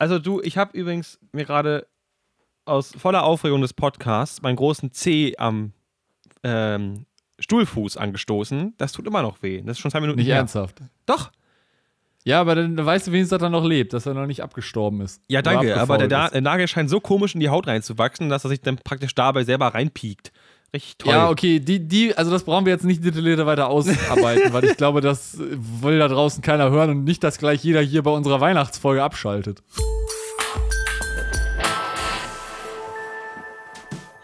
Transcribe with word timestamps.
Also 0.00 0.18
du, 0.18 0.40
ich 0.40 0.56
habe 0.56 0.76
übrigens 0.76 1.18
mir 1.32 1.44
gerade 1.44 1.86
aus 2.64 2.92
voller 2.96 3.22
Aufregung 3.22 3.60
des 3.60 3.74
Podcasts 3.74 4.40
meinen 4.40 4.56
großen 4.56 4.92
C 4.92 5.34
am 5.36 5.74
ähm, 6.42 7.04
Stuhlfuß 7.38 7.98
angestoßen. 7.98 8.74
Das 8.78 8.92
tut 8.92 9.06
immer 9.06 9.20
noch 9.20 9.42
weh. 9.42 9.60
Das 9.60 9.76
ist 9.76 9.80
schon 9.80 9.90
zwei 9.90 10.00
Minuten 10.00 10.18
Nicht 10.18 10.28
her. 10.28 10.36
ernsthaft. 10.36 10.80
Doch. 11.04 11.30
Ja, 12.24 12.40
aber 12.40 12.54
dann 12.54 12.82
weißt 12.82 13.08
du 13.08 13.12
wenigstens, 13.12 13.38
dass 13.38 13.42
er 13.42 13.50
noch 13.50 13.64
lebt, 13.64 13.92
dass 13.92 14.06
er 14.06 14.14
noch 14.14 14.26
nicht 14.26 14.42
abgestorben 14.42 15.02
ist. 15.02 15.22
Ja, 15.28 15.42
danke. 15.42 15.78
Aber 15.78 15.98
der, 15.98 16.30
der 16.30 16.40
Nagel 16.40 16.66
scheint 16.66 16.88
so 16.88 17.00
komisch 17.00 17.34
in 17.34 17.40
die 17.40 17.50
Haut 17.50 17.66
reinzuwachsen, 17.66 18.30
dass 18.30 18.44
er 18.44 18.48
sich 18.48 18.62
dann 18.62 18.76
praktisch 18.76 19.14
dabei 19.14 19.44
selber 19.44 19.68
reinpiekt. 19.68 20.32
Richtig 20.72 20.98
toll. 20.98 21.12
Ja, 21.12 21.30
okay, 21.30 21.58
die, 21.58 21.80
die, 21.80 22.16
also 22.16 22.30
das 22.30 22.44
brauchen 22.44 22.64
wir 22.64 22.72
jetzt 22.72 22.84
nicht 22.84 23.04
detaillierter 23.04 23.44
weiter 23.44 23.68
ausarbeiten, 23.68 24.52
weil 24.52 24.64
ich 24.64 24.76
glaube, 24.76 25.00
das 25.00 25.36
will 25.38 25.98
da 25.98 26.06
draußen 26.06 26.42
keiner 26.42 26.70
hören 26.70 26.90
und 26.90 27.04
nicht, 27.04 27.24
dass 27.24 27.38
gleich 27.38 27.64
jeder 27.64 27.80
hier 27.80 28.02
bei 28.02 28.10
unserer 28.12 28.40
Weihnachtsfolge 28.40 29.02
abschaltet. 29.02 29.62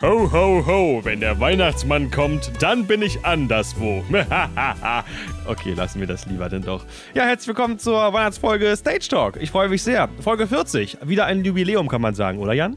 Ho, 0.02 0.30
ho, 0.30 0.64
ho, 0.64 1.00
wenn 1.04 1.20
der 1.20 1.40
Weihnachtsmann 1.40 2.10
kommt, 2.10 2.52
dann 2.60 2.86
bin 2.86 3.02
ich 3.02 3.24
anderswo. 3.24 4.04
okay, 5.46 5.72
lassen 5.72 6.00
wir 6.00 6.06
das 6.06 6.26
lieber 6.26 6.48
denn 6.48 6.62
doch. 6.62 6.84
Ja, 7.14 7.24
herzlich 7.24 7.48
willkommen 7.48 7.78
zur 7.78 8.12
Weihnachtsfolge 8.12 8.76
Stage 8.76 9.08
Talk. 9.08 9.38
Ich 9.40 9.50
freue 9.50 9.70
mich 9.70 9.82
sehr. 9.82 10.08
Folge 10.20 10.46
40. 10.46 10.98
Wieder 11.02 11.24
ein 11.24 11.44
Jubiläum, 11.44 11.88
kann 11.88 12.02
man 12.02 12.14
sagen, 12.14 12.38
oder 12.38 12.52
Jan? 12.52 12.76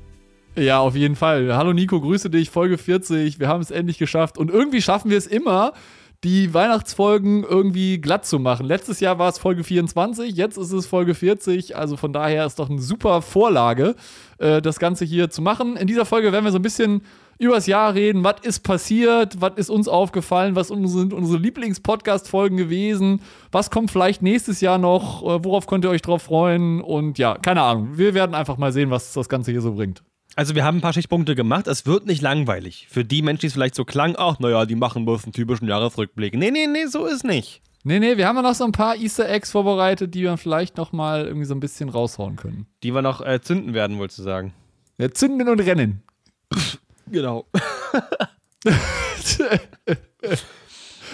Ja, 0.56 0.80
auf 0.80 0.96
jeden 0.96 1.16
Fall. 1.16 1.56
Hallo 1.56 1.74
Nico, 1.74 2.02
grüße 2.02 2.30
dich, 2.30 2.50
Folge 2.50 2.78
40. 2.78 3.40
Wir 3.40 3.48
haben 3.48 3.62
es 3.62 3.72
endlich 3.72 3.98
geschafft. 3.98 4.38
Und 4.38 4.50
irgendwie 4.52 4.82
schaffen 4.82 5.10
wir 5.10 5.18
es 5.18 5.28
immer, 5.28 5.74
die 6.26 6.54
Weihnachtsfolgen 6.54 7.44
irgendwie 7.44 8.00
glatt 8.02 8.26
zu 8.26 8.40
machen. 8.40 8.66
Letztes 8.66 9.00
Jahr 9.00 9.20
war 9.20 9.30
es 9.30 9.38
Folge 9.38 9.64
24, 9.64 10.36
jetzt 10.36 10.58
ist 10.58 10.74
es 10.74 10.86
Folge 10.86 11.14
40. 11.16 11.78
Also 11.78 11.96
von 11.96 12.12
daher 12.12 12.46
ist 12.46 12.60
doch 12.60 12.70
eine 12.70 12.82
super 12.82 13.22
Vorlage, 13.22 13.96
äh, 14.38 14.62
das 14.62 14.80
Ganze 14.80 15.06
hier 15.06 15.30
zu 15.30 15.42
machen. 15.42 15.78
In 15.78 15.88
dieser 15.88 16.04
Folge 16.06 16.34
werden 16.34 16.44
wir 16.44 16.52
so 16.52 16.60
ein 16.60 16.64
bisschen 16.64 17.04
übers 17.38 17.68
Jahr 17.68 17.94
reden. 17.94 18.26
Was 18.26 18.42
ist 18.44 18.60
passiert? 18.62 19.40
Was 19.40 19.54
ist 19.56 19.70
uns 19.70 19.88
aufgefallen? 19.88 20.58
Was 20.58 20.68
sind 20.68 21.14
unsere 21.14 21.38
Lieblings-Podcast-Folgen 21.38 22.58
gewesen? 22.58 23.22
Was 23.54 23.70
kommt 23.70 23.90
vielleicht 23.90 24.22
nächstes 24.22 24.60
Jahr 24.60 24.78
noch? 24.78 25.24
Äh, 25.24 25.46
Worauf 25.46 25.68
könnt 25.68 25.86
ihr 25.86 25.90
euch 25.90 26.02
drauf 26.02 26.24
freuen? 26.24 26.82
Und 26.82 27.18
ja, 27.18 27.38
keine 27.38 27.62
Ahnung. 27.62 27.92
Wir 27.98 28.14
werden 28.14 28.36
einfach 28.36 28.58
mal 28.58 28.74
sehen, 28.74 28.90
was 28.90 29.14
das 29.14 29.30
Ganze 29.30 29.52
hier 29.52 29.62
so 29.62 29.74
bringt. 29.76 30.04
Also 30.36 30.56
wir 30.56 30.64
haben 30.64 30.78
ein 30.78 30.82
paar 30.82 30.94
Stichpunkte 30.94 31.36
gemacht. 31.36 31.68
Es 31.68 31.86
wird 31.86 32.06
nicht 32.06 32.22
langweilig. 32.22 32.88
Für 32.90 33.04
die 33.04 33.22
Menschen, 33.22 33.42
die 33.42 33.48
es 33.48 33.54
vielleicht 33.54 33.76
so 33.76 33.84
klang, 33.84 34.16
ach, 34.18 34.40
naja, 34.40 34.66
die 34.66 34.76
machen 34.76 35.06
bloß 35.06 35.26
einen 35.26 35.34
typischen 35.34 35.68
Jahresrückblick. 35.68 36.34
Nee, 36.36 36.52
nee, 36.52 36.68
nee, 36.68 36.86
so 36.86 37.06
ist 37.06 37.24
nicht. 37.24 37.62
Nee, 37.84 38.00
nee, 38.00 38.18
wir 38.18 38.28
haben 38.28 38.36
ja 38.36 38.42
noch 38.42 38.56
so 38.56 38.66
ein 38.66 38.72
paar 38.72 38.96
Easter 38.98 39.30
Eggs 39.30 39.52
vorbereitet, 39.52 40.14
die 40.14 40.24
wir 40.24 40.38
vielleicht 40.38 40.78
noch 40.78 40.92
mal 40.92 41.26
irgendwie 41.26 41.46
so 41.46 41.56
ein 41.56 41.60
bisschen 41.60 41.90
raushauen 41.90 42.36
können. 42.36 42.68
Die 42.84 42.94
wir 42.94 43.02
noch 43.02 43.22
äh, 43.22 43.42
zünden 43.42 43.74
werden, 43.74 43.98
wolltest 43.98 44.20
du 44.20 44.24
sagen. 44.24 44.54
Ja, 44.98 45.10
zünden 45.12 45.48
und 45.48 45.62
rennen. 45.62 46.04
Genau. 47.08 47.46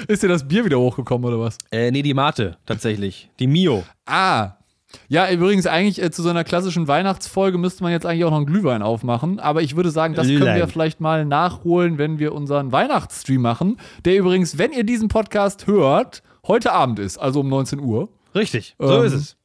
Ist 0.07 0.23
dir 0.23 0.27
das 0.27 0.47
Bier 0.47 0.65
wieder 0.65 0.79
hochgekommen 0.79 1.27
oder 1.27 1.39
was? 1.39 1.57
Äh, 1.71 1.91
nee, 1.91 2.01
die 2.01 2.13
Mate, 2.13 2.57
tatsächlich. 2.65 3.29
Die 3.39 3.47
Mio. 3.47 3.83
Ah. 4.05 4.57
Ja, 5.07 5.29
übrigens, 5.31 5.67
eigentlich 5.67 6.01
äh, 6.01 6.11
zu 6.11 6.21
so 6.23 6.29
einer 6.29 6.43
klassischen 6.43 6.87
Weihnachtsfolge 6.87 7.57
müsste 7.57 7.83
man 7.83 7.91
jetzt 7.91 8.05
eigentlich 8.05 8.25
auch 8.25 8.31
noch 8.31 8.37
einen 8.37 8.45
Glühwein 8.45 8.81
aufmachen. 8.81 9.39
Aber 9.39 9.61
ich 9.61 9.75
würde 9.75 9.89
sagen, 9.91 10.13
das 10.15 10.27
können 10.27 10.55
wir 10.55 10.67
vielleicht 10.67 10.99
mal 11.01 11.25
nachholen, 11.25 11.97
wenn 11.97 12.19
wir 12.19 12.33
unseren 12.33 12.71
Weihnachtsstream 12.71 13.41
machen. 13.41 13.77
Der 14.05 14.17
übrigens, 14.17 14.57
wenn 14.57 14.71
ihr 14.71 14.83
diesen 14.83 15.07
Podcast 15.07 15.67
hört, 15.67 16.23
heute 16.47 16.71
Abend 16.73 16.99
ist, 16.99 17.17
also 17.17 17.39
um 17.41 17.49
19 17.49 17.79
Uhr. 17.79 18.09
Richtig, 18.33 18.75
so 18.79 18.99
Ähm, 18.99 19.05
ist 19.05 19.13
es. 19.13 19.37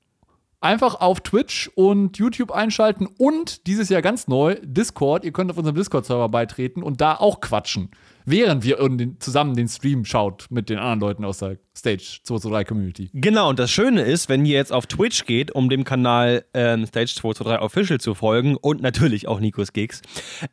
einfach 0.61 1.01
auf 1.01 1.21
Twitch 1.21 1.71
und 1.75 2.19
YouTube 2.19 2.51
einschalten 2.51 3.07
und 3.19 3.67
dieses 3.67 3.89
Jahr 3.89 4.03
ganz 4.03 4.29
neu 4.29 4.57
Discord. 4.63 5.25
Ihr 5.25 5.33
könnt 5.33 5.51
auf 5.51 5.57
unserem 5.59 5.77
Discord-Server 5.77 6.29
beitreten 6.29 6.83
und 6.83 7.01
da 7.01 7.15
auch 7.15 7.41
quatschen, 7.41 7.91
während 8.31 8.65
wir 8.65 8.79
zusammen 9.19 9.55
den 9.55 9.69
Stream 9.69 10.05
schaut 10.05 10.47
mit 10.51 10.69
den 10.69 10.79
anderen 10.79 11.01
Leuten 11.01 11.25
aus 11.25 11.39
der 11.39 11.59
Stage 11.77 12.21
223 12.25 12.67
Community. 12.69 13.11
Genau, 13.15 13.49
und 13.49 13.59
das 13.59 13.71
Schöne 13.71 14.03
ist, 14.03 14.29
wenn 14.29 14.45
ihr 14.45 14.55
jetzt 14.57 14.73
auf 14.73 14.87
Twitch 14.87 15.25
geht, 15.25 15.51
um 15.51 15.69
dem 15.69 15.85
Kanal 15.85 16.45
ähm, 16.53 16.85
Stage 16.87 17.15
223 17.15 17.65
Official 17.65 18.01
zu 18.01 18.15
folgen 18.15 18.57
und 18.57 18.83
natürlich 18.83 19.29
auch 19.29 19.41
Nikos 19.41 19.73
Gigs, 19.73 20.03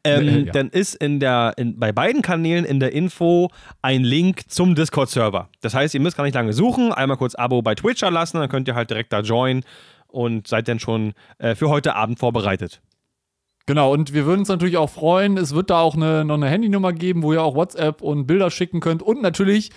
ähm, 0.04 0.28
Äh, 0.28 0.40
ja. 0.46 0.52
dann 0.52 0.70
ist 0.70 0.96
in 0.96 1.20
der, 1.20 1.54
in, 1.58 1.80
bei 1.80 1.92
beiden 1.92 2.22
Kanälen 2.22 2.66
in 2.66 2.80
der 2.80 2.94
Info 2.94 3.50
ein 3.82 4.04
Link 4.04 4.50
zum 4.50 4.76
Discord-Server. 4.76 5.50
Das 5.62 5.74
heißt, 5.74 5.94
ihr 5.94 6.00
müsst 6.00 6.18
gar 6.18 6.24
nicht 6.24 6.36
lange 6.36 6.54
suchen, 6.54 6.92
einmal 6.94 7.18
kurz 7.18 7.36
Abo 7.36 7.62
bei 7.62 7.76
Twitch 7.76 8.02
lassen, 8.02 8.38
dann 8.38 8.50
könnt 8.50 8.68
ihr 8.68 8.76
halt 8.76 8.90
direkt 8.90 9.12
da 9.12 9.22
joinen 9.22 9.64
und 10.08 10.48
seid 10.48 10.68
dann 10.68 10.80
schon 10.80 11.14
äh, 11.40 11.56
für 11.56 11.70
heute 11.70 11.96
Abend 11.96 12.20
vorbereitet. 12.20 12.82
Genau, 13.68 13.92
und 13.92 14.14
wir 14.14 14.26
würden 14.26 14.40
uns 14.40 14.48
natürlich 14.48 14.78
auch 14.78 14.90
freuen. 14.90 15.38
Es 15.38 15.54
wird 15.54 15.70
da 15.70 15.82
auch 15.82 15.96
eine, 15.96 16.24
noch 16.24 16.36
eine 16.36 16.48
Handynummer 16.48 16.94
geben, 16.94 17.22
wo 17.22 17.34
ihr 17.34 17.44
auch 17.44 17.54
WhatsApp 17.54 18.02
und 18.02 18.26
Bilder 18.26 18.50
schicken 18.50 18.80
könnt. 18.80 19.04
Und 19.04 19.22
natürlich, 19.22 19.72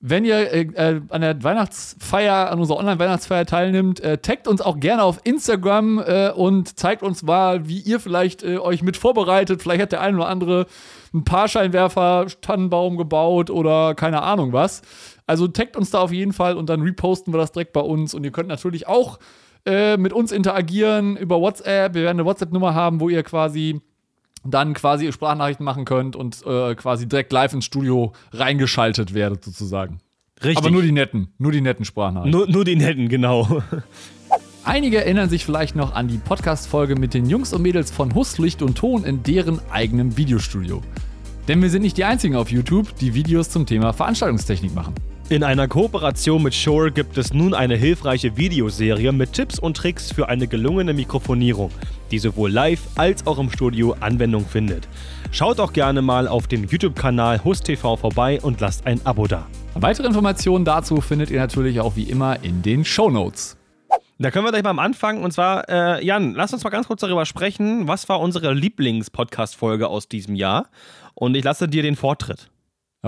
wenn 0.00 0.24
ihr 0.24 0.52
äh, 0.52 0.62
äh, 0.62 1.00
an 1.08 1.20
der 1.20 1.40
Weihnachtsfeier, 1.44 2.50
an 2.50 2.58
unserer 2.58 2.78
Online-Weihnachtsfeier 2.78 3.46
teilnimmt, 3.46 4.00
äh, 4.00 4.18
taggt 4.18 4.48
uns 4.48 4.60
auch 4.60 4.80
gerne 4.80 5.04
auf 5.04 5.20
Instagram 5.22 6.00
äh, 6.00 6.30
und 6.30 6.80
zeigt 6.80 7.04
uns 7.04 7.22
mal, 7.22 7.68
wie 7.68 7.78
ihr 7.78 8.00
vielleicht 8.00 8.42
äh, 8.42 8.58
euch 8.58 8.82
mit 8.82 8.96
vorbereitet. 8.96 9.62
Vielleicht 9.62 9.82
hat 9.82 9.92
der 9.92 10.00
eine 10.00 10.16
oder 10.16 10.26
andere 10.26 10.66
einen 11.14 11.22
Parscheinwerfer, 11.22 12.26
Tannenbaum 12.40 12.96
gebaut 12.96 13.50
oder 13.50 13.94
keine 13.94 14.22
Ahnung 14.22 14.52
was. 14.52 14.82
Also 15.28 15.46
taggt 15.46 15.76
uns 15.76 15.90
da 15.90 16.00
auf 16.00 16.10
jeden 16.10 16.32
Fall 16.32 16.56
und 16.56 16.68
dann 16.68 16.80
reposten 16.82 17.32
wir 17.32 17.38
das 17.38 17.52
direkt 17.52 17.72
bei 17.72 17.82
uns. 17.82 18.14
Und 18.14 18.24
ihr 18.24 18.32
könnt 18.32 18.48
natürlich 18.48 18.88
auch 18.88 19.20
äh, 19.66 19.96
mit 19.96 20.12
uns 20.12 20.32
interagieren 20.32 21.16
über 21.16 21.40
WhatsApp. 21.40 21.94
Wir 21.94 22.02
werden 22.02 22.20
eine 22.20 22.24
WhatsApp-Nummer 22.24 22.74
haben, 22.74 23.00
wo 23.00 23.08
ihr 23.08 23.22
quasi 23.22 23.80
dann 24.44 24.74
quasi 24.74 25.10
Sprachnachrichten 25.12 25.64
machen 25.64 25.84
könnt 25.84 26.16
und 26.16 26.44
äh, 26.46 26.74
quasi 26.74 27.08
direkt 27.08 27.32
live 27.32 27.52
ins 27.52 27.64
Studio 27.64 28.12
reingeschaltet 28.32 29.14
werdet, 29.14 29.44
sozusagen. 29.44 30.00
Richtig. 30.42 30.58
Aber 30.58 30.70
nur 30.70 30.82
die 30.82 30.92
netten, 30.92 31.34
nur 31.38 31.52
die 31.52 31.60
netten 31.60 31.84
Sprachnachrichten. 31.84 32.38
nur, 32.38 32.48
nur 32.48 32.64
die 32.64 32.76
netten, 32.76 33.08
genau. 33.08 33.62
Einige 34.64 34.98
erinnern 34.98 35.30
sich 35.30 35.44
vielleicht 35.44 35.76
noch 35.76 35.94
an 35.94 36.08
die 36.08 36.18
Podcast-Folge 36.18 36.96
mit 36.96 37.14
den 37.14 37.28
Jungs 37.28 37.52
und 37.52 37.62
Mädels 37.62 37.90
von 37.90 38.14
Hus, 38.14 38.38
Licht 38.38 38.60
und 38.60 38.76
Ton 38.76 39.04
in 39.04 39.22
deren 39.22 39.60
eigenem 39.70 40.16
Videostudio. 40.16 40.82
Denn 41.48 41.62
wir 41.62 41.70
sind 41.70 41.82
nicht 41.82 41.96
die 41.96 42.04
einzigen 42.04 42.36
auf 42.36 42.50
YouTube, 42.50 42.94
die 42.96 43.14
Videos 43.14 43.48
zum 43.48 43.64
Thema 43.64 43.94
Veranstaltungstechnik 43.94 44.74
machen. 44.74 44.94
In 45.30 45.44
einer 45.44 45.68
Kooperation 45.68 46.42
mit 46.42 46.54
Shure 46.54 46.90
gibt 46.90 47.18
es 47.18 47.34
nun 47.34 47.52
eine 47.52 47.76
hilfreiche 47.76 48.38
Videoserie 48.38 49.12
mit 49.12 49.34
Tipps 49.34 49.58
und 49.58 49.76
Tricks 49.76 50.10
für 50.10 50.26
eine 50.30 50.48
gelungene 50.48 50.94
Mikrofonierung, 50.94 51.70
die 52.10 52.18
sowohl 52.18 52.50
live 52.50 52.80
als 52.96 53.26
auch 53.26 53.38
im 53.38 53.50
Studio 53.50 53.94
Anwendung 54.00 54.46
findet. 54.46 54.88
Schaut 55.30 55.60
auch 55.60 55.74
gerne 55.74 56.00
mal 56.00 56.28
auf 56.28 56.46
dem 56.46 56.64
YouTube-Kanal 56.64 57.44
HustTV 57.44 57.98
vorbei 57.98 58.40
und 58.40 58.62
lasst 58.62 58.86
ein 58.86 59.04
Abo 59.04 59.26
da. 59.26 59.46
Weitere 59.74 60.06
Informationen 60.06 60.64
dazu 60.64 61.02
findet 61.02 61.30
ihr 61.30 61.40
natürlich 61.40 61.78
auch 61.78 61.94
wie 61.94 62.04
immer 62.04 62.42
in 62.42 62.62
den 62.62 62.86
Show 62.86 63.10
Notes. 63.10 63.58
Da 64.18 64.30
können 64.30 64.46
wir 64.46 64.50
gleich 64.50 64.64
mal 64.64 64.70
am 64.70 64.78
Anfang 64.78 65.22
und 65.22 65.32
zwar, 65.32 65.68
äh, 65.68 66.02
Jan, 66.02 66.32
lass 66.32 66.54
uns 66.54 66.64
mal 66.64 66.70
ganz 66.70 66.86
kurz 66.86 67.02
darüber 67.02 67.26
sprechen, 67.26 67.86
was 67.86 68.08
war 68.08 68.20
unsere 68.20 68.54
Lieblings-Podcast-Folge 68.54 69.88
aus 69.88 70.08
diesem 70.08 70.36
Jahr? 70.36 70.70
Und 71.12 71.36
ich 71.36 71.44
lasse 71.44 71.68
dir 71.68 71.82
den 71.82 71.96
Vortritt. 71.96 72.48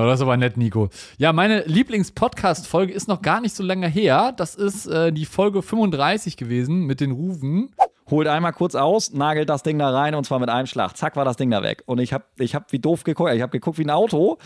Aber 0.00 0.09
das 0.09 0.21
ist 0.21 0.22
aber 0.22 0.38
nett, 0.38 0.56
Nico. 0.56 0.88
Ja, 1.19 1.34
meine 1.34 1.62
Lieblings-Podcast-Folge 1.66 2.91
ist 2.91 3.06
noch 3.06 3.21
gar 3.21 3.43
nicht 3.43 3.55
so 3.55 3.62
lange 3.62 3.87
her. 3.87 4.33
Das 4.34 4.55
ist 4.55 4.87
äh, 4.87 5.12
die 5.12 5.27
Folge 5.27 5.61
35 5.61 6.38
gewesen 6.38 6.87
mit 6.87 7.00
den 7.03 7.11
Rufen. 7.11 7.75
holt 8.10 8.27
einmal 8.27 8.55
kurz 8.55 8.75
aus, 8.75 9.12
nagelt 9.12 9.50
das 9.50 9.62
Ding 9.62 9.78
da 9.78 9.91
rein 9.91 10.15
und 10.15 10.25
zwar 10.25 10.39
mit 10.39 10.49
einem 10.49 10.66
Schlag. 10.66 10.97
Zack, 10.97 11.16
war 11.16 11.27
das 11.27 11.37
Ding 11.37 11.50
da 11.50 11.62
weg. 11.62 11.83
Und 11.84 11.99
ich 11.99 12.15
habe 12.15 12.25
ich 12.39 12.55
hab 12.55 12.72
wie 12.72 12.78
doof 12.78 13.05
geguckt. 13.05 13.31
Ich 13.34 13.43
habe 13.43 13.53
geguckt 13.53 13.77
wie 13.77 13.84
ein 13.84 13.91
Auto, 13.91 14.39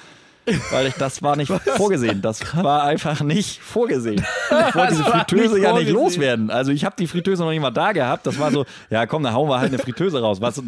weil 0.72 0.88
ich, 0.88 0.94
das 0.94 1.22
war 1.22 1.36
nicht 1.36 1.52
vorgesehen. 1.76 2.20
Das 2.20 2.40
war 2.56 2.82
einfach 2.82 3.20
nicht 3.20 3.60
vorgesehen. 3.60 4.26
Ich 4.68 4.74
wollte 4.74 4.94
diese 4.94 5.04
Fritteuse 5.04 5.54
nicht 5.54 5.62
ja 5.62 5.72
nicht 5.72 5.90
loswerden. 5.90 6.50
Also 6.50 6.72
ich 6.72 6.84
habe 6.84 6.96
die 6.98 7.06
Fritteuse 7.06 7.44
noch 7.44 7.50
nicht 7.50 7.60
mal 7.60 7.70
da 7.70 7.92
gehabt. 7.92 8.26
Das 8.26 8.40
war 8.40 8.50
so, 8.50 8.64
ja 8.90 9.06
komm, 9.06 9.22
dann 9.22 9.34
hauen 9.34 9.48
wir 9.48 9.58
halt 9.60 9.72
eine 9.72 9.78
Fritteuse 9.78 10.20
raus. 10.20 10.40
Was, 10.40 10.60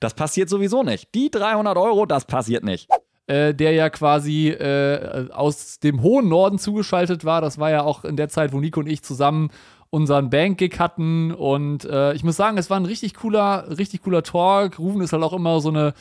das 0.00 0.14
passiert 0.14 0.48
sowieso 0.48 0.82
nicht. 0.82 1.14
Die 1.14 1.30
300 1.30 1.76
Euro, 1.76 2.06
das 2.06 2.24
passiert 2.24 2.64
nicht. 2.64 2.88
Äh, 3.26 3.54
der 3.54 3.72
ja 3.72 3.90
quasi 3.90 4.48
äh, 4.48 5.28
aus 5.30 5.78
dem 5.80 6.02
hohen 6.02 6.28
Norden 6.28 6.58
zugeschaltet 6.58 7.24
war. 7.24 7.40
Das 7.40 7.58
war 7.58 7.70
ja 7.70 7.82
auch 7.82 8.04
in 8.04 8.16
der 8.16 8.28
Zeit, 8.28 8.52
wo 8.52 8.60
Nico 8.60 8.80
und 8.80 8.88
ich 8.88 9.02
zusammen 9.02 9.50
unseren 9.90 10.30
Bandgig 10.30 10.78
hatten. 10.78 11.32
Und 11.32 11.84
äh, 11.84 12.14
ich 12.14 12.24
muss 12.24 12.36
sagen, 12.36 12.58
es 12.58 12.70
war 12.70 12.78
ein 12.78 12.86
richtig 12.86 13.14
cooler, 13.14 13.66
richtig 13.76 14.02
cooler 14.02 14.22
Talk. 14.22 14.78
Rufen 14.78 15.00
ist 15.00 15.12
halt 15.12 15.22
auch 15.22 15.32
immer 15.32 15.60
so 15.60 15.68
eine 15.68 15.94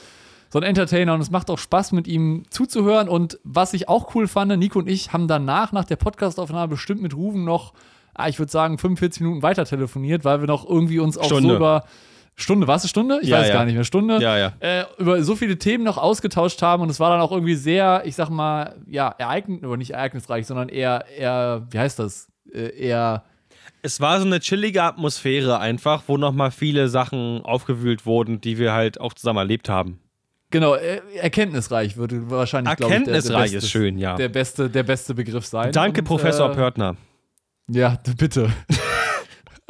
so 0.51 0.59
ein 0.59 0.63
Entertainer 0.63 1.13
und 1.13 1.21
es 1.21 1.29
macht 1.29 1.49
auch 1.51 1.59
Spaß, 1.59 1.91
mit 1.91 2.07
ihm 2.07 2.43
zuzuhören. 2.49 3.07
Und 3.07 3.39
was 3.43 3.73
ich 3.73 3.87
auch 3.87 4.15
cool 4.15 4.27
fand, 4.27 4.57
Nico 4.57 4.79
und 4.79 4.89
ich 4.89 5.13
haben 5.13 5.27
danach, 5.27 5.71
nach 5.71 5.85
der 5.85 5.95
Podcastaufnahme, 5.95 6.69
bestimmt 6.69 7.01
mit 7.01 7.15
Rufen 7.15 7.43
noch, 7.43 7.73
ah, 8.15 8.27
ich 8.27 8.39
würde 8.39 8.51
sagen, 8.51 8.77
45 8.79 9.21
Minuten 9.21 9.43
weiter 9.43 9.65
telefoniert, 9.65 10.25
weil 10.25 10.41
wir 10.41 10.47
noch 10.47 10.67
irgendwie 10.67 10.99
uns 10.99 11.17
auch 11.17 11.25
Stunde. 11.25 11.49
so 11.49 11.55
über 11.55 11.85
Stunde, 12.39 12.67
war 12.67 12.77
es 12.77 12.89
Stunde? 12.89 13.19
Ich 13.21 13.29
Ja, 13.29 13.39
weiß 13.39 13.49
ja. 13.49 13.53
gar 13.53 13.65
nicht 13.65 13.75
mehr. 13.75 13.83
Stunde? 13.83 14.19
Ja, 14.21 14.37
ja. 14.37 14.53
Äh, 14.59 14.85
über 14.97 15.21
so 15.23 15.35
viele 15.35 15.57
Themen 15.57 15.83
noch 15.83 15.97
ausgetauscht 15.97 16.61
haben 16.61 16.81
und 16.81 16.89
es 16.89 16.99
war 16.99 17.09
dann 17.09 17.21
auch 17.21 17.31
irgendwie 17.31 17.55
sehr, 17.55 18.03
ich 18.05 18.15
sag 18.15 18.29
mal, 18.29 18.75
ja, 18.87 19.09
ereignis 19.17 19.63
oder 19.63 19.77
nicht 19.77 19.91
ereignisreich, 19.91 20.47
sondern 20.47 20.69
eher, 20.69 21.05
eher, 21.17 21.67
wie 21.69 21.79
heißt 21.79 21.99
das? 21.99 22.27
Äh, 22.51 22.69
eher 22.77 23.23
Es 23.81 23.99
war 23.99 24.19
so 24.19 24.25
eine 24.25 24.39
chillige 24.39 24.83
Atmosphäre 24.83 25.59
einfach, 25.59 26.03
wo 26.07 26.17
nochmal 26.17 26.51
viele 26.51 26.87
Sachen 26.87 27.41
aufgewühlt 27.43 28.05
wurden, 28.05 28.41
die 28.41 28.57
wir 28.57 28.73
halt 28.73 28.99
auch 28.99 29.13
zusammen 29.13 29.39
erlebt 29.39 29.69
haben. 29.69 29.99
Genau, 30.51 30.73
er 30.73 31.03
erkenntnisreich 31.15 31.97
würde 31.97 32.29
wahrscheinlich, 32.31 32.75
glaube 32.77 32.93
ich, 32.93 33.03
der, 33.03 33.13
Erkenntnisreich 33.13 33.51
der 33.51 33.57
ist 33.59 33.63
beste, 33.65 33.69
schön, 33.69 33.97
ja. 33.99 34.15
der 34.15 34.29
beste, 34.29 34.69
der 34.69 34.83
beste 34.83 35.13
Begriff 35.13 35.45
sein. 35.45 35.71
Danke, 35.71 36.01
Und, 36.01 36.07
Professor 36.07 36.49
äh, 36.49 36.55
Pörtner. 36.55 36.95
Ja, 37.69 37.99
bitte. 38.17 38.49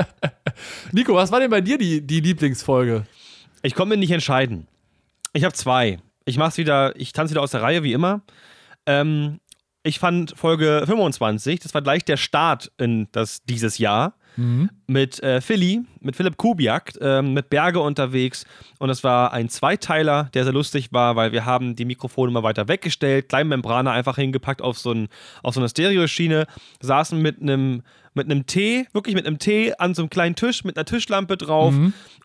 Nico, 0.91 1.13
was 1.15 1.31
war 1.31 1.39
denn 1.39 1.49
bei 1.49 1.61
dir 1.61 1.77
die, 1.77 2.05
die 2.05 2.19
Lieblingsfolge? 2.19 3.05
Ich 3.61 3.75
konnte 3.75 3.95
mir 3.95 3.99
nicht 3.99 4.11
entscheiden. 4.11 4.67
Ich 5.33 5.43
habe 5.43 5.53
zwei. 5.53 5.99
Ich 6.25 6.37
mach's 6.37 6.57
wieder, 6.57 6.95
ich 6.95 7.13
tanze 7.13 7.31
wieder 7.31 7.41
aus 7.41 7.51
der 7.51 7.61
Reihe, 7.61 7.83
wie 7.83 7.93
immer. 7.93 8.21
Ähm, 8.85 9.39
ich 9.83 9.99
fand 9.99 10.33
Folge 10.37 10.83
25, 10.85 11.59
das 11.59 11.73
war 11.73 11.81
gleich 11.81 12.03
der 12.03 12.17
Start 12.17 12.71
in 12.77 13.07
das, 13.11 13.43
dieses 13.43 13.77
Jahr. 13.77 14.15
Mit 14.87 15.21
äh, 15.21 15.41
Philly, 15.41 15.81
mit 15.99 16.15
Philipp 16.15 16.37
Kubiak, 16.37 16.93
ähm, 17.01 17.33
mit 17.33 17.49
Berge 17.49 17.79
unterwegs. 17.79 18.45
Und 18.77 18.87
das 18.87 19.03
war 19.03 19.33
ein 19.33 19.49
Zweiteiler, 19.49 20.29
der 20.33 20.43
sehr 20.43 20.53
lustig 20.53 20.93
war, 20.93 21.15
weil 21.15 21.31
wir 21.31 21.45
haben 21.45 21.75
die 21.75 21.85
Mikrofone 21.85 22.31
mal 22.31 22.43
weiter 22.43 22.67
weggestellt, 22.67 23.29
Kleinmembrane 23.29 23.91
einfach 23.91 24.15
hingepackt 24.15 24.61
auf 24.61 24.77
so, 24.77 24.91
ein, 24.91 25.09
auf 25.43 25.55
so 25.55 25.59
eine 25.59 25.69
Stereoschiene, 25.69 26.45
saßen 26.81 27.21
mit 27.21 27.41
einem 27.41 27.83
mit 28.19 28.29
einem 28.29 28.45
Tee, 28.45 28.85
wirklich 28.93 29.15
mit 29.15 29.25
einem 29.25 29.39
Tee 29.39 29.73
an 29.77 29.95
so 29.95 30.01
einem 30.01 30.09
kleinen 30.09 30.35
Tisch 30.35 30.63
mit 30.63 30.77
einer 30.77 30.85
Tischlampe 30.85 31.37
drauf 31.37 31.73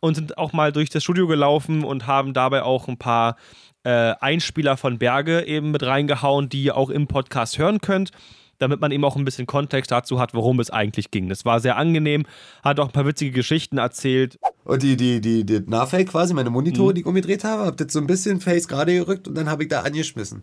und 0.00 0.14
sind 0.14 0.36
auch 0.36 0.52
mal 0.52 0.72
durch 0.72 0.90
das 0.90 1.02
Studio 1.04 1.26
gelaufen 1.26 1.84
und 1.84 2.06
haben 2.06 2.34
dabei 2.34 2.64
auch 2.64 2.88
ein 2.88 2.98
paar 2.98 3.36
äh, 3.84 4.14
Einspieler 4.20 4.76
von 4.76 4.98
Berge 4.98 5.46
eben 5.46 5.70
mit 5.70 5.82
reingehauen, 5.84 6.48
die 6.48 6.64
ihr 6.64 6.76
auch 6.76 6.90
im 6.90 7.06
Podcast 7.06 7.58
hören 7.58 7.80
könnt, 7.80 8.10
damit 8.58 8.80
man 8.80 8.90
eben 8.90 9.04
auch 9.04 9.16
ein 9.16 9.24
bisschen 9.24 9.46
Kontext 9.46 9.90
dazu 9.90 10.18
hat, 10.18 10.34
worum 10.34 10.58
es 10.58 10.70
eigentlich 10.70 11.10
ging. 11.10 11.28
Das 11.28 11.44
war 11.44 11.60
sehr 11.60 11.76
angenehm, 11.76 12.24
hat 12.62 12.80
auch 12.80 12.86
ein 12.86 12.92
paar 12.92 13.06
witzige 13.06 13.30
Geschichten 13.30 13.78
erzählt. 13.78 14.38
Und 14.64 14.82
die, 14.82 14.96
die, 14.96 15.20
die, 15.20 15.44
die 15.44 15.60
Nahfake 15.60 16.08
quasi, 16.08 16.34
meine 16.34 16.50
Monitore, 16.50 16.92
die 16.92 17.02
ich 17.02 17.06
umgedreht 17.06 17.44
habe, 17.44 17.66
hab 17.66 17.76
das 17.76 17.92
so 17.92 18.00
ein 18.00 18.06
bisschen 18.06 18.40
Face 18.40 18.66
gerade 18.66 18.92
gerückt 18.94 19.28
und 19.28 19.36
dann 19.36 19.48
habe 19.48 19.62
ich 19.62 19.68
da 19.68 19.82
angeschmissen. 19.82 20.42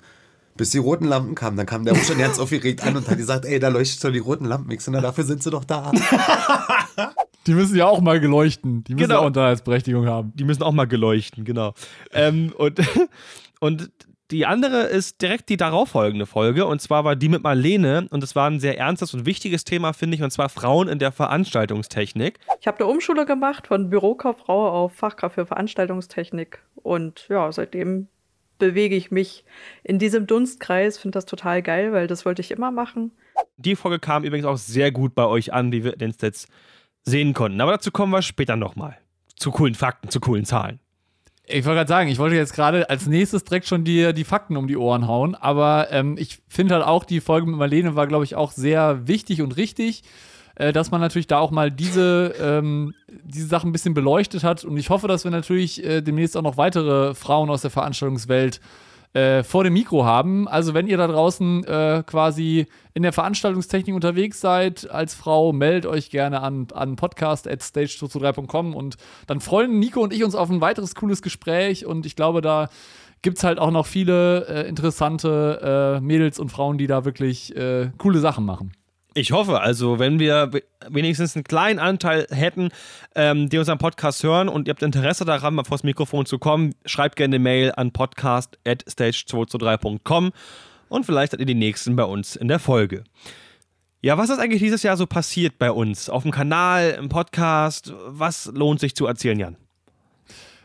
Bis 0.57 0.71
die 0.71 0.77
roten 0.77 1.06
Lampen 1.06 1.36
kamen. 1.36 1.57
Dann 1.57 1.65
kam 1.65 1.86
der 1.86 1.95
schon 1.95 2.18
ganz 2.18 2.39
aufgeregt 2.39 2.83
an 2.83 2.95
und 2.98 3.07
hat 3.07 3.18
gesagt, 3.18 3.45
ey, 3.45 3.59
da 3.59 3.69
leuchtet 3.69 4.01
schon 4.01 4.13
die 4.13 4.19
roten 4.19 4.45
Lampen. 4.45 4.71
Ich 4.71 4.81
so, 4.81 4.92
na, 4.92 5.01
dafür 5.01 5.24
sind 5.24 5.42
sie 5.44 5.50
doch 5.50 5.63
da. 5.63 5.92
Die 7.48 7.53
müssen 7.56 7.75
ja 7.75 7.88
auch 7.88 8.01
mal 8.01 8.19
geleuchten. 8.19 8.83
Die 8.83 8.94
müssen 8.94 9.07
Genau. 9.09 9.21
auch 9.21 9.25
Unterhaltsberechtigung 9.25 10.06
haben. 10.06 10.31
Die 10.36 10.44
müssen 10.44 10.62
auch 10.62 10.74
mal 10.74 10.86
geleuchten, 10.86 11.44
genau. 11.44 11.74
ähm, 12.13 12.53
und, 12.56 12.80
und 13.59 13.89
die 14.30 14.45
andere 14.45 14.83
ist 14.83 15.21
direkt 15.21 15.50
die 15.50 15.57
darauffolgende 15.57 16.25
Folge 16.25 16.65
und 16.65 16.81
zwar 16.81 17.03
war 17.03 17.18
die 17.18 17.27
mit 17.27 17.44
Marlene 17.44 18.07
und 18.12 18.24
es 18.24 18.33
war 18.33 18.50
ein 18.50 18.59
sehr 18.62 18.77
ernstes 18.77 19.13
und 19.13 19.25
wichtiges 19.25 19.65
Thema, 19.65 19.92
finde 19.92 20.15
ich, 20.15 20.24
und 20.24 20.31
zwar 20.31 20.48
Frauen 20.48 20.88
in 20.88 21.00
der 21.00 21.12
Veranstaltungstechnik. 21.12 22.39
Ich 22.62 22.68
habe 22.68 22.77
eine 22.80 22.88
Umschule 22.88 23.25
gemacht 23.25 23.68
von 23.68 23.89
Bürokauffrau 23.89 24.69
auf 24.69 24.94
Fachkraft 24.94 25.36
für 25.36 25.45
Veranstaltungstechnik. 25.45 26.59
Und 26.75 27.25
ja, 27.27 27.51
seitdem 27.51 28.07
bewege 28.61 28.95
ich 28.95 29.11
mich 29.11 29.43
in 29.83 29.99
diesem 29.99 30.27
Dunstkreis, 30.27 30.97
finde 30.97 31.17
das 31.17 31.25
total 31.25 31.61
geil, 31.61 31.91
weil 31.91 32.07
das 32.07 32.25
wollte 32.25 32.41
ich 32.41 32.51
immer 32.51 32.71
machen. 32.71 33.11
Die 33.57 33.75
Folge 33.75 33.99
kam 33.99 34.23
übrigens 34.23 34.45
auch 34.45 34.57
sehr 34.57 34.91
gut 34.91 35.15
bei 35.15 35.25
euch 35.25 35.51
an, 35.51 35.71
wie 35.71 35.83
wir 35.83 35.93
den 35.93 36.13
jetzt 36.21 36.47
sehen 37.03 37.33
konnten. 37.33 37.59
Aber 37.59 37.71
dazu 37.71 37.91
kommen 37.91 38.13
wir 38.13 38.21
später 38.21 38.55
nochmal. 38.55 38.97
Zu 39.35 39.51
coolen 39.51 39.75
Fakten, 39.75 40.09
zu 40.09 40.19
coolen 40.19 40.45
Zahlen. 40.45 40.79
Ich 41.47 41.65
wollte 41.65 41.77
gerade 41.79 41.89
sagen, 41.89 42.09
ich 42.09 42.19
wollte 42.19 42.35
jetzt 42.35 42.53
gerade 42.53 42.89
als 42.89 43.07
nächstes 43.07 43.43
direkt 43.43 43.67
schon 43.67 43.83
dir 43.83 44.13
die 44.13 44.23
Fakten 44.23 44.55
um 44.55 44.67
die 44.67 44.77
Ohren 44.77 45.07
hauen, 45.07 45.33
aber 45.35 45.87
ähm, 45.89 46.15
ich 46.17 46.39
finde 46.47 46.75
halt 46.75 46.85
auch, 46.85 47.03
die 47.03 47.19
Folge 47.19 47.47
mit 47.47 47.57
Marlene 47.57 47.95
war, 47.95 48.07
glaube 48.07 48.23
ich, 48.23 48.35
auch 48.35 48.51
sehr 48.51 49.07
wichtig 49.07 49.41
und 49.41 49.57
richtig, 49.57 50.03
äh, 50.61 50.71
dass 50.71 50.91
man 50.91 51.01
natürlich 51.01 51.25
da 51.25 51.39
auch 51.39 51.49
mal 51.49 51.71
diese, 51.71 52.35
ähm, 52.39 52.93
diese 53.23 53.47
Sachen 53.47 53.69
ein 53.69 53.73
bisschen 53.73 53.95
beleuchtet 53.95 54.43
hat 54.43 54.63
und 54.63 54.77
ich 54.77 54.91
hoffe, 54.91 55.07
dass 55.07 55.23
wir 55.23 55.31
natürlich 55.31 55.83
äh, 55.83 56.01
demnächst 56.01 56.37
auch 56.37 56.43
noch 56.43 56.55
weitere 56.55 57.15
Frauen 57.15 57.49
aus 57.49 57.63
der 57.63 57.71
Veranstaltungswelt 57.71 58.61
äh, 59.13 59.41
vor 59.41 59.63
dem 59.63 59.73
Mikro 59.73 60.05
haben. 60.05 60.47
Also 60.47 60.75
wenn 60.75 60.85
ihr 60.85 60.97
da 60.97 61.07
draußen 61.07 61.63
äh, 61.63 62.03
quasi 62.05 62.67
in 62.93 63.01
der 63.01 63.11
Veranstaltungstechnik 63.11 63.95
unterwegs 63.95 64.39
seid 64.39 64.89
als 64.89 65.15
Frau, 65.15 65.51
meldet 65.51 65.87
euch 65.87 66.11
gerne 66.11 66.41
an, 66.41 66.67
an 66.75 66.95
podcast 66.95 67.47
at 67.47 67.61
stage223.com 67.61 68.75
und 68.75 68.97
dann 69.25 69.41
freuen 69.41 69.79
Nico 69.79 70.01
und 70.01 70.13
ich 70.13 70.23
uns 70.23 70.35
auf 70.35 70.51
ein 70.51 70.61
weiteres 70.61 70.93
cooles 70.93 71.23
Gespräch 71.23 71.87
und 71.87 72.05
ich 72.05 72.15
glaube, 72.15 72.41
da 72.41 72.69
gibt 73.23 73.39
es 73.39 73.43
halt 73.43 73.57
auch 73.57 73.71
noch 73.71 73.87
viele 73.87 74.45
äh, 74.47 74.69
interessante 74.69 75.97
äh, 75.97 76.01
Mädels 76.01 76.37
und 76.37 76.49
Frauen, 76.49 76.77
die 76.77 76.87
da 76.87 77.03
wirklich 77.03 77.55
äh, 77.55 77.89
coole 77.97 78.19
Sachen 78.19 78.45
machen. 78.45 78.73
Ich 79.13 79.33
hoffe, 79.33 79.59
also 79.59 79.99
wenn 79.99 80.19
wir 80.19 80.53
we- 80.53 80.63
wenigstens 80.89 81.35
einen 81.35 81.43
kleinen 81.43 81.79
Anteil 81.79 82.27
hätten, 82.29 82.69
ähm, 83.13 83.49
die 83.49 83.57
unseren 83.57 83.77
Podcast 83.77 84.23
hören 84.23 84.47
und 84.47 84.67
ihr 84.67 84.71
habt 84.71 84.83
Interesse 84.83 85.25
daran, 85.25 85.53
mal 85.53 85.65
vors 85.65 85.83
Mikrofon 85.83 86.25
zu 86.25 86.39
kommen, 86.39 86.73
schreibt 86.85 87.17
gerne 87.17 87.35
eine 87.35 87.43
Mail 87.43 87.73
an 87.75 87.91
podcast.stage223.com 87.91 90.31
und 90.89 91.05
vielleicht 91.05 91.31
seid 91.31 91.41
ihr 91.41 91.45
die 91.45 91.55
Nächsten 91.55 91.95
bei 91.97 92.05
uns 92.05 92.35
in 92.37 92.47
der 92.47 92.59
Folge. 92.59 93.03
Ja, 94.01 94.17
was 94.17 94.29
ist 94.29 94.39
eigentlich 94.39 94.61
dieses 94.61 94.81
Jahr 94.83 94.95
so 94.97 95.05
passiert 95.05 95.59
bei 95.59 95.71
uns? 95.71 96.09
Auf 96.09 96.23
dem 96.23 96.31
Kanal, 96.31 96.95
im 96.97 97.09
Podcast? 97.09 97.93
Was 98.07 98.45
lohnt 98.53 98.79
sich 98.79 98.95
zu 98.95 99.05
erzählen, 99.05 99.37
Jan? 99.39 99.57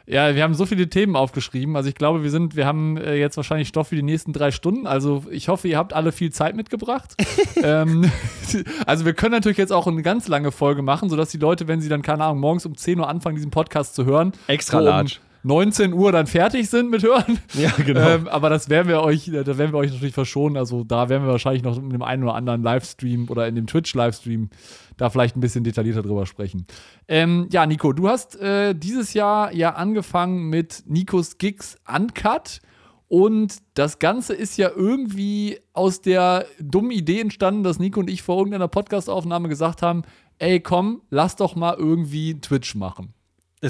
Ja, 0.09 0.37
wir 0.37 0.45
haben 0.45 0.55
so 0.55 0.67
viele 0.67 0.89
Themen 0.89 1.17
aufgeschrieben. 1.17 1.75
Also 1.75 1.89
ich 1.89 1.97
glaube, 1.97 2.23
wir 2.23 2.31
sind, 2.31 2.55
wir 2.55 2.65
haben 2.65 2.97
äh, 2.97 3.17
jetzt 3.17 3.37
wahrscheinlich 3.37 3.67
Stoff 3.67 3.89
für 3.89 3.97
die 3.97 4.03
nächsten 4.03 4.33
drei 4.33 4.53
Stunden. 4.53 4.87
Also 4.87 5.25
ich 5.31 5.49
hoffe, 5.49 5.67
ihr 5.67 5.77
habt 5.79 5.93
alle 5.93 6.13
viel 6.13 6.31
Zeit 6.31 6.55
mitgebracht. 6.55 7.15
ähm, 7.63 8.11
also 8.87 9.05
wir 9.05 9.15
können 9.15 9.33
natürlich 9.33 9.59
jetzt 9.59 9.73
auch 9.73 9.89
eine 9.89 10.03
ganz 10.03 10.29
lange 10.29 10.53
Folge 10.53 10.83
machen, 10.83 11.11
sodass 11.11 11.31
die 11.31 11.39
Leute, 11.39 11.67
wenn 11.67 11.81
sie 11.81 11.89
dann, 11.89 12.03
keine 12.03 12.25
Ahnung, 12.25 12.39
morgens 12.39 12.65
um 12.67 12.77
10 12.77 13.01
Uhr 13.01 13.09
anfangen, 13.09 13.35
diesen 13.35 13.51
Podcast 13.51 13.97
zu 13.97 14.05
hören, 14.05 14.33
Extra 14.47 14.79
so 14.79 14.85
large. 14.85 15.17
Um 15.47 15.49
19 15.49 15.93
Uhr 15.93 16.13
dann 16.13 16.27
fertig 16.27 16.69
sind 16.69 16.91
mit 16.91 17.03
Hören. 17.03 17.39
Ja, 17.55 17.71
genau. 17.85 18.09
Ähm, 18.09 18.29
aber 18.29 18.51
das 18.51 18.69
werden 18.69 18.89
wir 18.89 19.01
euch, 19.03 19.31
da 19.33 19.59
werden 19.59 19.73
wir 19.73 19.79
euch 19.79 19.93
natürlich 19.93 20.15
verschonen. 20.15 20.57
Also 20.57 20.85
da 20.85 21.09
werden 21.09 21.25
wir 21.25 21.31
wahrscheinlich 21.31 21.63
noch 21.63 21.79
in 21.79 21.91
dem 21.91 22.03
einen 22.03 22.25
oder 22.25 22.35
anderen 22.35 22.63
Livestream 22.63 23.29
oder 23.29 23.47
in 23.47 23.55
dem 23.55 23.67
Twitch-Livestream 23.67 24.51
da 24.97 25.11
vielleicht 25.11 25.37
ein 25.37 25.41
bisschen 25.41 25.65
detaillierter 25.65 26.03
drüber 26.03 26.27
sprechen. 26.27 26.67
Ähm, 27.07 27.49
ja, 27.53 27.65
Nico, 27.67 27.93
du 27.93 28.09
hast 28.09 28.41
äh, 28.41 28.75
dieses 28.75 29.15
Jahr 29.15 29.53
ja 29.55 29.75
angefangen 29.75 30.51
mit 30.51 30.83
Nikos 30.87 31.39
Gigs 31.39 31.77
Uncut. 31.87 32.61
Und 33.09 33.59
das 33.75 34.01
Ganze 34.01 34.35
ist 34.35 34.57
ja 34.57 34.71
irgendwie 34.75 35.61
aus 35.73 36.01
der 36.01 36.45
dummen 36.61 36.91
Idee 36.91 37.21
entstanden, 37.21 37.63
dass 37.63 37.79
Nico 37.79 38.01
und 38.01 38.11
ich 38.11 38.23
vor 38.23 38.39
irgendeiner 38.39 38.67
Podcastaufnahme 38.67 39.49
gesagt 39.49 39.81
haben: 39.83 40.03
Ey, 40.39 40.59
komm, 40.59 41.03
lass 41.09 41.37
doch 41.37 41.55
mal 41.55 41.77
irgendwie 41.79 42.41
Twitch 42.41 42.75
machen. 42.75 43.15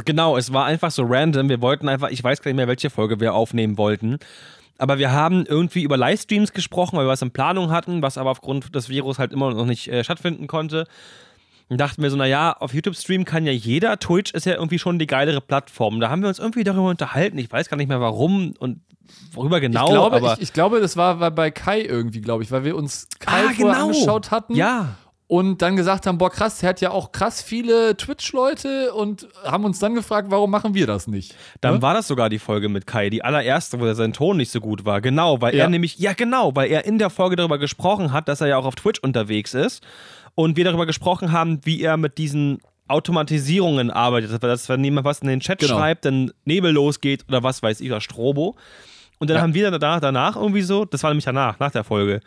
Genau, 0.04 0.37
es 0.37 0.52
war 0.52 0.64
einfach 0.64 0.90
so 0.90 1.04
random. 1.06 1.48
Wir 1.48 1.60
wollten 1.60 1.88
einfach, 1.88 2.10
ich 2.10 2.22
weiß 2.22 2.43
gar 2.43 2.50
nicht 2.50 2.56
mehr, 2.56 2.69
welche 2.69 2.91
Folge 2.91 3.20
wir 3.20 3.34
aufnehmen 3.34 3.79
wollten. 3.79 4.19
Aber 4.79 4.98
wir 4.98 5.12
haben 5.12 5.46
irgendwie 5.46 5.82
über 5.82 5.96
Livestreams 5.96 6.53
gesprochen, 6.53 6.98
weil 6.98 7.06
wir 7.06 7.10
was 7.10 7.22
in 7.22 7.31
Planung 7.31 7.70
hatten, 7.70 8.03
was 8.03 8.19
aber 8.19 8.31
aufgrund 8.31 8.74
des 8.74 8.88
Virus 8.88 9.19
halt 9.19 9.32
immer 9.32 9.53
noch 9.55 9.65
nicht 9.65 9.88
äh, 9.88 10.05
stattfinden 10.05 10.46
konnte. 10.46 10.86
Und 11.69 11.81
dachten 11.81 12.03
wir 12.03 12.10
so, 12.10 12.17
naja, 12.17 12.53
auf 12.60 12.74
YouTube 12.74 12.94
streamen 12.94 13.24
kann 13.24 13.44
ja 13.44 13.53
jeder. 13.53 13.98
Twitch 13.98 14.32
ist 14.34 14.46
ja 14.46 14.55
irgendwie 14.55 14.79
schon 14.79 14.98
die 14.98 15.06
geilere 15.06 15.41
Plattform. 15.41 15.98
Da 15.98 16.10
haben 16.10 16.22
wir 16.22 16.29
uns 16.29 16.38
irgendwie 16.38 16.62
darüber 16.62 16.91
unterhalten. 16.91 17.38
Ich 17.38 17.50
weiß 17.50 17.69
gar 17.69 17.76
nicht 17.76 17.88
mehr 17.88 18.00
warum 18.00 18.55
und 18.58 18.81
worüber 19.32 19.58
genau. 19.60 19.86
ich, 19.86 19.91
glaube, 19.91 20.17
aber 20.17 20.34
ich, 20.34 20.43
ich 20.43 20.53
glaube, 20.53 20.81
das 20.81 20.96
war, 20.96 21.19
war 21.19 21.31
bei 21.32 21.50
Kai 21.50 21.81
irgendwie, 21.81 22.20
glaube 22.20 22.44
ich, 22.44 22.53
weil 22.53 22.65
wir 22.65 22.76
uns 22.76 23.08
Kai 23.19 23.46
Ah, 23.48 23.53
genau. 23.56 23.86
angeschaut 23.88 24.31
hatten. 24.31 24.55
ja, 24.55 24.94
Und 25.29 25.61
dann 25.61 25.75
gesagt 25.75 26.06
haben, 26.06 26.19
boah, 26.19 26.31
krass, 26.31 26.59
der 26.61 26.69
hat 26.69 26.81
ja 26.81 26.93
auch 26.93 27.11
krass 27.11 27.43
viele 27.43 27.97
Twitch-Leute 27.97 28.95
und 28.95 29.27
haben 29.45 29.65
uns 29.65 29.81
dann 29.81 29.97
gefragt, 29.97 30.29
warum 30.31 30.51
machen 30.53 30.75
wir 30.75 30.87
das 30.87 31.09
nicht? 31.09 31.35
Dann 31.61 31.75
Ne? 31.77 31.83
war 31.83 31.95
das 31.95 32.06
sogar 32.06 32.29
die 32.29 32.39
Folge 32.39 32.69
mit 32.69 32.87
Kai, 32.87 33.11
die 33.11 33.25
allererste, 33.25 33.81
wo 33.81 33.93
sein 33.93 34.13
Ton 34.13 34.37
nicht 34.37 34.53
so 34.53 34.61
gut 34.61 34.85
war. 34.85 35.01
Genau, 35.01 35.41
weil 35.41 35.56
Ja. 35.56 35.65
er 35.65 35.69
nämlich, 35.71 35.99
ja 35.99 36.13
genau, 36.13 36.55
weil 36.55 36.71
er 36.71 36.85
in 36.85 36.99
der 36.99 37.11
Folge 37.11 37.35
darüber 37.35 37.59
gesprochen 37.59 38.13
hat, 38.13 38.29
dass 38.29 38.41
er 38.41 38.47
ja 38.47 38.56
auch 38.56 38.67
auf 38.67 38.77
Twitch 38.77 39.01
unterwegs 39.01 39.53
ist. 39.53 39.83
Und 40.37 40.56
wir 40.56 40.65
darüber 40.65 40.87
gesprochen 40.87 41.33
haben, 41.33 41.59
wie 41.65 41.81
er 41.83 41.97
mit 41.97 42.19
diesen 42.19 42.61
Automatisierungen 42.87 43.91
arbeitet. 43.91 44.41
Dass 44.43 44.69
wenn 44.69 44.85
jemand 44.85 45.05
was 45.06 45.21
in 45.21 45.29
den 45.29 45.41
Chat 45.41 45.59
Genau. 45.59 45.75
schreibt, 45.77 46.05
dann 46.05 46.31
Nebel 46.45 46.73
losgeht 46.73 47.25
oder 47.29 47.43
was 47.43 47.63
weiß 47.63 47.81
ich, 47.81 47.91
oder 47.91 48.01
Strobo. 48.01 48.55
Und 49.19 49.31
dann 49.31 49.37
Ja. 49.39 49.43
haben 49.43 49.55
wir 49.55 49.71
danach, 49.71 50.01
danach 50.01 50.37
irgendwie 50.37 50.63
so, 50.63 50.85
das 50.85 51.03
war 51.03 51.11
nämlich 51.11 51.25
danach, 51.25 51.59
nach 51.59 51.71
der 51.73 51.85
Folge, 51.85 52.21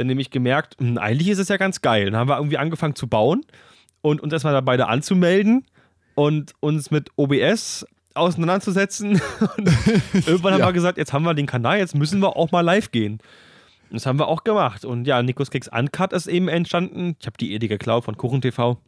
dann 0.00 0.06
nämlich 0.08 0.30
gemerkt, 0.30 0.76
hm, 0.80 0.98
eigentlich 0.98 1.28
ist 1.28 1.38
es 1.38 1.48
ja 1.48 1.56
ganz 1.56 1.80
geil. 1.82 2.06
Dann 2.06 2.16
haben 2.16 2.28
wir 2.28 2.36
irgendwie 2.36 2.58
angefangen 2.58 2.94
zu 2.96 3.06
bauen 3.06 3.44
und 4.02 4.20
uns 4.20 4.32
erstmal 4.32 4.52
da 4.54 4.60
beide 4.60 4.88
anzumelden 4.88 5.64
und 6.14 6.52
uns 6.60 6.90
mit 6.90 7.10
OBS 7.16 7.86
auseinanderzusetzen. 8.14 9.20
Und 9.56 9.68
irgendwann 10.26 10.52
haben 10.54 10.60
Ja. 10.60 10.66
wir 10.68 10.72
gesagt, 10.72 10.98
jetzt 10.98 11.12
haben 11.12 11.22
wir 11.22 11.32
den 11.34 11.46
Kanal, 11.46 11.78
jetzt 11.78 11.94
müssen 11.94 12.20
wir 12.20 12.36
auch 12.36 12.50
mal 12.50 12.60
live 12.60 12.90
gehen. 12.90 13.14
Und 13.88 13.94
Das 13.94 14.04
haben 14.06 14.18
wir 14.18 14.26
auch 14.26 14.42
gemacht. 14.42 14.84
Und 14.84 15.06
ja, 15.06 15.22
Nikos 15.22 15.50
Kicks 15.50 15.68
Uncut 15.68 16.12
ist 16.12 16.26
eben 16.26 16.48
entstanden. 16.48 17.16
Ich 17.20 17.26
habe 17.26 17.36
die 17.38 17.54
Idee 17.54 17.68
geklaut 17.68 18.04
von 18.04 18.16
KuchenTV. 18.16 18.78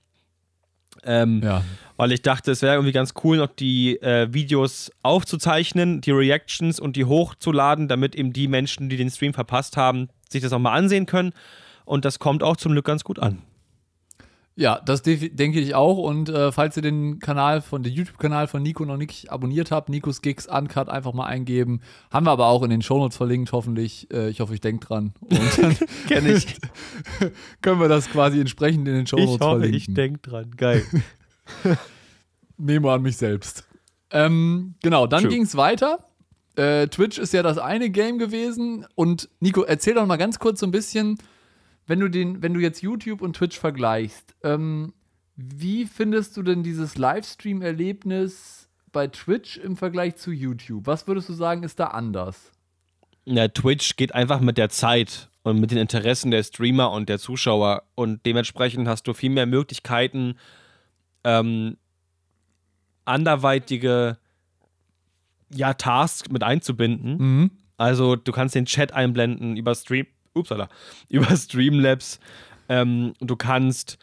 Ähm, 1.04 1.40
Ja. 1.42 1.62
Weil 1.96 2.12
ich 2.12 2.22
dachte, 2.22 2.50
es 2.50 2.62
wäre 2.62 2.74
irgendwie 2.74 2.92
ganz 2.92 3.14
cool, 3.22 3.36
noch 3.36 3.46
die 3.46 3.96
äh, 4.02 4.32
Videos 4.34 4.90
aufzuzeichnen, 5.02 6.00
die 6.00 6.10
Reactions 6.10 6.80
und 6.80 6.96
die 6.96 7.04
hochzuladen, 7.04 7.86
damit 7.88 8.14
eben 8.16 8.32
die 8.32 8.48
Menschen, 8.48 8.88
die 8.88 8.96
den 8.96 9.08
Stream 9.10 9.34
verpasst 9.34 9.76
haben, 9.76 10.08
sich 10.32 10.42
das 10.42 10.52
auch 10.52 10.58
mal 10.58 10.72
ansehen 10.72 11.06
können. 11.06 11.32
Und 11.84 12.04
das 12.04 12.18
kommt 12.18 12.42
auch 12.42 12.56
zum 12.56 12.72
Glück 12.72 12.84
ganz 12.84 13.04
gut 13.04 13.18
an. 13.18 13.42
Ja, 14.54 14.80
das 14.84 15.02
denke 15.02 15.60
ich 15.60 15.74
auch. 15.74 15.96
Und 15.96 16.28
äh, 16.28 16.52
falls 16.52 16.76
ihr 16.76 16.82
den 16.82 17.20
Kanal 17.20 17.62
von, 17.62 17.82
den 17.82 17.92
YouTube-Kanal 17.92 18.48
von 18.48 18.62
Nico 18.62 18.84
noch 18.84 18.98
nicht 18.98 19.30
abonniert 19.32 19.70
habt, 19.70 19.88
Nikos 19.88 20.20
Gigs 20.20 20.46
Uncut 20.46 20.90
einfach 20.90 21.14
mal 21.14 21.24
eingeben. 21.24 21.80
Haben 22.10 22.26
wir 22.26 22.32
aber 22.32 22.48
auch 22.48 22.62
in 22.62 22.68
den 22.68 22.82
Shownotes 22.82 23.16
verlinkt, 23.16 23.52
hoffentlich. 23.52 24.12
Äh, 24.12 24.28
ich 24.28 24.40
hoffe, 24.40 24.52
ich 24.52 24.60
denke 24.60 24.86
dran. 24.86 25.14
Und 25.20 25.58
dann 25.58 25.76
Kenn 26.06 26.26
ich. 26.26 26.54
können 27.62 27.80
wir 27.80 27.88
das 27.88 28.10
quasi 28.10 28.40
entsprechend 28.40 28.86
in 28.88 28.94
den 28.94 29.06
Shownotes 29.06 29.34
Ich 29.36 29.40
hoffe, 29.40 29.60
verlinken. 29.60 29.76
ich 29.78 29.94
denke 29.94 30.18
dran. 30.20 30.50
Geil. 30.56 30.84
Memo 32.58 32.92
an 32.92 33.02
mich 33.02 33.16
selbst. 33.16 33.66
Ähm, 34.10 34.74
genau, 34.82 35.06
dann 35.06 35.28
ging 35.30 35.42
es 35.42 35.56
weiter. 35.56 36.04
Äh, 36.56 36.88
Twitch 36.88 37.18
ist 37.18 37.32
ja 37.32 37.42
das 37.42 37.58
eine 37.58 37.90
Game 37.90 38.18
gewesen. 38.18 38.86
Und 38.94 39.28
Nico, 39.40 39.62
erzähl 39.62 39.94
doch 39.94 40.06
mal 40.06 40.16
ganz 40.16 40.38
kurz 40.38 40.60
so 40.60 40.66
ein 40.66 40.70
bisschen, 40.72 41.18
wenn 41.86 42.00
du, 42.00 42.08
den, 42.08 42.42
wenn 42.42 42.54
du 42.54 42.60
jetzt 42.60 42.82
YouTube 42.82 43.22
und 43.22 43.36
Twitch 43.36 43.58
vergleichst, 43.58 44.34
ähm, 44.42 44.92
wie 45.36 45.86
findest 45.86 46.36
du 46.36 46.42
denn 46.42 46.62
dieses 46.62 46.98
Livestream-Erlebnis 46.98 48.68
bei 48.92 49.06
Twitch 49.08 49.56
im 49.56 49.76
Vergleich 49.76 50.16
zu 50.16 50.30
YouTube? 50.30 50.86
Was 50.86 51.06
würdest 51.06 51.28
du 51.28 51.32
sagen, 51.32 51.62
ist 51.62 51.80
da 51.80 51.86
anders? 51.88 52.52
Ja, 53.24 53.48
Twitch 53.48 53.96
geht 53.96 54.14
einfach 54.14 54.40
mit 54.40 54.58
der 54.58 54.68
Zeit 54.68 55.30
und 55.42 55.58
mit 55.60 55.70
den 55.70 55.78
Interessen 55.78 56.30
der 56.30 56.42
Streamer 56.42 56.90
und 56.90 57.08
der 57.08 57.18
Zuschauer 57.18 57.84
und 57.94 58.24
dementsprechend 58.26 58.88
hast 58.88 59.06
du 59.06 59.14
viel 59.14 59.30
mehr 59.30 59.46
Möglichkeiten, 59.46 60.36
ähm, 61.24 61.76
anderweitige 63.04 64.18
ja, 65.54 65.74
Tasks 65.74 66.30
mit 66.30 66.42
einzubinden. 66.42 67.16
Mhm. 67.18 67.50
Also 67.76 68.16
du 68.16 68.32
kannst 68.32 68.54
den 68.54 68.66
Chat 68.66 68.92
einblenden 68.92 69.56
über 69.56 69.74
Stream, 69.74 70.06
upsala, 70.34 70.68
über 71.08 71.36
Streamlabs. 71.36 72.20
Ähm, 72.68 73.14
du 73.20 73.36
kannst, 73.36 73.98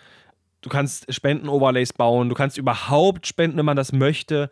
du 0.61 0.69
kannst 0.69 1.13
Spenden-Overlays 1.13 1.93
bauen. 1.93 2.29
Du 2.29 2.35
kannst 2.35 2.57
überhaupt 2.57 3.27
spenden, 3.27 3.57
wenn 3.57 3.65
man 3.65 3.77
das 3.77 3.91
möchte. 3.91 4.49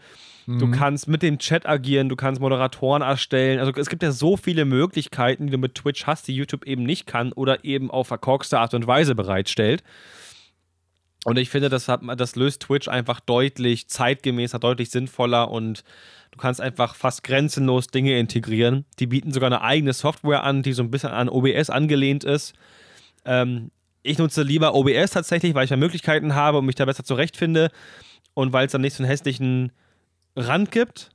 Du 0.50 0.72
kannst 0.72 1.10
mit 1.10 1.24
dem 1.24 1.40
Chat 1.40 1.68
agieren. 1.68 2.08
Du 2.08 2.16
kannst 2.16 2.40
Moderatoren 2.40 3.02
erstellen. 3.02 3.60
Also 3.60 3.74
es 3.74 3.90
gibt 3.90 4.02
ja 4.02 4.14
so 4.14 4.38
viele 4.38 4.64
Möglichkeiten, 4.64 5.48
die 5.48 5.52
du 5.52 5.58
mit 5.58 5.76
Twitch 5.76 6.08
hast, 6.08 6.26
die 6.30 6.36
YouTube 6.36 6.66
eben 6.66 6.84
nicht 6.84 7.06
kann 7.06 7.34
oder 7.34 7.66
eben 7.66 7.92
auf 7.92 8.08
verkorkste 8.08 8.58
Art 8.58 8.74
und 8.74 8.88
Weise 8.88 9.14
bereitstellt. 9.14 9.84
Und 11.28 11.38
ich 11.38 11.50
finde, 11.50 11.68
das, 11.68 11.90
hat, 11.90 12.00
das 12.16 12.38
löst 12.38 12.62
Twitch 12.62 12.88
einfach 12.88 13.20
deutlich 13.20 13.90
zeitgemäßer, 13.90 14.60
deutlich 14.60 14.92
sinnvoller 14.92 15.52
und 15.52 15.84
du 16.32 16.38
kannst 16.38 16.62
einfach 16.62 16.96
fast 16.96 17.22
grenzenlos 17.22 17.88
Dinge 17.88 18.18
integrieren. 18.18 18.86
Die 19.00 19.08
bieten 19.08 19.34
sogar 19.34 19.48
eine 19.48 19.62
eigene 19.62 19.92
Software 19.92 20.46
an, 20.46 20.64
die 20.64 20.72
so 20.72 20.84
ein 20.84 20.90
bisschen 20.90 21.10
an 21.10 21.28
OBS 21.28 21.70
angelehnt 21.70 22.24
ist. 22.24 22.54
Ähm, 23.26 23.72
ich 24.04 24.18
nutze 24.20 24.42
lieber 24.42 24.74
OBS 24.74 25.12
tatsächlich, 25.12 25.54
weil 25.54 25.66
ich 25.66 25.70
mehr 25.70 25.76
Möglichkeiten 25.76 26.34
habe 26.34 26.60
und 26.60 26.66
mich 26.66 26.76
da 26.76 26.86
besser 26.86 27.04
zurechtfinde 27.04 27.72
und 28.34 28.54
weil 28.54 28.68
es 28.68 28.72
dann 28.72 28.80
nicht 28.80 28.96
so 28.96 29.04
einen 29.04 29.10
hässlichen 29.10 29.74
Rand 30.38 30.72
gibt, 30.72 31.10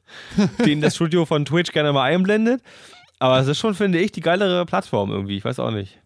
den 0.64 0.80
das 0.80 0.96
Studio 0.96 1.26
von 1.26 1.44
Twitch 1.44 1.72
gerne 1.72 1.92
mal 1.92 2.04
einblendet. 2.04 2.62
Aber 3.18 3.38
es 3.38 3.48
ist 3.48 3.58
schon, 3.58 3.74
finde 3.74 3.98
ich, 3.98 4.12
die 4.12 4.22
geilere 4.22 4.64
Plattform 4.64 5.10
irgendwie. 5.10 5.36
Ich 5.36 5.44
weiß 5.44 5.58
auch 5.58 5.72
nicht. 5.72 6.00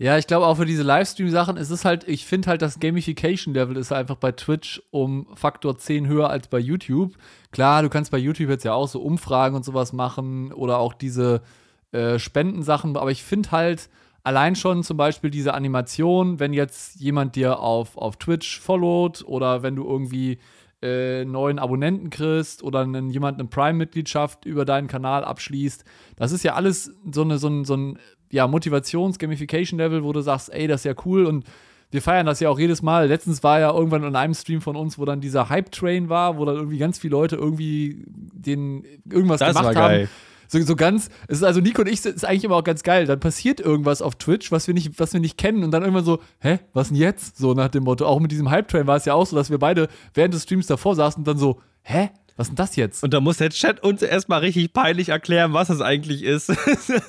Ja, 0.00 0.16
ich 0.16 0.28
glaube 0.28 0.46
auch 0.46 0.56
für 0.56 0.64
diese 0.64 0.84
Livestream-Sachen 0.84 1.56
ist 1.56 1.70
es 1.70 1.84
halt, 1.84 2.06
ich 2.06 2.24
finde 2.24 2.48
halt, 2.48 2.62
das 2.62 2.78
Gamification-Level 2.78 3.76
ist 3.76 3.90
einfach 3.90 4.14
bei 4.14 4.30
Twitch 4.30 4.80
um 4.90 5.26
Faktor 5.34 5.76
10 5.76 6.06
höher 6.06 6.30
als 6.30 6.46
bei 6.46 6.60
YouTube. 6.60 7.14
Klar, 7.50 7.82
du 7.82 7.88
kannst 7.88 8.12
bei 8.12 8.18
YouTube 8.18 8.48
jetzt 8.48 8.64
ja 8.64 8.74
auch 8.74 8.86
so 8.86 9.02
Umfragen 9.02 9.56
und 9.56 9.64
sowas 9.64 9.92
machen 9.92 10.52
oder 10.52 10.78
auch 10.78 10.94
diese 10.94 11.42
äh, 11.90 12.20
Spendensachen, 12.20 12.96
aber 12.96 13.10
ich 13.10 13.24
finde 13.24 13.50
halt 13.50 13.88
allein 14.22 14.54
schon 14.54 14.84
zum 14.84 14.96
Beispiel 14.96 15.30
diese 15.30 15.54
Animation, 15.54 16.38
wenn 16.38 16.52
jetzt 16.52 17.00
jemand 17.00 17.34
dir 17.34 17.58
auf, 17.58 17.96
auf 17.96 18.18
Twitch 18.18 18.60
followt 18.60 19.24
oder 19.26 19.64
wenn 19.64 19.74
du 19.74 19.84
irgendwie 19.84 20.38
äh, 20.80 21.24
neuen 21.24 21.58
Abonnenten 21.58 22.10
kriegst 22.10 22.62
oder 22.62 22.80
einen, 22.80 23.10
jemand 23.10 23.40
eine 23.40 23.48
Prime-Mitgliedschaft 23.48 24.44
über 24.44 24.64
deinen 24.64 24.86
Kanal 24.86 25.24
abschließt. 25.24 25.84
Das 26.14 26.30
ist 26.30 26.44
ja 26.44 26.54
alles 26.54 26.92
so, 27.10 27.22
eine, 27.22 27.38
so 27.38 27.48
ein, 27.48 27.64
so 27.64 27.76
ein 27.76 27.98
ja, 28.30 28.46
Motivations-Gamification-Level, 28.46 30.04
wo 30.04 30.12
du 30.12 30.20
sagst, 30.20 30.52
ey, 30.52 30.66
das 30.66 30.80
ist 30.80 30.84
ja 30.84 30.94
cool 31.04 31.26
und 31.26 31.44
wir 31.90 32.02
feiern 32.02 32.26
das 32.26 32.40
ja 32.40 32.50
auch 32.50 32.58
jedes 32.58 32.82
Mal. 32.82 33.08
Letztens 33.08 33.42
war 33.42 33.60
ja 33.60 33.72
irgendwann 33.72 34.04
in 34.04 34.14
einem 34.14 34.34
Stream 34.34 34.60
von 34.60 34.76
uns, 34.76 34.98
wo 34.98 35.04
dann 35.04 35.20
dieser 35.20 35.48
Hype-Train 35.48 36.08
war, 36.08 36.36
wo 36.36 36.44
dann 36.44 36.56
irgendwie 36.56 36.78
ganz 36.78 36.98
viele 36.98 37.12
Leute 37.12 37.36
irgendwie 37.36 38.04
den 38.06 38.84
irgendwas 39.10 39.40
Das 39.40 39.56
gemacht 39.56 39.74
war 39.74 39.90
haben. 39.90 40.08
So, 40.48 40.60
so 40.62 40.76
ganz, 40.76 41.10
es 41.28 41.38
ist 41.38 41.44
also 41.44 41.60
Nico 41.60 41.82
und 41.82 41.88
ich, 41.88 42.04
ist 42.04 42.24
eigentlich 42.24 42.44
immer 42.44 42.56
auch 42.56 42.64
ganz 42.64 42.82
geil. 42.82 43.06
Dann 43.06 43.20
passiert 43.20 43.60
irgendwas 43.60 44.00
auf 44.00 44.16
Twitch, 44.16 44.50
was 44.50 44.66
wir 44.66 44.74
nicht, 44.74 44.98
was 44.98 45.12
wir 45.12 45.20
nicht 45.20 45.36
kennen 45.36 45.62
und 45.62 45.70
dann 45.70 45.82
irgendwann 45.82 46.06
so, 46.06 46.20
hä, 46.40 46.58
was 46.72 46.88
denn 46.88 46.96
jetzt? 46.96 47.36
So 47.36 47.52
nach 47.52 47.68
dem 47.68 47.84
Motto. 47.84 48.06
Auch 48.06 48.18
mit 48.18 48.32
diesem 48.32 48.50
Hype-Train 48.50 48.86
war 48.86 48.96
es 48.96 49.04
ja 49.04 49.12
auch 49.14 49.26
so, 49.26 49.36
dass 49.36 49.50
wir 49.50 49.58
beide 49.58 49.88
während 50.14 50.32
des 50.32 50.44
Streams 50.44 50.66
davor 50.66 50.94
saßen 50.94 51.20
und 51.20 51.28
dann 51.28 51.36
so, 51.36 51.60
hä, 51.82 52.10
was 52.38 52.46
denn 52.46 52.56
das 52.56 52.76
jetzt? 52.76 53.02
Und 53.02 53.12
da 53.12 53.20
muss 53.20 53.38
der 53.38 53.50
Chat 53.50 53.82
uns 53.82 54.00
erstmal 54.00 54.40
richtig 54.40 54.72
peinlich 54.72 55.08
erklären, 55.08 55.52
was 55.52 55.68
das 55.68 55.80
eigentlich 55.80 56.22
ist. 56.22 56.52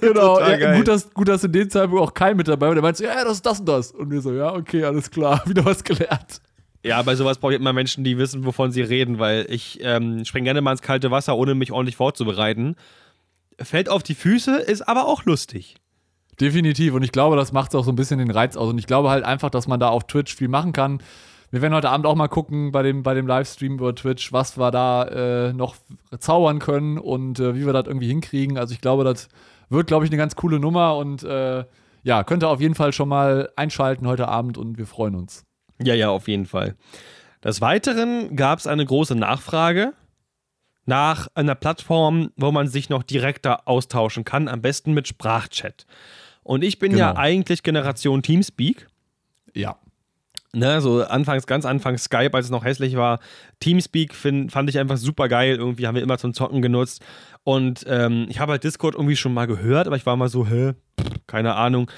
Genau, 0.01 0.39
ja, 0.39 0.75
gut, 0.75 0.87
dass, 0.87 1.13
gut, 1.13 1.27
dass 1.27 1.43
in 1.43 1.51
dem 1.51 1.69
Zeitpunkt 1.69 2.01
auch 2.01 2.13
kein 2.13 2.35
mit 2.35 2.47
dabei 2.47 2.67
war. 2.67 2.73
Der 2.73 2.81
meinte 2.81 2.97
so, 2.97 3.03
ja, 3.03 3.23
das 3.23 3.33
ist 3.33 3.45
das 3.45 3.59
und 3.59 3.67
das. 3.67 3.91
Und 3.91 4.09
wir 4.11 4.21
so, 4.21 4.33
ja, 4.33 4.53
okay, 4.53 4.83
alles 4.83 5.11
klar, 5.11 5.43
wieder 5.45 5.63
was 5.63 5.83
gelernt. 5.83 6.41
Ja, 6.83 7.01
bei 7.03 7.15
sowas 7.15 7.37
brauche 7.37 7.53
ich 7.53 7.59
immer 7.59 7.73
Menschen, 7.73 8.03
die 8.03 8.17
wissen, 8.17 8.45
wovon 8.45 8.71
sie 8.71 8.81
reden, 8.81 9.19
weil 9.19 9.45
ich 9.49 9.79
ähm, 9.83 10.25
springe 10.25 10.45
gerne 10.45 10.61
mal 10.61 10.71
ins 10.71 10.81
kalte 10.81 11.11
Wasser, 11.11 11.37
ohne 11.37 11.53
mich 11.53 11.71
ordentlich 11.71 11.95
vorzubereiten. 11.95 12.75
Fällt 13.61 13.89
auf 13.89 14.01
die 14.01 14.15
Füße, 14.15 14.57
ist 14.57 14.87
aber 14.87 15.05
auch 15.05 15.25
lustig. 15.25 15.75
Definitiv. 16.39 16.93
Und 16.93 17.03
ich 17.03 17.11
glaube, 17.11 17.35
das 17.35 17.51
macht 17.51 17.75
auch 17.75 17.83
so 17.83 17.91
ein 17.91 17.95
bisschen 17.95 18.19
den 18.19 18.31
Reiz 18.31 18.55
aus. 18.55 18.69
Und 18.69 18.79
ich 18.79 18.87
glaube 18.87 19.09
halt 19.09 19.25
einfach, 19.25 19.49
dass 19.49 19.67
man 19.67 19.79
da 19.79 19.89
auf 19.89 20.07
Twitch 20.07 20.35
viel 20.35 20.47
machen 20.47 20.73
kann. 20.73 21.03
Wir 21.51 21.61
werden 21.61 21.73
heute 21.73 21.89
Abend 21.89 22.05
auch 22.05 22.15
mal 22.15 22.27
gucken 22.27 22.71
bei 22.71 22.83
dem, 22.83 23.01
bei 23.01 23.13
dem 23.15 23.25
Livestream 23.25 23.73
über 23.73 23.95
Twitch, 23.95 24.31
was 24.31 24.57
wir 24.57 24.69
da 24.71 25.03
äh, 25.47 25.53
noch 25.53 25.75
zaubern 26.19 26.59
können 26.59 26.97
und 26.99 27.39
äh, 27.39 27.55
wie 27.55 27.65
wir 27.65 27.73
das 27.73 27.87
irgendwie 27.87 28.07
hinkriegen. 28.07 28.57
Also 28.57 28.73
ich 28.73 28.81
glaube, 28.81 29.03
das 29.03 29.29
wird, 29.69 29.87
glaube 29.87 30.05
ich, 30.05 30.11
eine 30.11 30.17
ganz 30.17 30.35
coole 30.35 30.59
Nummer 30.59 30.95
und 30.97 31.23
äh, 31.23 31.63
ja, 32.03 32.23
könnt 32.23 32.43
ihr 32.43 32.49
auf 32.49 32.61
jeden 32.61 32.75
Fall 32.75 32.93
schon 32.93 33.09
mal 33.09 33.49
einschalten 33.55 34.07
heute 34.07 34.27
Abend 34.27 34.57
und 34.57 34.77
wir 34.77 34.85
freuen 34.85 35.15
uns. 35.15 35.43
Ja, 35.81 35.93
ja, 35.95 36.09
auf 36.09 36.27
jeden 36.27 36.45
Fall. 36.45 36.75
Des 37.43 37.61
Weiteren 37.61 38.35
gab 38.35 38.59
es 38.59 38.67
eine 38.67 38.85
große 38.85 39.15
Nachfrage 39.15 39.93
nach 40.85 41.27
einer 41.35 41.55
Plattform, 41.55 42.31
wo 42.35 42.51
man 42.51 42.67
sich 42.67 42.89
noch 42.89 43.03
direkter 43.03 43.67
austauschen 43.67 44.23
kann, 44.23 44.47
am 44.47 44.61
besten 44.61 44.93
mit 44.93 45.07
Sprachchat. 45.07 45.85
Und 46.43 46.63
ich 46.63 46.79
bin 46.79 46.95
ja 46.97 47.09
Genau. 47.09 47.19
eigentlich 47.19 47.63
Generation 47.63 48.21
Teamspeak. 48.23 48.87
Ja. 49.53 49.77
Ne, 50.51 50.81
so 50.81 51.03
anfangs, 51.03 51.45
ganz 51.45 51.63
anfangs 51.65 52.05
Skype, 52.05 52.33
als 52.33 52.45
es 52.45 52.51
noch 52.51 52.65
hässlich 52.65 52.95
war. 52.95 53.19
Teamspeak 53.59 54.15
find, 54.15 54.51
fand 54.51 54.67
ich 54.69 54.79
einfach 54.79 54.97
super 54.97 55.27
geil. 55.27 55.55
Irgendwie 55.57 55.85
haben 55.85 55.93
wir 55.93 56.01
immer 56.01 56.17
zum 56.17 56.33
Zocken 56.33 56.63
genutzt. 56.63 57.03
Und 57.43 57.85
ähm, 57.87 58.25
ich 58.29 58.39
habe 58.39 58.53
halt 58.53 58.63
Discord 58.63 58.95
irgendwie 58.95 59.15
schon 59.15 59.33
mal 59.33 59.45
gehört, 59.45 59.85
aber 59.85 59.95
ich 59.95 60.07
war 60.07 60.15
mal 60.15 60.29
so, 60.29 60.47
hä, 60.47 60.73
keine 61.27 61.53
Ahnung. 61.53 61.91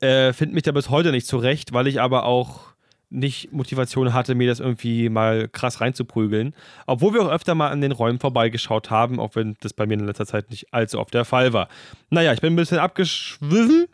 Äh, 0.00 0.34
Finde 0.34 0.54
mich 0.54 0.64
da 0.64 0.72
bis 0.72 0.90
heute 0.90 1.12
nicht 1.12 1.26
zurecht, 1.26 1.72
weil 1.72 1.86
ich 1.86 2.00
aber 2.00 2.24
auch 2.24 2.74
nicht 3.10 3.52
Motivation 3.52 4.12
hatte, 4.12 4.34
mir 4.34 4.48
das 4.48 4.60
irgendwie 4.60 5.08
mal 5.08 5.48
krass 5.48 5.80
reinzuprügeln. 5.80 6.54
Obwohl 6.86 7.14
wir 7.14 7.22
auch 7.22 7.30
öfter 7.30 7.54
mal 7.54 7.70
an 7.70 7.80
den 7.80 7.92
Räumen 7.92 8.18
vorbeigeschaut 8.18 8.90
haben, 8.90 9.18
auch 9.18 9.34
wenn 9.34 9.56
das 9.60 9.72
bei 9.72 9.86
mir 9.86 9.94
in 9.94 10.06
letzter 10.06 10.26
Zeit 10.26 10.50
nicht 10.50 10.74
allzu 10.74 10.98
oft 10.98 11.14
der 11.14 11.24
Fall 11.24 11.54
war. 11.54 11.68
Naja, 12.10 12.34
ich 12.34 12.42
bin 12.42 12.52
ein 12.52 12.56
bisschen 12.56 12.78
abgeschwiffen. 12.78 13.86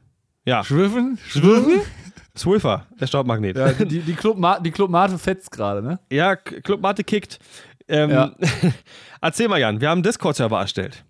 Ja, 0.45 0.65
Schwiffen? 0.65 1.19
Schwiffen? 1.27 1.81
Swiffer, 2.37 2.87
der 3.01 3.07
Staubmagnet. 3.07 3.57
Ja, 3.57 3.73
die, 3.73 4.01
die, 4.01 4.15
Club 4.15 4.39
die 4.65 4.71
Club 4.71 4.91
Mate 4.91 5.19
fetzt 5.19 5.51
gerade, 5.53 5.83
ne? 5.83 5.99
Ja, 6.11 6.37
K- 6.37 6.61
Club 6.61 6.81
Mate 6.81 7.05
kickt. 7.05 7.39
Ähm, 7.89 8.11
Ja. 8.11 8.33
Erzähl 9.21 9.49
mal, 9.49 9.61
Jan, 9.61 9.81
wir 9.81 9.89
haben 9.89 9.99
einen 9.99 10.03
Discord-Server 10.03 10.59
erstellt. 10.59 11.05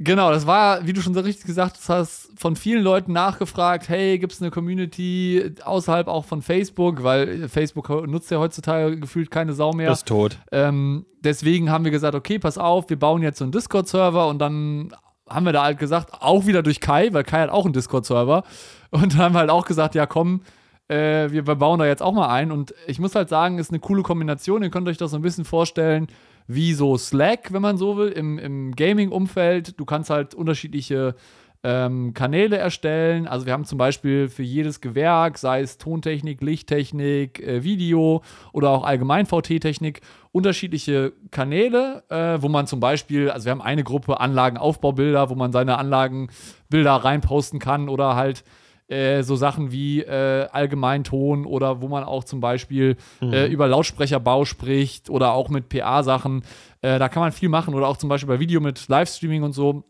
Genau, 0.00 0.30
das 0.30 0.46
war, 0.46 0.86
wie 0.86 0.92
du 0.92 1.00
schon 1.00 1.12
so 1.14 1.20
richtig 1.20 1.44
gesagt 1.46 1.76
hast, 1.88 2.30
von 2.38 2.54
vielen 2.54 2.84
Leuten 2.84 3.12
nachgefragt, 3.12 3.88
hey, 3.88 4.18
gibt 4.20 4.32
es 4.32 4.40
eine 4.40 4.52
Community 4.52 5.52
außerhalb 5.64 6.06
auch 6.06 6.24
von 6.24 6.40
Facebook, 6.40 7.02
weil 7.02 7.48
Facebook 7.48 7.88
nutzt 8.06 8.30
ja 8.30 8.38
heutzutage 8.38 8.96
gefühlt 9.00 9.30
keine 9.32 9.54
Sau 9.54 9.72
mehr. 9.72 9.88
Das 9.88 10.00
ist 10.00 10.06
tot. 10.08 10.38
Ähm, 10.52 11.04
deswegen 11.20 11.70
haben 11.70 11.82
wir 11.84 11.90
gesagt, 11.90 12.14
okay, 12.14 12.38
pass 12.38 12.58
auf, 12.58 12.88
wir 12.88 12.98
bauen 12.98 13.22
jetzt 13.22 13.38
so 13.38 13.44
einen 13.44 13.50
Discord-Server 13.50 14.28
und 14.28 14.38
dann 14.38 14.94
haben 15.28 15.44
wir 15.46 15.52
da 15.52 15.64
halt 15.64 15.78
gesagt, 15.78 16.12
auch 16.20 16.46
wieder 16.46 16.62
durch 16.62 16.80
Kai, 16.80 17.12
weil 17.12 17.24
Kai 17.24 17.40
hat 17.40 17.50
auch 17.50 17.64
einen 17.64 17.74
Discord-Server. 17.74 18.44
Und 18.90 19.14
dann 19.14 19.18
haben 19.18 19.34
wir 19.34 19.40
halt 19.40 19.50
auch 19.50 19.66
gesagt, 19.66 19.94
ja 19.96 20.06
komm, 20.06 20.42
äh, 20.88 21.30
wir, 21.30 21.46
wir 21.46 21.54
bauen 21.54 21.78
da 21.78 21.86
jetzt 21.86 22.02
auch 22.02 22.12
mal 22.12 22.28
ein. 22.28 22.50
Und 22.50 22.74
ich 22.86 22.98
muss 22.98 23.14
halt 23.14 23.28
sagen, 23.28 23.58
ist 23.58 23.70
eine 23.70 23.80
coole 23.80 24.02
Kombination. 24.02 24.62
Ihr 24.62 24.70
könnt 24.70 24.88
euch 24.88 24.96
das 24.96 25.10
so 25.10 25.16
ein 25.16 25.22
bisschen 25.22 25.44
vorstellen, 25.44 26.08
wie 26.46 26.72
so 26.72 26.96
Slack, 26.96 27.52
wenn 27.52 27.62
man 27.62 27.76
so 27.76 27.96
will, 27.96 28.08
im, 28.08 28.38
im 28.38 28.74
Gaming-Umfeld. 28.74 29.78
Du 29.78 29.84
kannst 29.84 30.10
halt 30.10 30.34
unterschiedliche 30.34 31.14
ähm, 31.62 32.14
Kanäle 32.14 32.56
erstellen. 32.56 33.26
Also 33.26 33.44
wir 33.44 33.52
haben 33.52 33.64
zum 33.64 33.78
Beispiel 33.78 34.28
für 34.28 34.42
jedes 34.42 34.80
Gewerk, 34.80 35.38
sei 35.38 35.60
es 35.60 35.76
Tontechnik, 35.76 36.40
Lichttechnik, 36.40 37.40
äh, 37.40 37.64
Video 37.64 38.22
oder 38.52 38.70
auch 38.70 38.84
allgemein 38.84 39.26
VT-Technik, 39.26 40.00
unterschiedliche 40.30 41.12
Kanäle, 41.30 42.04
äh, 42.08 42.40
wo 42.40 42.48
man 42.48 42.66
zum 42.66 42.80
Beispiel, 42.80 43.30
also 43.30 43.46
wir 43.46 43.52
haben 43.52 43.62
eine 43.62 43.82
Gruppe 43.82 44.20
Anlagenaufbaubilder, 44.20 45.30
wo 45.30 45.34
man 45.34 45.52
seine 45.52 45.78
Anlagenbilder 45.78 46.92
reinposten 46.92 47.58
kann 47.58 47.88
oder 47.88 48.14
halt 48.14 48.44
äh, 48.88 49.22
so 49.22 49.36
Sachen 49.36 49.70
wie 49.70 50.00
äh, 50.00 50.48
Allgemeinton 50.50 51.46
oder 51.46 51.82
wo 51.82 51.88
man 51.88 52.04
auch 52.04 52.24
zum 52.24 52.40
Beispiel 52.40 52.96
äh, 53.20 53.50
über 53.50 53.68
Lautsprecherbau 53.68 54.44
spricht 54.44 55.10
oder 55.10 55.32
auch 55.32 55.48
mit 55.50 55.68
PA-Sachen. 55.68 56.42
Äh, 56.80 56.98
da 56.98 57.08
kann 57.08 57.22
man 57.22 57.32
viel 57.32 57.48
machen 57.48 57.74
oder 57.74 57.86
auch 57.86 57.96
zum 57.98 58.08
Beispiel 58.08 58.28
bei 58.28 58.40
Video 58.40 58.60
mit 58.60 58.88
Livestreaming 58.88 59.42
und 59.42 59.52
so. 59.52 59.84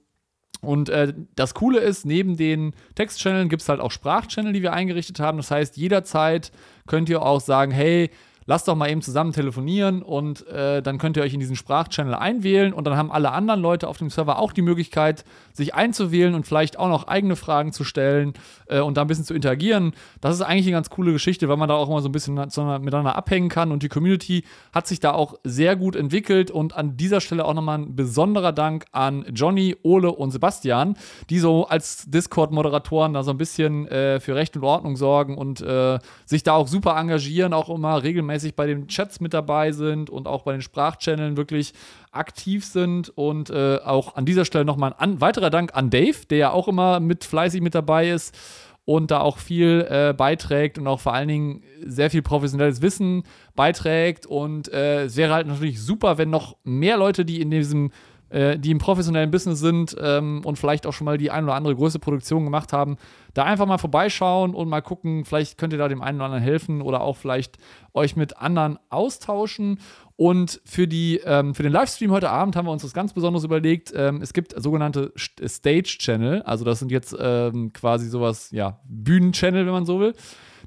Und 0.61 0.89
äh, 0.89 1.15
das 1.37 1.55
Coole 1.55 1.79
ist, 1.79 2.05
neben 2.05 2.37
den 2.37 2.75
Textchanneln 2.97 3.49
gibt 3.49 3.63
es 3.63 3.69
halt 3.69 3.81
auch 3.81 3.93
Sprachchannel, 3.93 4.53
die 4.53 4.63
wir 4.63 4.73
eingerichtet 4.73 5.21
haben. 5.21 5.39
Das 5.39 5.51
heißt, 5.51 5.77
jederzeit 5.77 6.51
könnt 6.87 7.09
ihr 7.09 7.23
auch 7.23 7.41
sagen, 7.41 7.71
hey, 7.71 8.11
lasst 8.49 8.67
doch 8.67 8.75
mal 8.75 8.91
eben 8.91 9.03
zusammen 9.03 9.33
telefonieren 9.33 10.03
und 10.03 10.47
äh, 10.49 10.81
dann 10.81 10.97
könnt 10.97 11.19
ihr 11.19 11.23
euch 11.23 11.35
in 11.35 11.41
diesen 11.41 11.55
Sprachchannel 11.55 12.15
einwählen 12.15 12.73
und 12.73 12.87
dann 12.87 12.97
haben 12.97 13.13
alle 13.13 13.31
anderen 13.31 13.61
Leute 13.61 13.87
auf 13.87 13.99
dem 13.99 14.09
Server 14.09 14.39
auch 14.39 14.55
die 14.55 14.63
Möglichkeit, 14.63 15.27
sich 15.53 15.75
einzuwählen 15.75 16.35
und 16.35 16.47
vielleicht 16.47 16.79
auch 16.79 16.89
noch 16.89 17.09
eigene 17.09 17.37
Fragen 17.37 17.73
zu 17.73 17.85
stellen 17.85 18.33
äh, 18.69 18.81
und 18.81 18.97
da 18.97 19.03
ein 19.03 19.07
bisschen 19.07 19.27
zu 19.27 19.35
interagieren. 19.35 19.93
Das 20.23 20.35
ist 20.35 20.41
eigentlich 20.41 20.65
eine 20.65 20.73
ganz 20.73 20.89
coole 20.89 21.13
Geschichte, 21.13 21.47
weil 21.51 21.59
man 21.59 21.69
da 21.69 21.75
auch 21.75 21.91
immer 21.91 22.01
so 22.01 22.09
ein 22.09 22.13
bisschen 22.13 22.37
miteinander 22.37 23.17
abhängen 23.17 23.51
kann 23.51 23.71
und 23.71 23.83
die 23.83 23.91
Community 23.91 24.45
hat 24.73 24.87
sich 24.87 24.99
da 24.99 25.13
auch 25.13 25.35
sehr 25.45 25.77
gut 25.77 25.95
entwickelt 25.95 26.51
und 26.51 26.75
an 26.75 26.97
dieser 26.97 27.21
Stelle 27.21 27.45
auch 27.45 27.53
nochmal 27.53 27.81
ein 27.81 27.97
besonderer 27.97 28.53
Dank 28.53 28.87
an 28.93 29.27
Johnny, 29.35 29.77
Ole 29.83 30.11
und 30.11 30.31
Sebastian, 30.31 30.97
die 31.29 31.39
so 31.39 31.67
als 31.67 32.07
Discord-Moderatoren 32.07 33.13
da 33.13 33.23
so 33.23 33.31
ein 33.31 33.37
bisschen 33.37 33.87
äh, 33.89 34.21
für 34.21 34.35
Recht 34.35 34.57
und 34.57 34.65
Ordnung 34.65 34.97
sorgen 34.97 35.37
und 35.37 35.61
äh, 35.61 35.99
sich 36.25 36.45
da 36.45 36.55
auch 36.55 36.67
super 36.67 36.97
engagieren, 36.97 37.53
auch 37.53 37.69
immer 37.69 38.03
regelmäßig 38.03 38.38
bei 38.57 38.67
den 38.67 38.89
Chats 38.89 39.21
mit 39.21 39.35
dabei 39.35 39.73
sind 39.73 40.11
und 40.11 40.27
auch 40.27 40.43
bei 40.43 40.53
den 40.53 40.63
Sprachchanneln 40.63 41.37
wirklich 41.37 41.73
aktiv 42.13 42.65
sind. 42.65 43.11
Und 43.11 43.51
äh, 43.51 43.79
auch 43.85 44.17
an 44.17 44.25
dieser 44.25 44.45
Stelle 44.45 44.65
nochmal 44.65 44.95
ein 44.99 45.21
weiterer 45.21 45.51
Dank 45.51 45.75
an 45.75 45.91
Dave, 45.91 46.27
der 46.31 46.39
ja 46.39 46.51
auch 46.51 46.69
immer 46.69 47.01
mit 47.01 47.25
fleißig 47.25 47.61
mit 47.61 47.75
dabei 47.75 48.11
ist 48.11 48.37
und 48.85 49.11
da 49.11 49.21
auch 49.21 49.37
viel 49.37 49.87
äh, 49.91 50.15
beiträgt 50.15 50.79
und 50.79 50.87
auch 50.87 51.01
vor 51.01 51.13
allen 51.13 51.29
Dingen 51.29 51.63
sehr 51.85 52.11
viel 52.11 52.23
professionelles 52.23 52.81
Wissen 52.81 53.25
beiträgt. 53.55 54.25
Und 54.25 54.73
äh, 54.73 55.05
es 55.05 55.17
wäre 55.17 55.35
halt 55.35 55.47
natürlich 55.47 55.83
super, 55.83 56.17
wenn 56.17 56.31
noch 56.31 56.57
mehr 56.65 56.97
Leute, 56.97 57.27
die 57.27 57.43
in 57.43 57.51
diesem 57.51 57.91
äh, 58.31 58.59
die 58.59 58.71
im 58.71 58.79
professionellen 58.79 59.31
Business 59.31 59.61
sind 59.61 59.97
ähm, 60.01 60.43
und 60.45 60.59
vielleicht 60.59 60.87
auch 60.87 60.93
schon 60.93 61.05
mal 61.07 61.19
die 61.19 61.31
ein 61.31 61.45
oder 61.45 61.55
andere 61.55 61.75
größere 61.75 62.01
Produktion 62.01 62.45
gemacht 62.45 62.73
haben, 62.73 62.97
da 63.39 63.45
einfach 63.45 63.67
mal 63.67 63.79
vorbeischauen 63.79 64.55
und 64.55 64.69
mal 64.69 64.81
gucken, 64.81 65.25
vielleicht 65.25 65.59
könnt 65.59 65.73
ihr 65.73 65.79
da 65.79 65.87
dem 65.87 66.03
einen 66.03 66.19
oder 66.19 66.27
anderen 66.27 66.43
helfen 66.43 66.83
oder 66.83 67.01
auch 67.03 67.17
vielleicht 67.17 67.57
euch 67.95 68.17
mit 68.17 68.37
anderen 68.39 68.79
austauschen. 68.91 69.79
Und 70.17 70.61
für, 70.65 70.89
die, 70.89 71.21
ähm, 71.25 71.55
für 71.55 71.63
den 71.63 71.71
Livestream 71.71 72.11
heute 72.11 72.31
Abend 72.31 72.57
haben 72.57 72.67
wir 72.67 72.73
uns 72.73 72.83
was 72.83 72.93
ganz 72.93 73.13
Besonderes 73.13 73.45
überlegt. 73.45 73.93
Ähm, 73.95 74.21
es 74.21 74.33
gibt 74.33 74.61
sogenannte 74.61 75.13
Stage-Channel, 75.17 76.43
also 76.43 76.65
das 76.65 76.81
sind 76.81 76.91
jetzt 76.91 77.17
ähm, 77.19 77.73
quasi 77.73 78.09
sowas, 78.09 78.51
ja, 78.51 78.81
Bühnen-Channel, 78.89 79.65
wenn 79.65 79.73
man 79.73 79.87
so 79.87 80.01
will. 80.01 80.15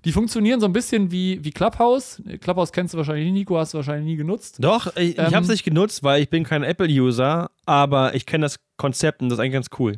Die 0.06 0.14
funktionieren 0.14 0.62
so 0.62 0.66
ein 0.66 0.74
bisschen 0.74 1.12
wie, 1.12 1.44
wie 1.44 1.52
Clubhouse. 1.52 2.24
Clubhouse 2.40 2.72
kennst 2.72 2.94
du 2.94 2.98
wahrscheinlich 2.98 3.26
nicht, 3.26 3.34
Nico, 3.34 3.58
hast 3.58 3.74
du 3.74 3.80
wahrscheinlich 3.80 4.06
nie 4.06 4.16
genutzt. 4.16 4.56
Doch, 4.60 4.96
ich, 4.96 5.18
Ähm, 5.18 5.26
ich 5.28 5.36
habe 5.36 5.44
es 5.44 5.50
nicht 5.50 5.66
genutzt, 5.66 6.02
weil 6.04 6.22
ich 6.22 6.30
bin 6.30 6.46
kein 6.46 6.64
Apple-User, 6.64 7.52
aber 7.66 8.16
ich 8.16 8.26
kenne 8.26 8.46
das 8.46 8.60
Konzept 8.78 9.22
und 9.22 9.30
das 9.30 9.38
ist 9.38 9.42
eigentlich 9.42 9.54
ganz 9.54 9.70
cool. 9.78 9.98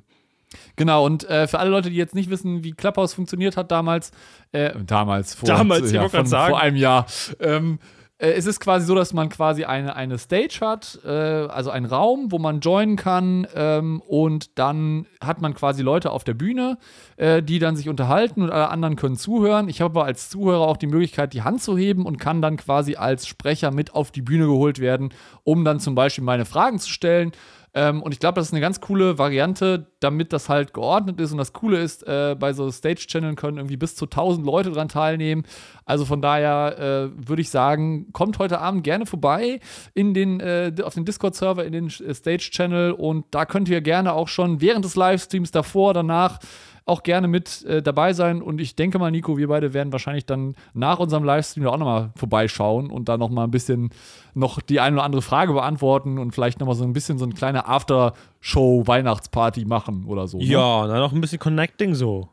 Genau, 0.76 1.06
und 1.06 1.30
äh, 1.30 1.48
für 1.48 1.60
alle 1.60 1.70
Leute, 1.70 1.90
die 1.90 1.96
jetzt 1.96 2.16
nicht 2.16 2.30
wissen, 2.30 2.64
wie 2.64 2.72
Clubhouse 2.72 3.14
funktioniert 3.14 3.58
hat 3.58 3.72
damals, 3.72 4.12
äh, 4.52 4.72
damals, 4.86 5.36
vor, 5.36 5.48
Damals, 5.48 5.92
ja, 5.92 6.08
von, 6.10 6.26
vor 6.26 6.60
einem 6.60 6.78
Jahr, 6.78 7.06
ähm, 7.40 7.80
äh, 8.24 8.32
es 8.32 8.46
ist 8.46 8.60
quasi 8.60 8.86
so, 8.86 8.96
dass 8.96 9.14
man 9.14 9.30
quasi 9.30 9.66
eine, 9.66 9.96
eine 9.96 10.18
Stage 10.18 10.60
hat, 10.62 11.00
äh, 11.04 11.10
also 11.10 11.70
einen 11.70 11.86
Raum, 11.86 12.32
wo 12.32 12.40
man 12.40 12.62
joinen 12.62 12.96
kann 12.96 13.46
ähm, 13.54 14.02
und 14.08 14.58
dann 14.58 15.06
hat 15.20 15.42
man 15.42 15.54
quasi 15.54 15.82
Leute 15.82 16.12
auf 16.12 16.24
der 16.24 16.34
Bühne, 16.34 16.78
äh, 17.18 17.44
die 17.44 17.60
dann 17.60 17.76
sich 17.76 17.90
unterhalten 17.90 18.42
und 18.42 18.50
alle 18.50 18.70
anderen 18.70 18.96
können 18.96 19.18
zuhören. 19.18 19.68
Ich 19.68 19.82
habe 19.82 20.00
aber 20.00 20.06
als 20.06 20.30
Zuhörer 20.30 20.68
auch 20.68 20.78
die 20.78 20.88
Möglichkeit, 20.88 21.34
die 21.34 21.42
Hand 21.42 21.62
zu 21.62 21.78
heben 21.78 22.06
und 22.06 22.18
kann 22.18 22.42
dann 22.42 22.58
quasi 22.58 22.96
als 22.96 23.28
Sprecher 23.28 23.72
mit 23.72 23.94
auf 23.94 24.12
die 24.12 24.22
Bühne 24.22 24.46
geholt 24.46 24.80
werden, 24.80 25.14
um 25.44 25.66
dann 25.66 25.80
zum 25.80 25.96
Beispiel 25.96 26.24
meine 26.24 26.46
Fragen 26.46 26.80
zu 26.80 26.90
stellen. 26.90 27.34
Ähm, 27.76 28.04
und 28.04 28.12
ich 28.12 28.20
glaube, 28.20 28.36
das 28.36 28.48
ist 28.48 28.54
eine 28.54 28.62
ganz 28.62 28.82
coole 28.82 29.18
Variante, 29.18 29.88
damit 30.00 30.32
das 30.32 30.48
halt 30.48 30.74
geordnet 30.74 31.20
ist. 31.20 31.32
Und 31.32 31.40
das 31.40 31.54
Coole 31.54 31.80
ist, 31.80 32.08
äh, 32.08 32.36
bei 32.40 32.54
so 32.54 32.70
Stage-Channeln 32.70 33.36
können 33.36 33.58
irgendwie 33.58 33.78
bis 33.78 33.96
zu 33.96 34.06
1000 34.06 34.46
Leute 34.46 34.72
dran 34.72 34.90
teilnehmen. 34.90 35.44
Also 35.86 36.06
von 36.06 36.22
daher 36.22 36.78
äh, 36.78 37.28
würde 37.28 37.42
ich 37.42 37.50
sagen, 37.50 38.12
kommt 38.14 38.38
heute 38.38 38.60
Abend 38.60 38.84
gerne 38.84 39.06
vorbei 39.06 39.60
in 39.94 40.14
den, 40.14 40.40
äh, 40.40 40.72
auf 40.84 40.94
den 40.94 41.06
Discord-Server, 41.06 41.66
in 41.66 41.72
den 41.74 41.88
äh, 41.88 42.14
Stage-Channel. 42.14 42.92
Und 42.92 43.26
da 43.32 43.46
könnt 43.46 43.70
ihr 43.70 43.82
gerne 43.82 44.14
auch 44.14 44.28
schon 44.28 44.62
während 44.62 44.86
des 44.86 44.96
Livestreams 44.96 45.52
davor, 45.52 45.94
danach 45.94 46.40
auch 46.86 47.04
gerne 47.04 47.28
mit 47.28 47.64
äh, 47.66 47.82
dabei 47.82 48.14
sein. 48.14 48.42
Und 48.42 48.60
ich 48.60 48.76
denke 48.76 49.00
mal, 49.00 49.10
Nico, 49.12 49.38
wir 49.38 49.48
beide 49.48 49.74
werden 49.74 49.92
wahrscheinlich 49.92 50.26
dann 50.26 50.56
nach 50.74 51.00
unserem 51.00 51.24
Livestream 51.24 51.66
auch 51.68 51.78
nochmal 51.78 52.12
vorbeischauen 52.16 52.90
und 52.92 53.08
da 53.10 53.18
nochmal 53.18 53.48
ein 53.48 53.52
bisschen 53.52 53.92
noch 54.34 54.62
die 54.62 54.80
eine 54.80 54.98
oder 54.98 55.04
andere 55.04 55.22
Frage 55.22 55.54
beantworten 55.54 56.18
und 56.18 56.34
vielleicht 56.34 56.60
nochmal 56.60 56.76
so 56.76 56.84
ein 56.84 56.94
bisschen 56.94 57.18
so 57.18 57.26
eine 57.26 57.34
kleine 57.34 57.68
After-Show-Weihnachtsparty 57.68 59.66
machen 59.66 60.06
oder 60.06 60.28
so. 60.28 60.40
ne? 60.40 60.46
Ja, 60.46 60.88
dann 60.88 60.98
noch 61.00 61.14
ein 61.14 61.22
bisschen 61.22 61.40
Connecting 61.40 61.96
so. 61.96 62.28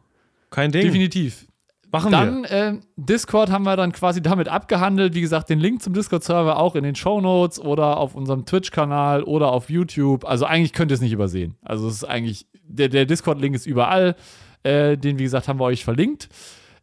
Kein 0.51 0.73
Ding. 0.73 0.83
Definitiv. 0.83 1.47
Machen 1.93 2.13
Dann 2.13 2.43
wir. 2.45 2.51
äh, 2.51 2.79
Discord 2.97 3.51
haben 3.51 3.65
wir 3.65 3.77
dann 3.77 3.93
quasi 3.93 4.23
damit 4.23 4.49
abgehandelt. 4.49 5.15
Wie 5.15 5.21
gesagt, 5.21 5.51
den 5.51 5.59
Link 5.59 5.83
zum 5.83 5.93
Discord-Server 5.93 6.59
auch 6.59 6.77
in 6.77 6.85
den 6.85 6.95
Show 6.95 7.21
Notes 7.21 7.59
oder 7.59 7.97
auf 7.97 8.15
unserem 8.15 8.45
Twitch-Kanal 8.47 9.25
oder 9.25 9.51
auf 9.53 9.71
YouTube. 9.71 10.25
Also 10.25 10.45
eigentlich 10.45 10.73
könnt 10.73 10.93
ihr 10.93 10.95
es 10.95 11.01
nicht 11.01 11.13
übersehen. 11.13 11.57
Also 11.63 11.89
es 11.89 11.95
ist 11.95 12.05
eigentlich, 12.05 12.47
der, 12.63 12.89
der 12.89 13.07
Discord-Link 13.07 13.55
ist 13.57 13.67
überall. 13.67 14.15
Äh, 14.63 14.97
den, 14.99 15.19
wie 15.19 15.25
gesagt, 15.25 15.49
haben 15.49 15.59
wir 15.59 15.65
euch 15.65 15.85
verlinkt. 15.85 16.29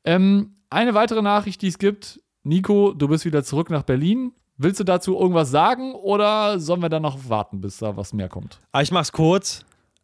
Ähm, 0.03 0.55
eine 0.69 0.93
weitere 0.93 1.21
Nachricht, 1.21 1.61
die 1.61 1.67
es 1.67 1.77
gibt. 1.77 2.19
Nico, 2.43 2.93
du 2.93 3.07
bist 3.07 3.23
wieder 3.23 3.43
zurück 3.43 3.69
nach 3.69 3.83
Berlin. 3.83 4.33
Willst 4.57 4.79
du 4.79 4.83
dazu 4.83 5.15
irgendwas 5.17 5.51
sagen 5.51 5.93
oder 5.93 6.59
sollen 6.59 6.81
wir 6.81 6.89
dann 6.89 7.03
noch 7.03 7.29
warten, 7.29 7.61
bis 7.61 7.77
da 7.77 7.95
was 7.95 8.11
mehr 8.13 8.27
kommt? 8.27 8.59
Aber 8.71 8.81
ich 8.81 8.91
mach's 8.91 9.11
kurz. 9.11 9.63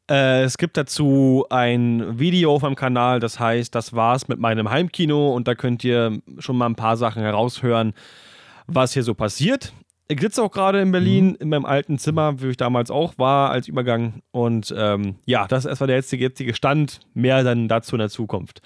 Äh, 0.10 0.44
es 0.44 0.58
gibt 0.58 0.76
dazu 0.76 1.46
ein 1.50 2.20
Video 2.20 2.54
auf 2.56 2.62
meinem 2.62 2.76
Kanal, 2.76 3.20
das 3.20 3.40
heißt, 3.40 3.74
das 3.74 3.94
war's 3.94 4.28
mit 4.28 4.40
meinem 4.40 4.70
Heimkino 4.70 5.34
und 5.34 5.48
da 5.48 5.56
könnt 5.56 5.84
ihr 5.84 6.20
schon 6.40 6.58
mal 6.58 6.66
ein 6.66 6.76
paar 6.76 6.98
Sachen 6.98 7.22
heraushören, 7.22 7.94
was 8.68 8.94
hier 8.94 9.04
so 9.04 9.14
passiert. 9.14 9.74
Ich 10.10 10.20
sitze 10.20 10.44
auch 10.44 10.52
gerade 10.52 10.82
in 10.82 10.92
Berlin 10.92 11.36
in 11.36 11.50
meinem 11.50 11.66
alten 11.66 11.98
Zimmer, 11.98 12.42
wo 12.42 12.48
ich 12.48 12.58
damals 12.58 12.92
auch 12.92 13.14
war 13.18 13.52
als 13.52 13.70
Übergang. 13.70 14.22
Und 14.32 14.74
ähm, 14.78 15.16
ja, 15.26 15.48
das 15.48 15.64
ist 15.64 15.70
erstmal 15.70 15.88
der 15.88 15.96
jetzige, 15.96 16.26
jetzige 16.26 16.54
Stand. 16.54 17.00
Mehr 17.14 17.44
dann 17.44 17.70
dazu 17.70 17.96
in 17.96 18.00
der 18.00 18.10
Zukunft. 18.10 18.62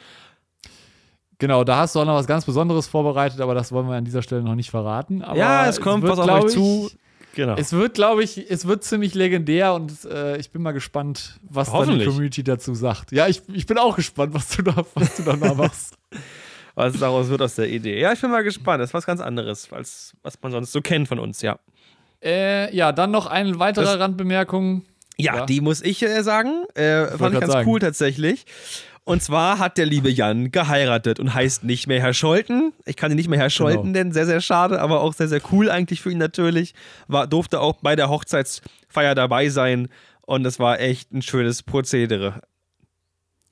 Genau, 1.37 1.63
da 1.63 1.77
hast 1.77 1.95
du 1.95 1.99
auch 1.99 2.05
noch 2.05 2.15
was 2.15 2.25
ganz 2.25 2.45
Besonderes 2.45 2.87
vorbereitet, 2.87 3.39
aber 3.39 3.53
das 3.53 3.71
wollen 3.71 3.87
wir 3.87 3.95
an 3.95 4.03
dieser 4.05 4.23
Stelle 4.23 4.41
noch 4.41 4.55
nicht 4.55 4.71
verraten. 4.71 5.21
Aber 5.21 5.37
ja, 5.37 5.67
es 5.67 5.79
kommt 5.79 6.03
wird, 6.03 6.17
was 6.17 6.27
auf 6.27 6.43
euch 6.45 6.53
zu. 6.53 6.89
Genau. 7.37 7.53
Es 7.55 7.71
wird, 7.71 7.93
glaube 7.93 8.23
ich, 8.23 8.49
es 8.49 8.65
wird 8.65 8.83
ziemlich 8.83 9.13
legendär 9.13 9.75
und 9.75 10.05
äh, 10.05 10.37
ich 10.37 10.49
bin 10.49 10.63
mal 10.63 10.71
gespannt, 10.71 11.39
was 11.47 11.71
dann 11.71 11.99
die. 11.99 12.03
Community 12.05 12.43
dazu 12.43 12.73
sagt. 12.73 13.11
Ja, 13.11 13.27
ich, 13.27 13.43
ich 13.53 13.67
bin 13.67 13.77
auch 13.77 13.95
gespannt, 13.95 14.33
was 14.33 14.49
du 14.49 14.63
da, 14.63 14.83
was 14.95 15.17
du 15.17 15.21
da 15.23 15.35
machst. 15.53 15.95
was 16.73 16.93
daraus 16.99 17.29
wird 17.29 17.43
aus 17.43 17.53
der 17.53 17.69
Idee. 17.69 17.99
Ja, 18.01 18.11
ich 18.11 18.19
bin 18.19 18.31
mal 18.31 18.43
gespannt. 18.43 18.81
Das 18.81 18.89
ist 18.89 18.93
was 18.95 19.05
ganz 19.05 19.21
anderes, 19.21 19.71
als 19.71 20.13
was 20.23 20.41
man 20.41 20.51
sonst 20.51 20.71
so 20.71 20.81
kennt 20.81 21.07
von 21.07 21.19
uns, 21.19 21.43
ja. 21.43 21.59
äh, 22.23 22.75
ja, 22.75 22.91
dann 22.91 23.11
noch 23.11 23.27
eine 23.27 23.59
weitere 23.59 23.85
Das- 23.85 23.99
Randbemerkung. 23.99 24.83
Ja, 25.19 25.35
Ja. 25.37 25.45
die 25.45 25.61
muss 25.61 25.83
ich 25.83 26.01
äh, 26.01 26.23
sagen. 26.23 26.63
Äh, 26.73 27.05
fand 27.17 27.35
ich 27.35 27.41
ganz 27.41 27.53
sagen. 27.53 27.69
cool 27.69 27.79
tatsächlich. 27.79 28.45
Und 29.07 29.23
zwar 29.23 29.57
hat 29.57 29.77
der 29.77 29.85
liebe 29.85 30.09
Jan 30.11 30.51
geheiratet 30.51 31.17
und 31.21 31.33
heißt 31.33 31.63
nicht 31.63 31.87
mehr 31.87 32.01
Herr 32.01 32.13
Scholten. 32.13 32.73
Ich 32.85 32.97
kann 32.97 33.09
ihn 33.09 33.15
nicht 33.15 33.29
mehr 33.29 33.39
Herr 33.39 33.49
Scholten 33.49 33.83
Genau. 33.83 33.99
nennen, 33.99 34.11
sehr, 34.11 34.25
sehr 34.25 34.41
schade, 34.41 34.81
aber 34.81 34.99
auch 34.99 35.13
sehr, 35.13 35.29
sehr 35.29 35.39
cool 35.53 35.71
eigentlich 35.71 36.01
für 36.01 36.11
ihn 36.11 36.17
natürlich. 36.17 36.73
War, 37.07 37.25
durfte 37.25 37.61
auch 37.61 37.77
bei 37.81 37.95
der 37.95 38.09
Hochzeitsfeier 38.09 39.15
dabei 39.15 39.47
sein 39.47 39.87
und 40.23 40.45
es 40.45 40.59
war 40.59 40.81
echt 40.81 41.13
ein 41.13 41.21
schönes 41.21 41.63
Prozedere. 41.63 42.41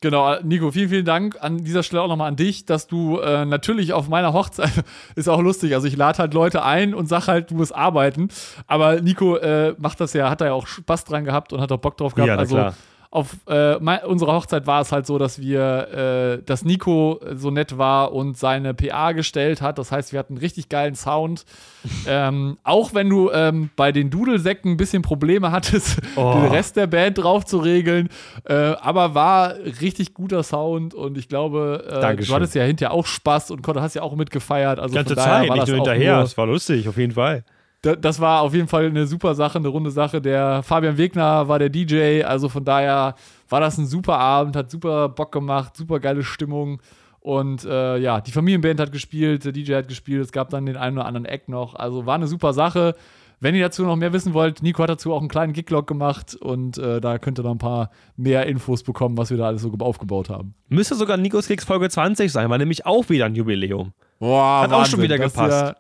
Genau, 0.02 0.42
Nico, 0.42 0.72
vielen, 0.72 0.90
vielen 0.90 1.06
Dank 1.06 1.38
an 1.40 1.64
dieser 1.64 1.84
Stelle 1.84 2.02
auch 2.02 2.10
nochmal 2.10 2.28
an 2.28 2.36
dich, 2.36 2.66
dass 2.66 2.88
du 2.88 3.20
äh, 3.20 3.46
natürlich 3.46 3.94
auf 3.94 4.10
meiner 4.10 4.34
Hochzeit, 4.34 4.84
ist 5.16 5.30
auch 5.30 5.40
lustig, 5.42 5.74
also 5.74 5.88
ich 5.88 5.96
lade 5.96 6.18
halt 6.18 6.34
Leute 6.34 6.66
ein 6.66 6.94
und 6.94 7.08
sag 7.08 7.30
halt, 7.30 7.52
du 7.52 7.56
musst 7.56 7.74
arbeiten, 7.74 8.28
aber 8.68 9.00
Nico 9.00 9.38
äh, 9.38 9.74
macht 9.78 10.02
das 10.02 10.12
ja, 10.12 10.30
hat 10.30 10.42
da 10.42 10.48
ja 10.48 10.54
auch 10.54 10.68
Spaß 10.68 11.06
dran 11.06 11.24
gehabt 11.24 11.54
und 11.54 11.62
hat 11.62 11.72
auch 11.72 11.78
Bock 11.80 11.96
drauf 11.96 12.14
gehabt, 12.14 12.28
Ja, 12.28 12.36
also 12.36 12.56
klar. 12.56 12.76
Auf 13.16 13.38
äh, 13.48 13.76
unserer 14.06 14.34
Hochzeit 14.34 14.68
war 14.68 14.82
es 14.82 14.92
halt 14.92 15.06
so, 15.06 15.18
dass 15.18 15.40
wir, 15.40 16.38
äh, 16.42 16.44
dass 16.44 16.66
Nico 16.66 17.22
so 17.34 17.50
nett 17.50 17.78
war 17.78 18.12
und 18.12 18.38
seine 18.38 18.74
PA 18.74 19.14
gestellt 19.14 19.62
hat. 19.62 19.78
Das 19.78 19.92
heißt, 19.92 20.12
wir 20.12 20.20
hatten 20.20 20.34
einen 20.34 20.42
richtig 20.42 20.68
geilen 20.68 20.96
Sound. 20.96 21.46
ähm, 22.08 22.58
auch 22.64 22.94
wenn 22.94 23.10
du 23.10 23.32
ähm, 23.32 23.70
bei 23.78 23.92
den 23.94 24.10
Dudelsäcken 24.10 24.72
ein 24.72 24.78
bisschen 24.78 25.02
Probleme 25.02 25.52
hattest, 25.52 26.02
Oh. 26.18 26.34
den 26.34 26.52
Rest 26.52 26.76
der 26.76 26.88
Band 26.88 27.18
drauf 27.18 27.46
zu 27.46 27.60
regeln. 27.60 28.10
Äh, 28.44 28.54
aber 28.54 29.16
war 29.16 29.56
richtig 29.82 30.14
guter 30.14 30.44
Sound 30.44 30.94
und 30.94 31.18
ich 31.18 31.30
glaube, 31.30 31.86
äh, 31.88 32.16
du 32.18 32.34
hattest 32.34 32.54
ja 32.56 32.64
hinterher 32.64 32.92
auch 32.94 33.06
Spaß 33.06 33.52
und 33.52 33.66
hast 33.76 33.96
ja 33.96 34.02
auch 34.02 34.16
mitgefeiert. 34.16 34.78
Also 34.80 34.94
Ganze 34.94 35.16
Zeit, 35.16 35.50
nicht 35.50 35.68
nur 35.68 35.78
hinterher. 35.78 36.16
Nur, 36.16 36.24
Es 36.24 36.38
war 36.38 36.48
lustig, 36.48 36.90
auf 36.90 36.98
jeden 36.98 37.14
Fall. 37.14 37.44
Da, 37.86 37.96
das 37.96 38.20
war 38.20 38.42
auf 38.42 38.54
jeden 38.56 38.68
Fall 38.68 38.86
eine 38.86 39.06
super 39.06 39.36
Sache, 39.36 39.60
eine 39.60 39.68
runde 39.68 39.92
Sache. 39.92 40.20
Der 40.20 40.64
Fabian 40.64 40.98
Wegner 40.98 41.48
war 41.48 41.60
der 41.60 41.70
DJ, 41.70 42.24
also 42.24 42.50
von 42.50 42.66
daher 42.66 43.14
war 43.48 43.60
das 43.60 43.78
ein 43.78 43.86
super 43.86 44.18
Abend, 44.18 44.56
hat 44.56 44.72
super 44.72 45.10
Bock 45.10 45.32
gemacht, 45.32 45.78
super 45.78 46.00
geile 46.00 46.24
Stimmung. 46.24 46.82
Und 47.20 47.64
äh, 47.64 47.98
ja, 47.98 48.22
die 48.22 48.32
Familienband 48.32 48.80
hat 48.80 48.92
gespielt, 48.92 49.46
der 49.46 49.52
DJ 49.52 49.76
hat 49.76 49.88
gespielt, 49.88 50.24
es 50.24 50.32
gab 50.32 50.50
dann 50.50 50.66
den 50.66 50.78
einen 50.78 50.98
oder 50.98 51.06
anderen 51.06 51.26
Eck 51.26 51.48
noch. 51.48 51.76
Also 51.76 52.08
war 52.08 52.16
eine 52.16 52.28
super 52.28 52.54
Sache. 52.54 52.96
Wenn 53.40 53.54
ihr 53.54 53.64
dazu 53.64 53.84
noch 53.84 53.98
mehr 53.98 54.14
wissen 54.14 54.34
wollt, 54.34 54.64
Nico 54.64 54.82
hat 54.82 54.90
dazu 54.90 55.14
auch 55.14 55.20
einen 55.20 55.28
kleinen 55.28 55.54
Giglog 55.54 55.86
gemacht 55.86 56.34
und 56.34 56.80
äh, 56.80 57.00
da 57.02 57.20
könnt 57.20 57.38
ihr 57.40 57.44
noch 57.44 57.52
ein 57.52 57.60
paar 57.60 57.92
mehr 58.18 58.48
Infos 58.48 58.82
bekommen, 58.82 59.18
was 59.18 59.30
wir 59.30 59.38
da 59.38 59.46
alles 59.48 59.62
so 59.62 59.72
aufgebaut 59.78 60.30
haben. 60.30 60.56
Müsste 60.70 60.96
sogar 60.96 61.18
Nikos 61.18 61.48
Gigs 61.48 61.66
Folge 61.66 61.90
20 61.90 62.32
sein, 62.32 62.50
war 62.50 62.58
nämlich 62.58 62.86
auch 62.88 63.10
wieder 63.10 63.26
ein 63.26 63.36
Jubiläum. 63.36 63.92
Boah, 64.20 64.62
Hat 64.62 64.72
auch 64.72 64.86
schon 64.86 65.02
wieder 65.02 65.20
gepasst. 65.20 65.76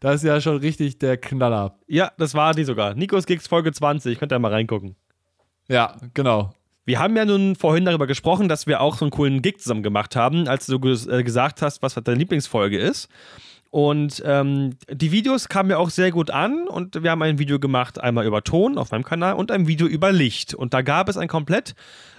Das 0.00 0.16
ist 0.16 0.22
ja 0.24 0.40
schon 0.40 0.56
richtig 0.56 0.98
der 0.98 1.18
Knaller. 1.18 1.78
Ja, 1.86 2.10
das 2.16 2.34
war 2.34 2.54
die 2.54 2.64
sogar. 2.64 2.94
Nikos 2.94 3.26
Gigs 3.26 3.46
Folge 3.46 3.70
20, 3.70 4.18
könnt 4.18 4.32
ihr 4.32 4.38
mal 4.38 4.50
reingucken. 4.50 4.96
Ja, 5.68 5.96
genau. 6.14 6.52
Wir 6.86 6.98
haben 6.98 7.16
ja 7.16 7.26
nun 7.26 7.54
vorhin 7.54 7.84
darüber 7.84 8.06
gesprochen, 8.06 8.48
dass 8.48 8.66
wir 8.66 8.80
auch 8.80 8.96
so 8.96 9.04
einen 9.04 9.12
coolen 9.12 9.42
Gig 9.42 9.58
zusammen 9.58 9.82
gemacht 9.82 10.16
haben, 10.16 10.48
als 10.48 10.66
du 10.66 10.76
äh, 10.78 11.22
gesagt 11.22 11.62
hast, 11.62 11.82
was 11.82 11.94
deine 11.94 12.18
Lieblingsfolge 12.18 12.78
ist. 12.78 13.08
Und 13.70 14.20
ähm, 14.26 14.76
die 14.90 15.12
Videos 15.12 15.48
kamen 15.48 15.70
ja 15.70 15.76
auch 15.76 15.90
sehr 15.90 16.10
gut 16.10 16.30
an 16.30 16.66
und 16.66 17.04
wir 17.04 17.10
haben 17.10 17.22
ein 17.22 17.38
Video 17.38 17.60
gemacht, 17.60 18.00
einmal 18.00 18.26
über 18.26 18.42
Ton 18.42 18.78
auf 18.78 18.90
meinem 18.90 19.04
Kanal 19.04 19.34
und 19.34 19.52
ein 19.52 19.68
Video 19.68 19.86
über 19.86 20.10
Licht. 20.10 20.54
Und 20.54 20.74
da 20.74 20.82
gab 20.82 21.08
es 21.08 21.16
ein 21.16 21.28
komplett 21.28 21.74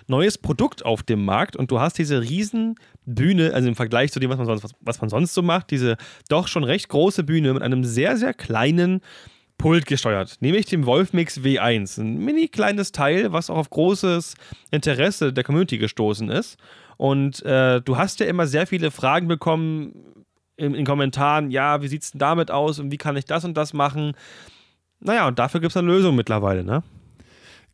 neues 0.08 0.38
Produkt 0.38 0.86
auf 0.86 1.04
dem 1.04 1.26
Markt 1.26 1.56
und 1.56 1.72
du 1.72 1.80
hast 1.80 1.98
diese 1.98 2.22
riesen 2.22 2.76
Bühne, 3.06 3.54
also 3.54 3.68
im 3.68 3.76
Vergleich 3.76 4.12
zu 4.12 4.20
dem, 4.20 4.30
was 4.30 4.38
man 4.38 4.48
sonst, 4.48 4.64
was, 4.64 4.72
was 4.82 5.02
man 5.02 5.10
sonst 5.10 5.34
so 5.34 5.42
macht, 5.42 5.72
diese 5.72 5.98
doch 6.30 6.48
schon 6.48 6.64
recht 6.64 6.90
große 6.90 7.24
Bühne 7.24 7.54
mit 7.54 7.64
einem 7.64 7.84
sehr, 7.84 8.18
sehr 8.18 8.34
kleinen 8.34 9.02
Pult 9.58 9.86
gesteuert, 9.86 10.38
nämlich 10.40 10.66
dem 10.66 10.88
Wolfmix 10.88 11.38
W1. 11.40 12.02
Ein 12.02 12.18
mini 12.18 12.48
kleines 12.48 12.92
Teil, 12.92 13.32
was 13.32 13.50
auch 13.50 13.58
auf 13.58 13.70
großes 13.70 14.34
Interesse 14.72 15.32
der 15.32 15.44
Community 15.44 15.78
gestoßen 15.78 16.30
ist. 16.30 16.58
Und 16.98 17.44
äh, 17.46 17.80
du 17.82 17.98
hast 17.98 18.20
ja 18.20 18.26
immer 18.26 18.48
sehr 18.48 18.66
viele 18.66 18.90
Fragen 18.90 19.28
bekommen 19.28 19.94
in, 20.58 20.74
in 20.74 20.86
Kommentaren, 20.86 21.52
ja, 21.52 21.82
wie 21.82 21.88
sieht 21.88 22.04
es 22.04 22.12
denn 22.12 22.20
damit 22.20 22.50
aus 22.52 22.80
und 22.80 22.92
wie 22.92 22.98
kann 22.98 23.18
ich 23.18 23.26
das 23.26 23.46
und 23.46 23.56
das 23.56 23.74
machen? 23.74 24.14
Naja, 25.00 25.28
und 25.28 25.40
dafür 25.40 25.60
gibt 25.60 25.72
es 25.72 25.78
eine 25.78 25.88
Lösung 25.88 26.16
mittlerweile, 26.16 26.64
ne? 26.64 26.84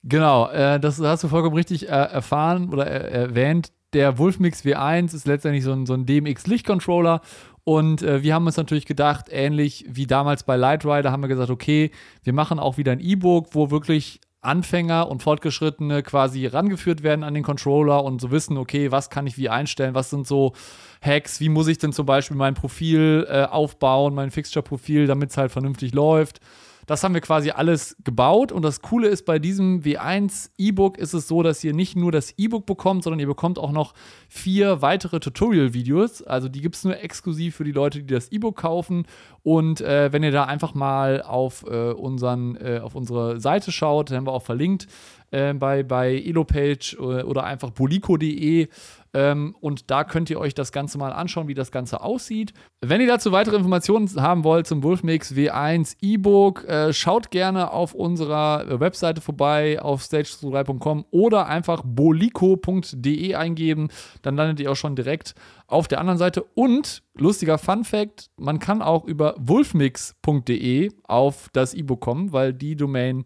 Genau, 0.09 0.49
äh, 0.49 0.79
das 0.79 1.01
hast 1.01 1.23
du 1.25 1.27
vollkommen 1.27 1.55
richtig 1.55 1.89
äh, 1.89 1.91
erfahren 1.91 2.69
oder 2.69 2.87
äh, 2.87 3.23
erwähnt. 3.23 3.73
Der 3.91 4.17
Wolfmix 4.17 4.63
W1 4.63 5.13
ist 5.13 5.27
letztendlich 5.27 5.65
so 5.65 5.73
ein, 5.73 5.85
so 5.85 5.93
ein 5.93 6.05
DMX-Lichtcontroller. 6.05 7.19
Und 7.65 8.01
äh, 8.03 8.23
wir 8.23 8.33
haben 8.33 8.45
uns 8.45 8.55
natürlich 8.55 8.85
gedacht, 8.85 9.25
ähnlich 9.29 9.85
wie 9.89 10.07
damals 10.07 10.43
bei 10.43 10.55
Light 10.55 10.85
Rider, 10.85 11.11
haben 11.11 11.23
wir 11.23 11.27
gesagt, 11.27 11.49
okay, 11.49 11.91
wir 12.23 12.31
machen 12.31 12.57
auch 12.57 12.77
wieder 12.77 12.93
ein 12.93 13.01
E-Book, 13.01 13.47
wo 13.51 13.69
wirklich 13.69 14.21
Anfänger 14.39 15.09
und 15.09 15.23
Fortgeschrittene 15.23 16.03
quasi 16.03 16.45
rangeführt 16.45 17.03
werden 17.03 17.23
an 17.23 17.33
den 17.33 17.43
Controller 17.43 18.05
und 18.05 18.21
so 18.21 18.31
wissen, 18.31 18.57
okay, 18.57 18.91
was 18.91 19.09
kann 19.09 19.27
ich 19.27 19.37
wie 19.37 19.49
einstellen, 19.49 19.93
was 19.93 20.09
sind 20.09 20.25
so 20.25 20.53
Hacks, 21.01 21.41
wie 21.41 21.49
muss 21.49 21.67
ich 21.67 21.79
denn 21.79 21.91
zum 21.91 22.05
Beispiel 22.05 22.37
mein 22.37 22.53
Profil 22.53 23.27
äh, 23.29 23.43
aufbauen, 23.43 24.15
mein 24.15 24.31
Fixture-Profil, 24.31 25.05
damit 25.05 25.31
es 25.31 25.37
halt 25.37 25.51
vernünftig 25.51 25.93
läuft. 25.93 26.39
Das 26.87 27.03
haben 27.03 27.13
wir 27.13 27.21
quasi 27.21 27.51
alles 27.51 27.97
gebaut 28.05 28.53
und 28.53 28.63
das 28.63 28.81
Coole 28.81 29.09
ist, 29.09 29.25
bei 29.25 29.39
diesem 29.39 29.81
W1 29.81 30.51
E-Book 30.57 30.97
ist 30.97 31.13
es 31.13 31.27
so, 31.27 31.43
dass 31.43 31.61
ihr 31.63 31.73
nicht 31.73 31.97
nur 31.97 32.13
das 32.13 32.33
E-Book 32.37 32.65
bekommt, 32.65 33.03
sondern 33.03 33.19
ihr 33.19 33.27
bekommt 33.27 33.59
auch 33.59 33.73
noch 33.73 33.93
vier 34.29 34.81
weitere 34.81 35.19
Tutorial-Videos. 35.19 36.23
Also 36.23 36.47
die 36.47 36.61
gibt 36.61 36.75
es 36.75 36.85
nur 36.85 36.97
exklusiv 36.97 37.57
für 37.57 37.65
die 37.65 37.73
Leute, 37.73 37.99
die 37.99 38.13
das 38.13 38.31
E-Book 38.31 38.55
kaufen. 38.55 39.05
Und 39.43 39.81
äh, 39.81 40.13
wenn 40.13 40.23
ihr 40.23 40.31
da 40.31 40.45
einfach 40.45 40.73
mal 40.73 41.21
auf, 41.21 41.65
äh, 41.69 41.91
unseren, 41.91 42.55
äh, 42.55 42.79
auf 42.81 42.95
unsere 42.95 43.41
Seite 43.41 43.73
schaut, 43.73 44.09
dann 44.09 44.17
haben 44.17 44.27
wir 44.27 44.33
auch 44.33 44.43
verlinkt 44.43 44.87
äh, 45.31 45.53
bei, 45.53 45.83
bei 45.83 46.15
Elopage 46.15 46.95
äh, 46.99 47.23
oder 47.23 47.43
einfach 47.43 47.71
bolico.de. 47.71 48.67
Ähm, 49.13 49.55
und 49.59 49.89
da 49.89 50.03
könnt 50.03 50.29
ihr 50.29 50.39
euch 50.39 50.53
das 50.53 50.71
Ganze 50.71 50.97
mal 50.97 51.11
anschauen, 51.11 51.47
wie 51.47 51.53
das 51.53 51.71
Ganze 51.71 52.01
aussieht. 52.01 52.53
Wenn 52.81 53.01
ihr 53.01 53.07
dazu 53.07 53.31
weitere 53.31 53.55
Informationen 53.55 54.09
haben 54.17 54.43
wollt 54.43 54.67
zum 54.67 54.83
Wolfmix 54.83 55.33
W1 55.33 55.97
E-Book, 56.01 56.65
äh, 56.65 56.93
schaut 56.93 57.31
gerne 57.31 57.71
auf 57.71 57.93
unserer 57.93 58.79
Webseite 58.79 59.21
vorbei, 59.21 59.81
auf 59.81 60.03
stage3.com 60.03 61.05
oder 61.11 61.47
einfach 61.47 61.81
bolico.de 61.83 63.35
eingeben. 63.35 63.89
Dann 64.21 64.35
landet 64.35 64.59
ihr 64.59 64.71
auch 64.71 64.75
schon 64.75 64.95
direkt 64.95 65.35
auf 65.67 65.87
der 65.87 65.99
anderen 65.99 66.19
Seite. 66.19 66.43
Und 66.53 67.03
lustiger 67.15 67.57
Fun 67.57 67.83
Fact: 67.83 68.29
Man 68.37 68.59
kann 68.59 68.81
auch 68.81 69.03
über 69.03 69.35
wolfmix.de 69.39 70.91
auf 71.03 71.49
das 71.53 71.73
E-Book 71.73 72.01
kommen, 72.01 72.33
weil 72.33 72.53
die 72.53 72.75
Domain 72.75 73.25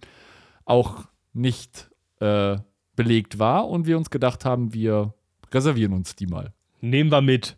auch 0.65 1.05
nicht 1.33 1.90
äh, 2.21 2.57
belegt 2.95 3.39
war 3.39 3.67
und 3.67 3.87
wir 3.87 3.97
uns 3.97 4.09
gedacht 4.09 4.45
haben, 4.45 4.73
wir 4.73 5.13
reservieren 5.51 5.93
uns 5.93 6.15
die 6.15 6.27
mal. 6.27 6.53
Nehmen 6.81 7.11
wir 7.11 7.21
mit. 7.21 7.57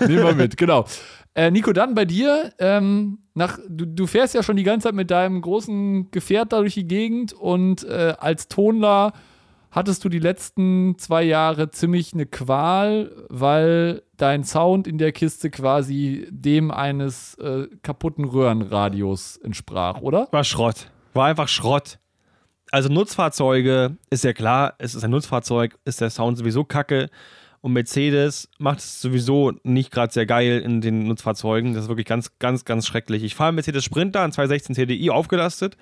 Nehmen 0.00 0.24
wir 0.24 0.34
mit, 0.34 0.56
genau. 0.56 0.86
Äh, 1.34 1.50
Nico, 1.50 1.72
dann 1.72 1.94
bei 1.94 2.04
dir, 2.04 2.52
ähm, 2.58 3.20
nach, 3.34 3.58
du, 3.68 3.86
du 3.86 4.06
fährst 4.06 4.34
ja 4.34 4.42
schon 4.42 4.56
die 4.56 4.64
ganze 4.64 4.88
Zeit 4.88 4.94
mit 4.94 5.10
deinem 5.10 5.40
großen 5.40 6.10
Gefährt 6.10 6.52
da 6.52 6.60
durch 6.60 6.74
die 6.74 6.86
Gegend 6.86 7.32
und 7.32 7.84
äh, 7.84 8.14
als 8.18 8.48
Tonler 8.48 9.14
hattest 9.70 10.04
du 10.04 10.10
die 10.10 10.18
letzten 10.18 10.98
zwei 10.98 11.22
Jahre 11.22 11.70
ziemlich 11.70 12.12
eine 12.12 12.26
Qual, 12.26 13.10
weil 13.30 14.02
dein 14.18 14.44
Sound 14.44 14.86
in 14.86 14.98
der 14.98 15.12
Kiste 15.12 15.50
quasi 15.50 16.28
dem 16.30 16.70
eines 16.70 17.34
äh, 17.36 17.66
kaputten 17.82 18.26
Röhrenradios 18.26 19.38
entsprach, 19.38 20.02
oder? 20.02 20.28
War 20.30 20.44
Schrott. 20.44 20.90
War 21.14 21.26
einfach 21.26 21.48
Schrott. 21.48 21.98
Also 22.72 22.88
Nutzfahrzeuge, 22.88 23.98
ist 24.08 24.24
ja 24.24 24.32
klar, 24.32 24.76
es 24.78 24.94
ist 24.94 25.04
ein 25.04 25.10
Nutzfahrzeug, 25.10 25.78
ist 25.84 26.00
der 26.00 26.08
Sound 26.08 26.38
sowieso 26.38 26.64
kacke. 26.64 27.10
Und 27.60 27.74
Mercedes 27.74 28.48
macht 28.58 28.78
es 28.78 29.02
sowieso 29.02 29.52
nicht 29.62 29.90
gerade 29.90 30.10
sehr 30.10 30.24
geil 30.24 30.60
in 30.60 30.80
den 30.80 31.06
Nutzfahrzeugen. 31.06 31.74
Das 31.74 31.84
ist 31.84 31.88
wirklich 31.90 32.06
ganz, 32.06 32.38
ganz, 32.38 32.64
ganz 32.64 32.86
schrecklich. 32.86 33.24
Ich 33.24 33.34
fahre 33.34 33.52
Mercedes 33.52 33.84
Sprinter, 33.84 34.22
einen 34.22 34.32
216 34.32 34.74
TDI 34.74 35.10
aufgelastet. 35.10 35.76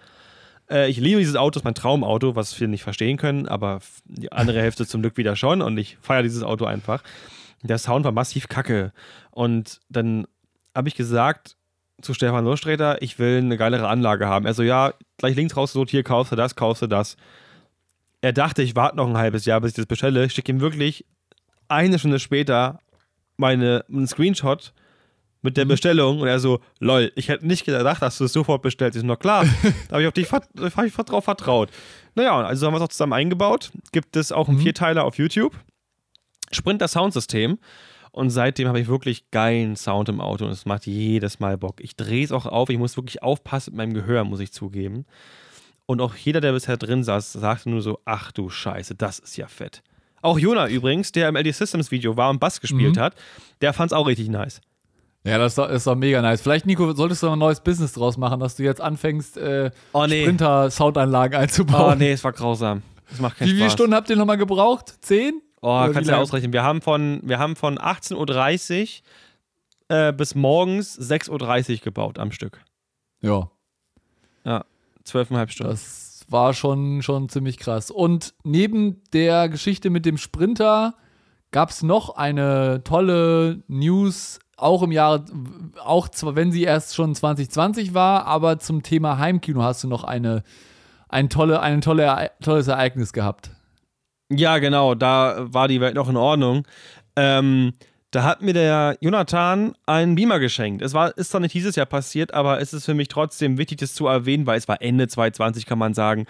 Äh, 0.69 0.91
ich 0.91 0.97
liebe 0.97 1.21
dieses 1.21 1.37
Auto, 1.37 1.61
ist 1.61 1.65
mein 1.65 1.77
Traumauto, 1.77 2.35
was 2.35 2.53
viele 2.53 2.71
nicht 2.71 2.83
verstehen 2.83 3.17
können, 3.17 3.47
aber 3.47 3.79
die 4.05 4.33
andere 4.33 4.61
Hälfte 4.61 4.85
zum 4.85 5.01
Glück 5.01 5.17
wieder 5.17 5.37
schon. 5.37 5.63
Und 5.63 5.79
ich 5.79 5.97
feiere 6.01 6.25
dieses 6.25 6.43
Auto 6.43 6.65
einfach. 6.65 7.05
Der 7.63 7.79
Sound 7.79 8.05
war 8.05 8.13
massiv 8.13 8.49
kacke. 8.49 8.93
Und 9.31 9.81
dann 9.89 10.27
habe 10.75 10.89
ich 10.89 10.97
gesagt 10.97 11.57
zu 12.03 12.15
Stefan 12.15 12.45
Losträter, 12.45 13.03
ich 13.03 13.19
will 13.19 13.39
eine 13.39 13.57
geilere 13.57 13.89
Anlage 13.89 14.27
haben. 14.27 14.47
Er 14.47 14.55
so, 14.55 14.63
ja, 14.63 14.95
gleich 15.19 15.37
links 15.37 15.57
raus, 15.57 15.73
so, 15.73 15.85
hier 15.87 16.03
kaufst 16.03 16.33
du 16.33 16.37
das, 16.37 16.57
kaufst 16.57 16.83
du 16.83 16.87
das. 16.87 17.17
Er 18.21 18.33
dachte, 18.33 18.63
ich 18.63 18.77
warte 18.77 18.97
noch 18.97 19.09
ein 19.09 19.17
halbes 19.17 19.45
Jahr, 19.45 19.61
bis 19.61 19.71
ich 19.71 19.77
das 19.77 19.87
bestelle. 19.87 20.25
Ich 20.25 20.35
schicke 20.35 20.53
ihm 20.53 20.61
wirklich 20.61 21.07
eine 21.69 21.99
Stunde 21.99 22.19
später 22.19 22.81
meine, 23.37 23.85
einen 23.89 24.07
Screenshot 24.07 24.73
mit 25.43 25.57
der 25.57 25.65
Bestellung 25.65 26.21
und 26.21 26.29
er 26.29 26.39
so, 26.39 26.61
lol, 26.79 27.11
ich 27.17 27.29
hätte 27.29 27.47
nicht 27.47 27.65
gedacht, 27.65 28.03
dass 28.03 28.19
du 28.19 28.25
es 28.25 28.33
sofort 28.33 28.63
bestellst. 28.63 28.97
Ist 28.97 29.05
noch 29.05 29.19
klar. 29.19 29.45
da 29.89 29.93
habe 29.93 30.03
ich 30.03 30.09
auf 30.09 30.15
dich 30.15 30.27
vert 30.27 30.49
hab 30.77 30.85
ich 30.85 30.95
drauf 30.95 31.25
vertraut. 31.25 31.71
Naja, 32.15 32.37
also 32.43 32.67
haben 32.67 32.75
wir 32.75 32.79
es 32.79 32.83
auch 32.83 32.89
zusammen 32.89 33.15
eingebaut. 33.15 33.71
Gibt 33.93 34.17
es 34.17 34.33
auch 34.33 34.49
einen 34.49 34.59
Vierteiler 34.59 35.05
auf 35.05 35.17
YouTube. 35.17 35.57
Sprinter 36.53 36.89
Soundsystem. 36.89 37.59
Und 38.13 38.31
seitdem 38.31 38.67
habe 38.69 38.81
ich 38.81 38.89
wirklich 38.89 39.31
geilen 39.31 39.77
Sound 39.77 40.09
im 40.09 40.21
Auto 40.21 40.45
und 40.45 40.51
es 40.51 40.67
macht 40.67 40.87
jedes 40.87 41.39
Mal 41.39 41.57
Bock. 41.57 41.81
Ich 41.81 41.95
drehe 41.97 42.25
es 42.25 42.33
auch 42.33 42.47
auf, 42.47 42.69
ich 42.71 42.79
muss 42.79 42.97
wirklich 42.97 43.23
aufpassen 43.23 43.71
mit 43.73 43.77
meinem 43.79 43.95
Gehör, 43.95 44.25
muss 44.25 44.41
ich 44.41 44.53
zugeben. 44.53 45.07
Und 45.87 46.01
auch 46.01 46.15
jeder, 46.17 46.41
der 46.41 46.53
bisher 46.53 46.77
drin 46.77 47.05
saß, 47.05 47.33
sagte 47.33 47.71
nur 47.71 47.83
so, 47.83 47.99
ach 48.05 48.33
du 48.33 48.49
Scheiße, 48.51 48.95
das 48.97 49.19
ist 49.21 49.37
ja 49.37 49.47
fett. 49.47 49.83
Auch 50.23 50.39
Jona 50.39 50.69
übrigens, 50.69 51.13
der 51.13 51.29
im 51.29 51.37
LD 51.37 51.55
Systems 51.55 51.91
Video 51.91 52.17
war 52.17 52.31
und 52.31 52.41
Bass 52.41 52.61
gespielt 52.61 52.97
Mhm. 52.97 53.01
hat, 53.01 53.15
der 53.61 53.73
fand 53.73 53.93
es 53.93 53.97
auch 53.97 54.07
richtig 54.07 54.29
nice. 54.29 54.61
Ja, 55.25 55.39
das 55.39 55.53
ist 55.53 55.59
doch, 55.59 55.69
ist 55.69 55.87
doch 55.87 55.95
mega 55.97 56.21
nice. 56.23 56.41
Vielleicht, 56.41 56.67
Nico, 56.67 56.93
solltest 56.93 57.23
du 57.23 57.27
noch 57.27 57.35
ein 57.35 57.39
neues 57.39 57.61
Business 57.61 57.93
draus 57.93 58.17
machen, 58.17 58.41
dass 58.41 58.57
du 58.57 58.63
jetzt 58.63 58.81
anfängst, 58.81 59.37
äh, 59.37 59.71
Oh 59.93 60.07
nee. 60.07 60.23
Sprinter-Soundanlagen 60.23 61.37
Oh 61.39 61.43
einzubauen. 61.43 61.99
nee, 61.99 62.13
es 62.13 62.25
war 62.25 62.33
grausam. 62.33 62.83
Das 63.11 63.21
macht 63.21 63.37
keinen 63.39 63.49
Wie 63.49 63.53
viele 63.53 63.65
Spaß. 63.65 63.73
Stunden 63.73 63.95
habt 63.95 64.09
ihr 64.11 64.17
nochmal 64.17 64.39
gebraucht? 64.39 64.95
Zehn? 65.03 65.41
Oh, 65.63 65.89
kannst 65.93 66.09
du 66.09 66.13
ja 66.15 66.19
ausrechnen. 66.19 66.53
Wir 66.53 66.63
haben 66.63 66.81
von, 66.81 67.21
wir 67.23 67.39
haben 67.39 67.57
von 67.57 67.79
18.30 67.79 69.01
Uhr 69.91 69.97
äh, 69.97 70.13
bis 70.13 70.35
morgens 70.35 70.99
6.30 70.99 71.73
Uhr 71.73 71.79
gebaut 71.79 72.19
am 72.19 72.33
Stück. 72.33 72.61
Ja, 74.45 74.65
Zwölfeinhalb 75.05 75.51
Stunden. 75.51 75.73
das 75.73 76.25
war 76.29 76.55
schon, 76.55 77.03
schon 77.03 77.29
ziemlich 77.29 77.59
krass. 77.59 77.91
Und 77.91 78.35
neben 78.45 79.03
der 79.13 79.49
Geschichte 79.49 79.91
mit 79.91 80.07
dem 80.07 80.19
Sprinter 80.19 80.95
gab 81.51 81.71
es 81.71 81.83
noch 81.83 82.17
eine 82.17 82.83
tolle 82.85 83.63
News, 83.67 84.39
auch 84.57 84.83
im 84.83 84.93
Jahr, 84.93 85.25
auch 85.83 86.09
zwar, 86.09 86.37
wenn 86.37 86.53
sie 86.53 86.63
erst 86.63 86.95
schon 86.95 87.15
2020 87.15 87.95
war, 87.95 88.27
aber 88.27 88.59
zum 88.59 88.83
Thema 88.83 89.19
Heimkino 89.19 89.63
hast 89.63 89.83
du 89.83 89.89
noch 89.89 90.05
eine, 90.05 90.45
ein, 91.09 91.29
tolle, 91.29 91.61
ein 91.61 91.81
tolle, 91.81 92.31
tolles 92.41 92.69
Ereignis 92.69 93.13
gehabt. 93.13 93.51
Ja, 94.31 94.59
genau, 94.59 94.95
da 94.95 95.47
war 95.53 95.69
die 95.69 95.81
Welt 95.81 95.95
noch 95.95 96.09
in 96.09 96.17
Ordnung. 96.17 96.67
Ähm, 97.17 97.73
Da 98.13 98.25
hat 98.25 98.43
mir 98.43 98.53
der 98.53 98.97
Jonathan 99.01 99.73
einen 99.87 100.17
Beamer 100.17 100.41
geschenkt. 100.41 100.83
Es 100.83 100.95
war, 100.95 101.17
ist 101.17 101.31
zwar 101.31 101.41
nicht 101.41 101.55
dieses 101.55 101.77
Jahr 101.77 101.87
passiert, 101.87 102.35
aber 102.35 102.61
es 102.61 102.73
ist 102.73 102.85
für 102.85 102.95
mich 102.95 103.07
trotzdem 103.07 103.57
wichtig, 103.57 103.79
das 103.79 103.95
zu 103.95 104.09
erwähnen, 104.09 104.47
weil 104.47 104.59
es 104.59 104.67
war 104.67 104.83
Ende 104.83 105.07
2020, 105.07 105.65
kann 105.65 105.79
man 105.79 105.95
sagen. 105.95 106.27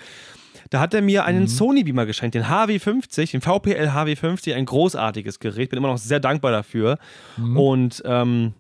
Da 0.68 0.78
hat 0.80 0.92
er 0.92 1.00
mir 1.00 1.24
einen 1.24 1.48
Sony 1.48 1.82
Beamer 1.82 2.04
geschenkt, 2.04 2.34
den 2.34 2.44
HW50, 2.44 3.30
den 3.30 3.40
VPL 3.40 3.88
HW50, 3.88 4.54
ein 4.54 4.66
großartiges 4.66 5.38
Gerät. 5.40 5.70
Bin 5.70 5.78
immer 5.78 5.88
noch 5.88 5.96
sehr 5.98 6.20
dankbar 6.20 6.52
dafür. 6.52 6.98
Und 7.56 8.02
ähm, 8.04 8.52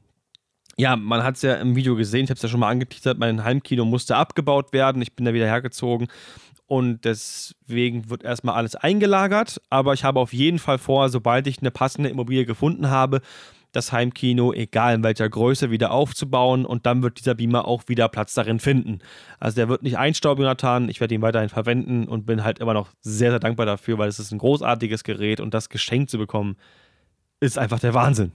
ja, 0.78 0.96
man 0.96 1.22
hat 1.22 1.36
es 1.36 1.42
ja 1.42 1.56
im 1.56 1.76
Video 1.76 1.94
gesehen, 1.96 2.24
ich 2.24 2.30
habe 2.30 2.36
es 2.38 2.42
ja 2.42 2.48
schon 2.48 2.60
mal 2.60 2.70
angeteasert, 2.70 3.18
mein 3.18 3.44
Heimkino 3.44 3.84
musste 3.84 4.16
abgebaut 4.16 4.72
werden, 4.72 5.02
ich 5.02 5.14
bin 5.14 5.26
da 5.26 5.34
wieder 5.34 5.44
hergezogen 5.46 6.08
und 6.70 7.04
deswegen 7.04 8.10
wird 8.10 8.22
erstmal 8.22 8.54
alles 8.54 8.76
eingelagert, 8.76 9.60
aber 9.70 9.92
ich 9.92 10.04
habe 10.04 10.20
auf 10.20 10.32
jeden 10.32 10.60
Fall 10.60 10.78
vor, 10.78 11.08
sobald 11.08 11.48
ich 11.48 11.58
eine 11.58 11.72
passende 11.72 12.08
Immobilie 12.08 12.46
gefunden 12.46 12.90
habe, 12.90 13.22
das 13.72 13.90
Heimkino, 13.90 14.52
egal 14.52 14.94
in 14.94 15.02
welcher 15.02 15.28
Größe, 15.28 15.72
wieder 15.72 15.90
aufzubauen 15.90 16.64
und 16.64 16.86
dann 16.86 17.02
wird 17.02 17.18
dieser 17.18 17.34
Beamer 17.34 17.66
auch 17.66 17.88
wieder 17.88 18.08
Platz 18.08 18.34
darin 18.34 18.60
finden. 18.60 19.00
Also 19.40 19.56
der 19.56 19.68
wird 19.68 19.82
nicht 19.82 19.98
einstauben, 19.98 20.44
Jonathan, 20.44 20.88
ich 20.88 21.00
werde 21.00 21.12
ihn 21.12 21.22
weiterhin 21.22 21.48
verwenden 21.48 22.06
und 22.06 22.24
bin 22.24 22.44
halt 22.44 22.60
immer 22.60 22.74
noch 22.74 22.90
sehr, 23.00 23.30
sehr 23.30 23.40
dankbar 23.40 23.66
dafür, 23.66 23.98
weil 23.98 24.08
es 24.08 24.20
ist 24.20 24.30
ein 24.30 24.38
großartiges 24.38 25.02
Gerät 25.02 25.40
und 25.40 25.52
das 25.52 25.70
geschenkt 25.70 26.08
zu 26.08 26.18
bekommen, 26.18 26.56
ist 27.40 27.58
einfach 27.58 27.80
der 27.80 27.94
Wahnsinn. 27.94 28.30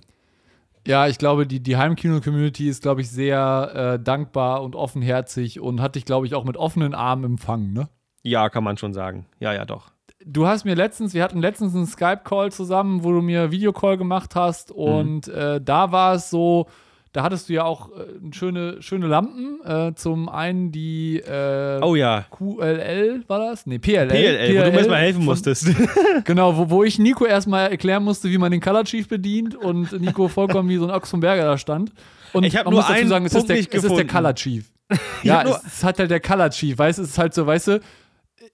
Ja, 0.85 1.07
ich 1.07 1.19
glaube, 1.19 1.47
die, 1.47 1.61
die 1.61 1.77
Heimkino-Community 1.77 2.67
ist, 2.67 2.81
glaube 2.81 2.99
ich, 2.99 3.09
sehr 3.09 3.95
äh, 3.95 4.03
dankbar 4.03 4.61
und 4.61 4.75
offenherzig 4.75 5.61
und 5.61 5.79
hat 5.79 5.95
dich, 5.95 6.03
glaube 6.03 6.27
ich, 6.27 6.35
auch 6.35 6.43
mit 6.43 6.57
offenen 6.57 6.93
Armen 6.93 7.23
empfangen, 7.23 7.71
ne? 7.71 7.87
Ja, 8.25 8.49
kann 8.49 8.63
man 8.63 8.77
schon 8.77 8.93
sagen. 8.93 9.25
Ja, 9.39 9.53
ja, 9.53 9.65
doch. 9.65 9.91
Du 10.25 10.47
hast 10.47 10.65
mir 10.65 10.73
letztens, 10.73 11.13
wir 11.13 11.21
hatten 11.23 11.39
letztens 11.39 11.75
einen 11.75 11.85
Skype-Call 11.85 12.51
zusammen, 12.51 13.03
wo 13.03 13.11
du 13.11 13.21
mir 13.21 13.51
Videocall 13.51 13.97
gemacht 13.97 14.35
hast 14.35 14.71
und 14.71 15.27
äh, 15.27 15.61
da 15.61 15.91
war 15.91 16.15
es 16.15 16.31
so, 16.31 16.65
da 17.11 17.21
hattest 17.21 17.47
du 17.47 17.53
ja 17.53 17.63
auch 17.65 17.89
äh, 17.91 18.05
schöne, 18.31 18.81
schöne 18.81 19.05
Lampen. 19.05 19.59
Äh, 19.63 19.93
zum 19.93 20.27
einen 20.27 20.71
die 20.71 21.17
äh, 21.19 21.79
Oh 21.83 21.93
ja. 21.95 22.25
QLL 22.31 23.23
war 23.27 23.39
das? 23.39 23.67
Nee, 23.67 23.77
PLL. 23.77 24.07
PLL, 24.07 24.49
wo 24.49 24.63
du 24.63 24.71
mir 24.71 24.77
erstmal 24.77 24.99
helfen 24.99 25.17
von- 25.19 25.25
musstest. 25.25 25.67
Genau, 26.25 26.57
wo, 26.57 26.69
wo 26.71 26.83
ich 26.83 26.97
Nico 26.97 27.25
erstmal 27.25 27.69
erklären 27.69 28.03
musste, 28.03 28.29
wie 28.31 28.39
man 28.39 28.51
den 28.51 28.61
Color 28.61 28.85
Chief 28.85 29.07
bedient 29.07 29.53
und 29.53 29.91
Nico 30.01 30.27
vollkommen 30.27 30.67
wie 30.69 30.77
so 30.77 30.85
ein 30.87 30.91
Ochs 30.91 31.11
vom 31.11 31.19
Berger 31.19 31.43
da 31.45 31.57
stand. 31.59 31.91
Und 32.33 32.43
Ich 32.45 32.57
hab 32.57 32.65
man 32.65 32.73
nur 32.73 32.81
muss 32.81 32.89
dazu 32.89 33.07
sagen, 33.07 33.25
es, 33.27 33.33
Punkt 33.33 33.49
ist 33.51 33.71
der, 33.71 33.77
es 33.79 33.83
ist 33.85 33.95
der. 33.95 34.07
Color 34.07 34.33
Chief. 34.33 34.71
ja, 35.23 35.43
es 35.43 35.63
ist 35.63 35.83
halt 35.83 35.99
halt 35.99 36.09
der 36.11 36.19
Color 36.19 36.49
Chief, 36.49 36.77
weißt 36.77 36.97
du, 36.99 37.03
es 37.03 37.09
ist 37.09 37.17
halt 37.17 37.33
so, 37.33 37.45
weißt 37.45 37.67
du, 37.69 37.79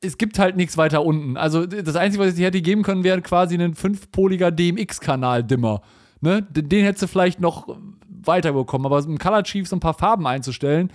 es 0.01 0.17
gibt 0.17 0.39
halt 0.39 0.57
nichts 0.57 0.77
weiter 0.77 1.05
unten. 1.05 1.37
Also 1.37 1.65
das 1.65 1.95
Einzige, 1.95 2.23
was 2.23 2.31
ich 2.31 2.35
dir 2.35 2.47
hätte 2.47 2.61
geben 2.61 2.81
können, 2.81 3.03
wäre 3.03 3.21
quasi 3.21 3.55
ein 3.55 3.75
fünfpoliger 3.75 4.51
DMX-Kanal-Dimmer. 4.51 5.81
Ne? 6.21 6.41
Den, 6.41 6.83
hättest 6.83 7.03
du 7.03 7.07
vielleicht 7.07 7.39
noch 7.39 7.77
weiterbekommen, 8.07 8.85
aber 8.85 8.99
im 8.99 9.19
Color 9.19 9.43
Chief 9.43 9.67
so 9.67 9.75
ein 9.75 9.79
paar 9.79 9.93
Farben 9.93 10.25
einzustellen, 10.27 10.91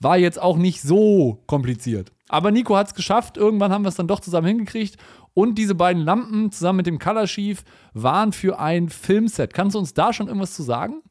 war 0.00 0.16
jetzt 0.16 0.40
auch 0.40 0.56
nicht 0.56 0.82
so 0.82 1.42
kompliziert. 1.46 2.12
Aber 2.28 2.50
Nico 2.50 2.76
hat 2.76 2.88
es 2.88 2.94
geschafft. 2.94 3.36
Irgendwann 3.36 3.72
haben 3.72 3.84
wir 3.84 3.88
es 3.88 3.94
dann 3.96 4.08
doch 4.08 4.20
zusammen 4.20 4.46
hingekriegt. 4.46 4.96
Und 5.34 5.56
diese 5.56 5.74
beiden 5.74 6.02
Lampen 6.02 6.52
zusammen 6.52 6.78
mit 6.78 6.86
dem 6.86 6.98
Color 6.98 7.26
Chief 7.26 7.64
waren 7.92 8.32
für 8.32 8.58
ein 8.58 8.88
Filmset. 8.88 9.52
Kannst 9.52 9.74
du 9.74 9.78
uns 9.80 9.94
da 9.94 10.12
schon 10.12 10.28
irgendwas 10.28 10.54
zu 10.54 10.62
sagen? 10.62 11.02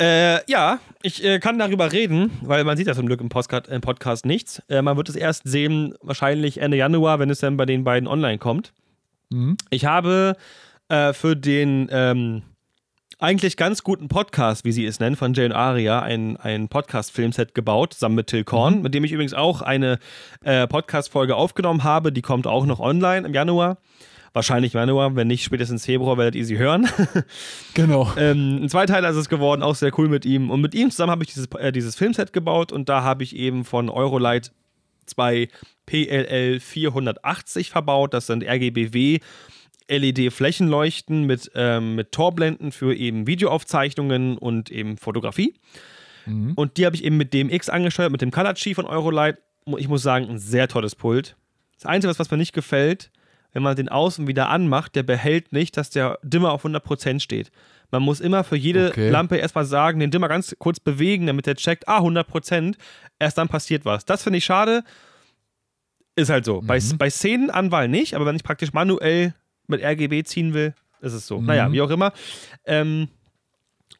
Äh, 0.00 0.48
ja, 0.50 0.78
ich 1.02 1.24
äh, 1.24 1.40
kann 1.40 1.58
darüber 1.58 1.90
reden, 1.90 2.30
weil 2.42 2.62
man 2.64 2.76
sieht 2.76 2.86
ja 2.86 2.94
zum 2.94 3.06
Glück 3.06 3.20
im 3.20 3.28
Podcast, 3.28 3.66
im 3.68 3.80
Podcast 3.80 4.26
nichts. 4.26 4.62
Äh, 4.68 4.80
man 4.82 4.96
wird 4.96 5.08
es 5.08 5.16
erst 5.16 5.42
sehen, 5.44 5.94
wahrscheinlich 6.02 6.60
Ende 6.60 6.76
Januar, 6.76 7.18
wenn 7.18 7.30
es 7.30 7.40
dann 7.40 7.56
bei 7.56 7.66
den 7.66 7.82
beiden 7.82 8.08
online 8.08 8.38
kommt. 8.38 8.72
Ich 9.70 9.84
habe 9.84 10.36
äh, 10.88 11.12
für 11.12 11.34
den 11.34 11.88
ähm, 11.90 12.42
eigentlich 13.18 13.56
ganz 13.56 13.82
guten 13.82 14.06
Podcast, 14.06 14.64
wie 14.64 14.70
sie 14.70 14.86
es 14.86 15.00
nennen, 15.00 15.16
von 15.16 15.34
Jane 15.34 15.54
Aria, 15.54 16.00
ein, 16.00 16.36
ein 16.36 16.68
Podcast-Filmset 16.68 17.52
gebaut, 17.54 17.94
zusammen 17.94 18.14
mit 18.14 18.28
Till 18.28 18.44
Korn, 18.44 18.82
mit 18.82 18.94
dem 18.94 19.02
ich 19.02 19.10
übrigens 19.10 19.34
auch 19.34 19.60
eine 19.60 19.98
äh, 20.44 20.68
Podcast-Folge 20.68 21.34
aufgenommen 21.34 21.82
habe. 21.82 22.12
Die 22.12 22.22
kommt 22.22 22.46
auch 22.46 22.64
noch 22.64 22.78
online 22.78 23.26
im 23.26 23.34
Januar. 23.34 23.78
Wahrscheinlich 24.32 24.74
Januar, 24.74 25.16
wenn 25.16 25.28
nicht 25.28 25.44
spätestens 25.44 25.84
Februar 25.84 26.18
werdet 26.18 26.34
ihr 26.34 26.44
sie 26.44 26.58
hören. 26.58 26.88
Genau. 27.74 28.12
Ähm, 28.16 28.64
ein 28.64 28.68
Zweiteiler 28.68 29.10
ist 29.10 29.16
es 29.16 29.28
geworden, 29.28 29.62
auch 29.62 29.76
sehr 29.76 29.96
cool 29.98 30.08
mit 30.08 30.24
ihm. 30.24 30.50
Und 30.50 30.60
mit 30.60 30.74
ihm 30.74 30.90
zusammen 30.90 31.12
habe 31.12 31.22
ich 31.22 31.32
dieses, 31.32 31.46
äh, 31.52 31.70
dieses 31.70 31.94
Filmset 31.94 32.32
gebaut 32.32 32.72
und 32.72 32.88
da 32.88 33.02
habe 33.02 33.22
ich 33.22 33.36
eben 33.36 33.64
von 33.64 33.88
Eurolight 33.88 34.52
zwei 35.06 35.48
PLL 35.86 36.58
480 36.58 37.70
verbaut. 37.70 38.14
Das 38.14 38.26
sind 38.26 38.42
RGBW 38.42 39.20
LED-Flächenleuchten 39.88 41.24
mit, 41.24 41.50
ähm, 41.54 41.94
mit 41.94 42.12
Torblenden 42.12 42.72
für 42.72 42.94
eben 42.94 43.26
Videoaufzeichnungen 43.26 44.36
und 44.36 44.70
eben 44.70 44.96
Fotografie. 44.96 45.54
Und 46.56 46.76
die 46.76 46.84
habe 46.84 46.94
ich 46.94 47.04
eben 47.04 47.16
mit 47.16 47.32
DMX 47.32 47.70
angesteuert, 47.70 48.12
mit 48.12 48.20
dem 48.20 48.30
Color 48.30 48.54
Chief 48.54 48.76
von 48.76 48.84
Eurolight. 48.84 49.38
Ich 49.78 49.88
muss 49.88 50.02
sagen, 50.02 50.28
ein 50.28 50.38
sehr 50.38 50.68
tolles 50.68 50.94
Pult. 50.94 51.36
Das 51.74 51.86
Einzige, 51.86 52.10
was, 52.10 52.18
was 52.18 52.30
mir 52.30 52.36
nicht 52.36 52.52
gefällt, 52.52 53.10
wenn 53.52 53.62
man 53.62 53.76
den 53.76 53.88
außen 53.88 54.26
wieder 54.26 54.48
anmacht, 54.48 54.94
der 54.94 55.02
behält 55.02 55.52
nicht, 55.52 55.76
dass 55.76 55.90
der 55.90 56.18
Dimmer 56.22 56.52
auf 56.52 56.64
100% 56.64 57.20
steht. 57.20 57.50
Man 57.90 58.02
muss 58.02 58.20
immer 58.20 58.44
für 58.44 58.56
jede 58.56 58.88
Okay. 58.90 59.08
Lampe 59.08 59.36
erstmal 59.36 59.64
sagen, 59.64 60.00
den 60.00 60.10
Dimmer 60.10 60.28
ganz 60.28 60.54
kurz 60.58 60.78
bewegen, 60.80 61.26
damit 61.26 61.46
der 61.46 61.54
checkt, 61.56 61.88
ah, 61.88 62.00
100%, 62.00 62.76
erst 63.18 63.38
dann 63.38 63.48
passiert 63.48 63.84
was. 63.84 64.04
Das 64.04 64.22
finde 64.22 64.38
ich 64.38 64.44
schade. 64.44 64.84
Ist 66.16 66.30
halt 66.30 66.44
so. 66.44 66.60
Bei, 66.60 66.80
bei 66.96 67.08
Szenenanwahl 67.10 67.88
nicht, 67.88 68.14
aber 68.14 68.26
wenn 68.26 68.36
ich 68.36 68.42
praktisch 68.42 68.72
manuell 68.72 69.34
mit 69.68 69.82
RGB 69.82 70.24
ziehen 70.24 70.52
will, 70.52 70.74
ist 71.00 71.12
es 71.12 71.26
so. 71.26 71.40
Naja, 71.40 71.70
wie 71.72 71.80
auch 71.80 71.90
immer. 71.90 72.12
Ähm, 72.66 73.08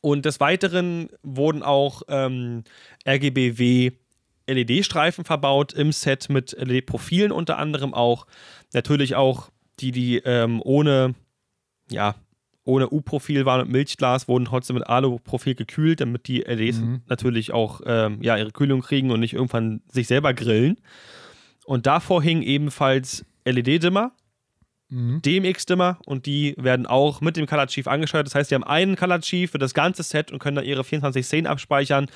und 0.00 0.24
des 0.26 0.40
Weiteren 0.40 1.08
wurden 1.22 1.62
auch 1.62 2.02
ähm, 2.08 2.64
RGBW 3.06 3.92
LED-Streifen 4.48 5.24
verbaut 5.24 5.72
im 5.72 5.92
Set 5.92 6.28
mit 6.28 6.56
LED-Profilen 6.58 7.32
unter 7.32 7.58
anderem 7.58 7.94
auch. 7.94 8.26
Natürlich 8.72 9.14
auch 9.14 9.50
die, 9.80 9.92
die 9.92 10.18
ähm, 10.18 10.60
ohne, 10.64 11.14
ja, 11.90 12.14
ohne 12.64 12.90
U-Profil 12.90 13.46
waren 13.46 13.62
mit 13.62 13.70
Milchglas, 13.70 14.28
wurden 14.28 14.44
trotzdem 14.44 14.74
mit 14.74 14.86
Alu-Profil 14.86 15.54
gekühlt, 15.54 16.00
damit 16.00 16.28
die 16.28 16.40
LEDs 16.40 16.80
natürlich 17.08 17.52
auch 17.52 17.80
ähm, 17.86 18.18
ja, 18.20 18.36
ihre 18.36 18.50
Kühlung 18.50 18.82
kriegen 18.82 19.10
und 19.10 19.20
nicht 19.20 19.34
irgendwann 19.34 19.80
sich 19.90 20.06
selber 20.06 20.34
grillen. 20.34 20.76
Und 21.64 21.86
davor 21.86 22.22
hingen 22.22 22.42
ebenfalls 22.42 23.24
LED-Dimmer, 23.46 24.12
DMX-Dimmer 25.20 25.98
und 26.06 26.24
die 26.24 26.54
werden 26.56 26.86
auch 26.86 27.20
mit 27.20 27.36
dem 27.36 27.46
Color 27.46 27.66
Chief 27.66 27.86
angesteuert. 27.86 28.26
Das 28.26 28.34
heißt, 28.34 28.50
die 28.50 28.54
haben 28.54 28.64
einen 28.64 28.96
Color 28.96 29.20
Chief 29.20 29.50
für 29.50 29.58
das 29.58 29.74
ganze 29.74 30.02
Set 30.02 30.32
und 30.32 30.38
können 30.38 30.56
dann 30.56 30.64
ihre 30.64 30.82
24 30.82 31.26
Szenen 31.26 31.46
abspeichern. 31.46 32.06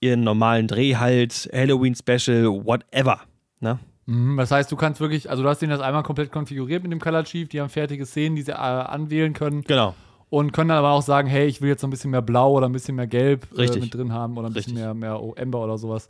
Ihren 0.00 0.22
normalen 0.24 0.66
Dreh 0.66 0.96
halt, 0.96 1.48
Halloween-Special, 1.52 2.46
whatever. 2.64 3.20
Ne? 3.60 3.78
Mhm, 4.06 4.36
Das 4.36 4.50
heißt, 4.50 4.72
du 4.72 4.76
kannst 4.76 5.00
wirklich, 5.00 5.28
also 5.30 5.42
du 5.42 5.48
hast 5.48 5.60
den 5.60 5.70
das 5.70 5.80
einmal 5.80 6.02
komplett 6.02 6.32
konfiguriert 6.32 6.82
mit 6.82 6.90
dem 6.92 7.00
Color 7.00 7.24
Chief, 7.24 7.48
die 7.48 7.60
haben 7.60 7.68
fertige 7.68 8.06
Szenen, 8.06 8.36
die 8.36 8.42
sie 8.42 8.52
äh, 8.52 8.54
anwählen 8.54 9.32
können 9.34 9.62
Genau. 9.64 9.94
und 10.30 10.52
können 10.52 10.70
dann 10.70 10.78
aber 10.78 10.90
auch 10.92 11.02
sagen, 11.02 11.28
hey, 11.28 11.46
ich 11.46 11.60
will 11.60 11.68
jetzt 11.68 11.82
noch 11.82 11.88
ein 11.88 11.90
bisschen 11.90 12.10
mehr 12.10 12.22
Blau 12.22 12.52
oder 12.52 12.66
ein 12.68 12.72
bisschen 12.72 12.96
mehr 12.96 13.06
Gelb 13.06 13.46
äh, 13.58 13.66
mit 13.78 13.94
drin 13.94 14.12
haben 14.12 14.36
oder 14.38 14.48
ein 14.48 14.54
bisschen 14.54 14.72
Richtig. 14.72 14.84
mehr, 14.84 14.94
mehr 14.94 15.20
oh, 15.22 15.34
Ember 15.34 15.62
oder 15.62 15.76
sowas. 15.76 16.08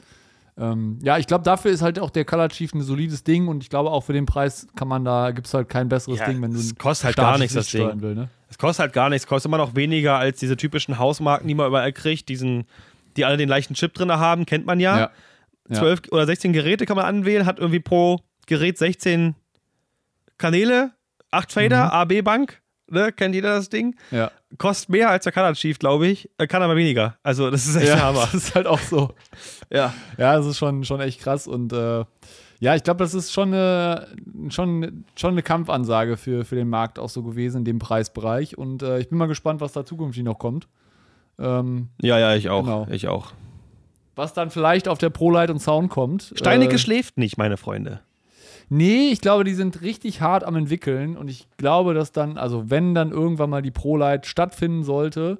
Ähm, 0.58 0.98
ja, 1.02 1.16
ich 1.18 1.26
glaube, 1.26 1.42
dafür 1.42 1.70
ist 1.70 1.80
halt 1.82 1.98
auch 1.98 2.10
der 2.10 2.24
Color 2.24 2.48
Chief 2.50 2.72
ein 2.74 2.82
solides 2.82 3.24
Ding 3.24 3.48
und 3.48 3.62
ich 3.62 3.70
glaube 3.70 3.90
auch 3.90 4.02
für 4.02 4.12
den 4.12 4.26
Preis 4.26 4.66
kann 4.76 4.88
man 4.88 5.04
da, 5.04 5.30
gibt 5.30 5.46
es 5.46 5.54
halt 5.54 5.68
kein 5.68 5.88
besseres 5.88 6.18
Ja, 6.20 6.26
Ding, 6.26 6.40
wenn 6.42 6.52
du 6.52 6.58
es 6.58 6.74
kostet 6.76 7.06
halt 7.06 7.16
gar 7.16 7.38
nichts, 7.38 7.54
das 7.54 7.72
Licht 7.72 7.90
Ding. 7.90 8.00
Will, 8.02 8.14
ne? 8.14 8.28
Es 8.50 8.58
kostet 8.58 8.80
halt 8.84 8.92
gar 8.92 9.08
nichts, 9.10 9.26
kostet 9.26 9.48
immer 9.48 9.58
noch 9.58 9.74
weniger 9.74 10.16
als 10.18 10.38
diese 10.38 10.56
typischen 10.56 10.98
Hausmarken, 10.98 11.46
die 11.48 11.54
man 11.54 11.68
überall 11.68 11.92
kriegt, 11.92 12.28
diesen, 12.28 12.64
die 13.20 13.24
alle 13.26 13.36
den 13.36 13.48
leichten 13.48 13.74
Chip 13.74 13.92
drin 13.92 14.10
haben, 14.10 14.46
kennt 14.46 14.64
man 14.66 14.80
ja. 14.80 14.98
Ja. 14.98 15.10
Ja. 15.68 15.76
12 15.78 16.00
oder 16.10 16.26
16 16.26 16.52
Geräte 16.52 16.86
kann 16.86 16.96
man 16.96 17.04
anwählen, 17.04 17.44
hat 17.46 17.58
irgendwie 17.58 17.80
pro 17.80 18.20
Gerät 18.46 18.78
16 18.78 19.34
Kanäle, 20.38 20.92
8 21.30 21.52
Fader, 21.52 21.92
AB-Bank, 21.92 22.60
ne? 22.90 23.12
kennt 23.12 23.34
jeder 23.34 23.56
das 23.56 23.68
Ding? 23.68 23.94
Ja. 24.10 24.30
Kostet 24.58 24.88
mehr 24.88 25.10
als 25.10 25.24
der 25.24 25.32
Color 25.32 25.52
Chief, 25.52 25.78
glaube 25.78 26.06
ich, 26.08 26.30
äh, 26.38 26.46
kann 26.46 26.62
aber 26.62 26.74
weniger. 26.76 27.16
Also 27.22 27.50
das 27.50 27.66
ist 27.66 27.76
echt 27.76 27.88
Ja, 27.88 28.00
Hammer. 28.02 28.20
das 28.32 28.34
ist 28.34 28.54
halt 28.54 28.66
auch 28.66 28.80
so. 28.80 29.12
Ja. 29.70 29.92
Ja, 30.16 30.36
das 30.36 30.46
ist 30.46 30.58
schon, 30.58 30.82
schon 30.84 31.00
echt 31.00 31.20
krass 31.20 31.46
und 31.46 31.72
äh, 31.72 32.04
ja, 32.58 32.74
ich 32.74 32.82
glaube, 32.82 32.98
das 32.98 33.14
ist 33.14 33.32
schon 33.32 33.54
eine, 33.54 34.08
schon, 34.48 35.04
schon 35.14 35.30
eine 35.32 35.42
Kampfansage 35.42 36.16
für, 36.16 36.44
für 36.44 36.56
den 36.56 36.68
Markt 36.68 36.98
auch 36.98 37.08
so 37.08 37.22
gewesen 37.22 37.58
in 37.58 37.64
dem 37.64 37.78
Preisbereich 37.78 38.58
und 38.58 38.82
äh, 38.82 38.98
ich 38.98 39.08
bin 39.08 39.18
mal 39.18 39.28
gespannt, 39.28 39.60
was 39.60 39.72
da 39.72 39.84
zukünftig 39.84 40.24
noch 40.24 40.38
kommt. 40.38 40.66
Ähm, 41.40 41.88
ja, 42.00 42.18
ja, 42.18 42.34
ich 42.34 42.48
auch. 42.50 42.64
Genau. 42.64 42.86
Ich 42.90 43.08
auch. 43.08 43.32
was 44.16 44.34
dann 44.34 44.50
vielleicht 44.50 44.86
auf 44.86 44.98
der 44.98 45.10
ProLight 45.10 45.50
und 45.50 45.60
Sound 45.60 45.90
kommt. 45.90 46.32
Steinecke 46.34 46.74
äh, 46.74 46.78
schläft 46.78 47.16
nicht, 47.16 47.38
meine 47.38 47.56
Freunde. 47.56 48.00
Nee, 48.68 49.08
ich 49.10 49.20
glaube, 49.20 49.44
die 49.44 49.54
sind 49.54 49.82
richtig 49.82 50.20
hart 50.20 50.44
am 50.44 50.54
entwickeln 50.54 51.16
und 51.16 51.28
ich 51.28 51.48
glaube, 51.56 51.94
dass 51.94 52.12
dann, 52.12 52.38
also 52.38 52.70
wenn 52.70 52.94
dann 52.94 53.10
irgendwann 53.10 53.50
mal 53.50 53.62
die 53.62 53.72
ProLight 53.72 54.26
stattfinden 54.26 54.84
sollte, 54.84 55.38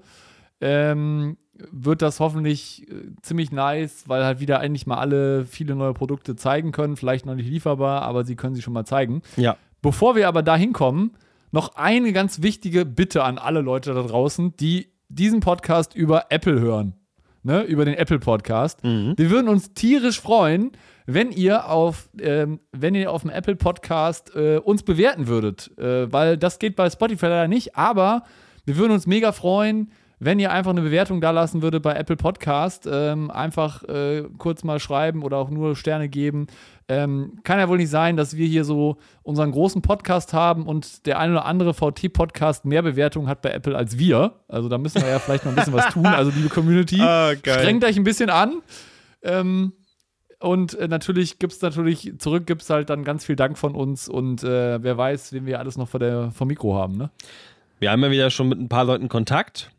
ähm, 0.61 1.37
wird 1.71 2.03
das 2.03 2.19
hoffentlich 2.21 2.91
äh, 2.91 2.95
ziemlich 3.23 3.53
nice, 3.53 4.05
weil 4.07 4.25
halt 4.25 4.41
wieder 4.41 4.61
eigentlich 4.61 4.87
mal 4.87 4.97
alle 4.97 5.45
viele 5.45 5.75
neue 5.77 5.95
Produkte 5.95 6.35
zeigen 6.35 6.73
können, 6.73 6.97
vielleicht 6.97 7.27
noch 7.27 7.35
nicht 7.35 7.49
lieferbar, 7.49 8.03
aber 8.03 8.25
sie 8.25 8.35
können 8.35 8.55
sie 8.55 8.63
schon 8.63 8.73
mal 8.73 8.87
zeigen. 8.87 9.23
Ja. 9.37 9.57
Bevor 9.83 10.17
wir 10.17 10.27
aber 10.27 10.43
da 10.43 10.57
hinkommen, 10.57 11.13
noch 11.53 11.77
eine 11.77 12.13
ganz 12.13 12.43
wichtige 12.43 12.85
Bitte 12.85 13.25
an 13.25 13.39
alle 13.39 13.61
Leute 13.61 13.95
da 13.95 14.03
draußen, 14.03 14.57
die 14.57 14.89
diesen 15.11 15.41
Podcast 15.41 15.95
über 15.95 16.27
Apple 16.31 16.61
hören. 16.61 16.95
Ne, 17.43 17.63
über 17.63 17.87
den 17.87 17.95
Apple 17.95 18.19
Podcast. 18.19 18.85
Wir 19.17 19.31
würden 19.31 19.49
uns 19.49 19.73
tierisch 19.73 20.21
freuen, 20.21 20.73
wenn 21.07 21.33
ihr 21.33 21.71
auf, 21.71 22.11
ähm, 22.21 22.61
wenn 22.73 22.95
ihr 22.95 23.11
auf 23.11 23.23
dem 23.23 23.31
Apple 23.31 23.57
Podcast 23.57 24.37
äh, 24.37 24.59
uns 24.59 24.83
bewerten 24.83 25.27
würdet. 25.27 25.71
Äh, 25.79 26.13
weil 26.13 26.37
das 26.37 26.59
geht 26.59 26.77
bei 26.77 26.91
Spotify 26.91 27.27
leider 27.27 27.49
nicht, 27.49 27.77
aber 27.77 28.25
wir 28.67 28.77
würden 28.77 28.93
uns 28.93 29.07
mega 29.07 29.33
freuen, 29.33 29.91
wenn 30.21 30.39
ihr 30.39 30.53
einfach 30.53 30.71
eine 30.71 30.83
Bewertung 30.83 31.23
da 31.23 31.31
lassen 31.31 31.63
würdet 31.63 31.83
bei 31.83 31.95
Apple 31.95 32.17
Podcast. 32.17 32.87
Ähm, 32.91 33.31
einfach 33.31 33.83
äh, 33.85 34.25
kurz 34.37 34.63
mal 34.63 34.79
schreiben 34.79 35.23
oder 35.23 35.39
auch 35.39 35.49
nur 35.49 35.75
Sterne 35.75 36.11
geben. 36.11 36.47
Ähm, 36.89 37.39
kann 37.43 37.59
ja 37.59 37.69
wohl 37.69 37.79
nicht 37.79 37.89
sein, 37.89 38.19
dass 38.19 38.37
wir 38.37 38.47
hier 38.47 38.65
so 38.65 38.99
unseren 39.23 39.51
großen 39.51 39.81
Podcast 39.81 40.35
haben 40.35 40.67
und 40.67 41.07
der 41.07 41.19
ein 41.19 41.31
oder 41.31 41.47
andere 41.47 41.73
VT-Podcast 41.73 42.67
mehr 42.67 42.83
Bewertungen 42.83 43.29
hat 43.29 43.41
bei 43.41 43.51
Apple 43.51 43.75
als 43.77 43.99
wir. 43.99 44.35
Also 44.47 44.69
da 44.69 44.77
müssen 44.77 45.01
wir 45.01 45.09
ja 45.09 45.19
vielleicht 45.19 45.47
noch 45.47 45.53
ein 45.53 45.57
bisschen 45.57 45.73
was 45.73 45.89
tun. 45.93 46.07
Also 46.07 46.31
liebe 46.31 46.51
Community, 46.51 46.99
geil. 46.99 47.39
strengt 47.43 47.85
euch 47.85 47.97
ein 47.97 48.05
bisschen 48.05 48.29
an. 48.29 48.61
Ähm, 49.23 49.73
und 50.39 50.75
äh, 50.75 50.89
natürlich 50.89 51.39
gibt 51.39 51.55
es 51.55 51.63
natürlich, 51.63 52.15
zurück 52.19 52.47
gibt 52.47 52.63
es 52.63 52.71
halt 52.71 52.91
dann 52.91 53.05
ganz 53.05 53.25
viel 53.25 53.37
Dank 53.37 53.57
von 53.57 53.75
uns 53.75 54.09
und 54.09 54.43
äh, 54.43 54.83
wer 54.83 54.97
weiß, 54.99 55.33
wen 55.33 55.47
wir 55.47 55.59
alles 55.59 55.79
noch 55.79 55.89
vor 55.89 56.01
der, 56.01 56.31
vom 56.31 56.49
Mikro 56.49 56.75
haben, 56.75 56.97
ne? 56.97 57.11
Wir 57.79 57.91
haben 57.91 58.03
ja 58.03 58.11
wieder 58.11 58.31
schon 58.31 58.49
mit 58.49 58.59
ein 58.59 58.69
paar 58.69 58.85
Leuten 58.85 59.09
Kontakt. 59.09 59.71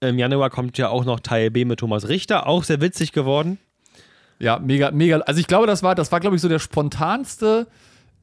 Im 0.00 0.18
Januar 0.18 0.48
kommt 0.50 0.78
ja 0.78 0.88
auch 0.88 1.04
noch 1.04 1.20
Teil 1.20 1.50
B 1.50 1.64
mit 1.64 1.80
Thomas 1.80 2.08
Richter, 2.08 2.46
auch 2.46 2.64
sehr 2.64 2.80
witzig 2.80 3.12
geworden. 3.12 3.58
Ja, 4.38 4.58
mega, 4.58 4.90
mega. 4.90 5.18
Also 5.18 5.40
ich 5.40 5.46
glaube, 5.46 5.66
das 5.66 5.82
war, 5.82 5.94
das 5.94 6.10
war, 6.10 6.20
glaube 6.20 6.36
ich, 6.36 6.42
so 6.42 6.48
der 6.48 6.58
spontanste 6.58 7.66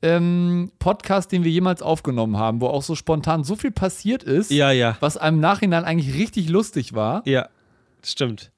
ähm, 0.02 0.72
Podcast, 0.80 1.32
den 1.32 1.44
wir 1.44 1.52
jemals 1.52 1.82
aufgenommen 1.84 2.38
haben, 2.38 2.62
wo 2.62 2.68
auch 2.68 2.82
so 2.84 2.96
spontan 2.96 3.44
so 3.44 3.56
viel 3.56 3.72
passiert 3.72 4.24
ist, 4.24 4.50
Ja, 4.52 4.72
ja, 4.72 4.98
was 5.00 5.18
einem 5.18 5.38
im 5.38 5.42
Nachhinein 5.42 5.86
eigentlich 5.86 6.16
richtig 6.18 6.50
lustig 6.50 6.94
war. 6.94 7.22
ja, 7.26 7.48
das 8.02 8.12
stimmt. 8.12 8.52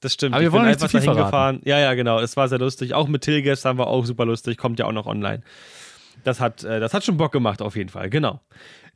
Das 0.00 0.14
stimmt. 0.14 0.34
Aber 0.34 0.40
wir 0.42 0.48
Ich 0.48 0.52
wollen 0.52 0.66
nicht 0.66 0.80
zu 0.80 0.88
viel 0.88 1.00
verraten. 1.02 1.24
gefahren. 1.24 1.60
Ja, 1.64 1.78
ja, 1.78 1.92
genau. 1.94 2.20
Es 2.20 2.34
war 2.36 2.48
sehr 2.48 2.58
lustig. 2.58 2.94
Auch 2.94 3.06
mit 3.06 3.22
Till 3.22 3.42
gestern 3.42 3.76
war 3.76 3.88
auch 3.88 4.06
super 4.06 4.24
lustig. 4.24 4.56
Kommt 4.56 4.78
ja 4.78 4.86
auch 4.86 4.92
noch 4.92 5.06
online. 5.06 5.42
Das 6.24 6.40
hat, 6.40 6.64
äh, 6.64 6.80
das 6.80 6.94
hat 6.94 7.04
schon 7.04 7.16
Bock 7.16 7.32
gemacht, 7.32 7.62
auf 7.62 7.76
jeden 7.76 7.88
Fall. 7.88 8.10
Genau. 8.10 8.40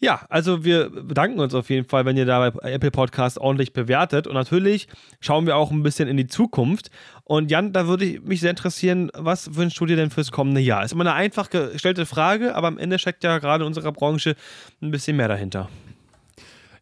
Ja, 0.01 0.27
also 0.29 0.65
wir 0.65 0.91
bedanken 0.91 1.39
uns 1.41 1.55
auf 1.55 1.71
jeden 1.71 1.89
Fall, 1.89 2.05
wenn 2.05 2.17
ihr 2.17 2.27
da 2.27 2.51
bei 2.51 2.73
Apple 2.73 2.91
Podcast 2.91 3.39
ordentlich 3.39 3.73
bewertet. 3.73 4.27
Und 4.27 4.35
natürlich 4.35 4.89
schauen 5.21 5.47
wir 5.47 5.57
auch 5.57 5.71
ein 5.71 5.83
bisschen 5.83 6.09
in 6.09 6.17
die 6.17 6.27
Zukunft. 6.27 6.91
Und 7.23 7.51
Jan, 7.51 7.73
da 7.73 7.87
würde 7.87 8.05
ich 8.05 8.23
mich 8.23 8.41
sehr 8.41 8.51
interessieren, 8.51 9.11
was 9.15 9.57
wünschst 9.57 9.81
du 9.81 9.87
dir 9.87 9.97
denn 9.97 10.11
fürs 10.11 10.31
kommende 10.31 10.61
Jahr? 10.61 10.85
Ist 10.85 10.93
immer 10.93 11.03
eine 11.03 11.15
einfach 11.15 11.49
gestellte 11.49 12.07
Frage, 12.07 12.55
aber 12.55 12.69
am 12.69 12.79
Ende 12.79 12.99
steckt 12.99 13.25
ja 13.25 13.39
gerade 13.39 13.65
in 13.65 13.69
unserer 13.69 13.93
Branche 13.93 14.35
ein 14.83 14.91
bisschen 14.91 15.17
mehr 15.17 15.29
dahinter. 15.29 15.69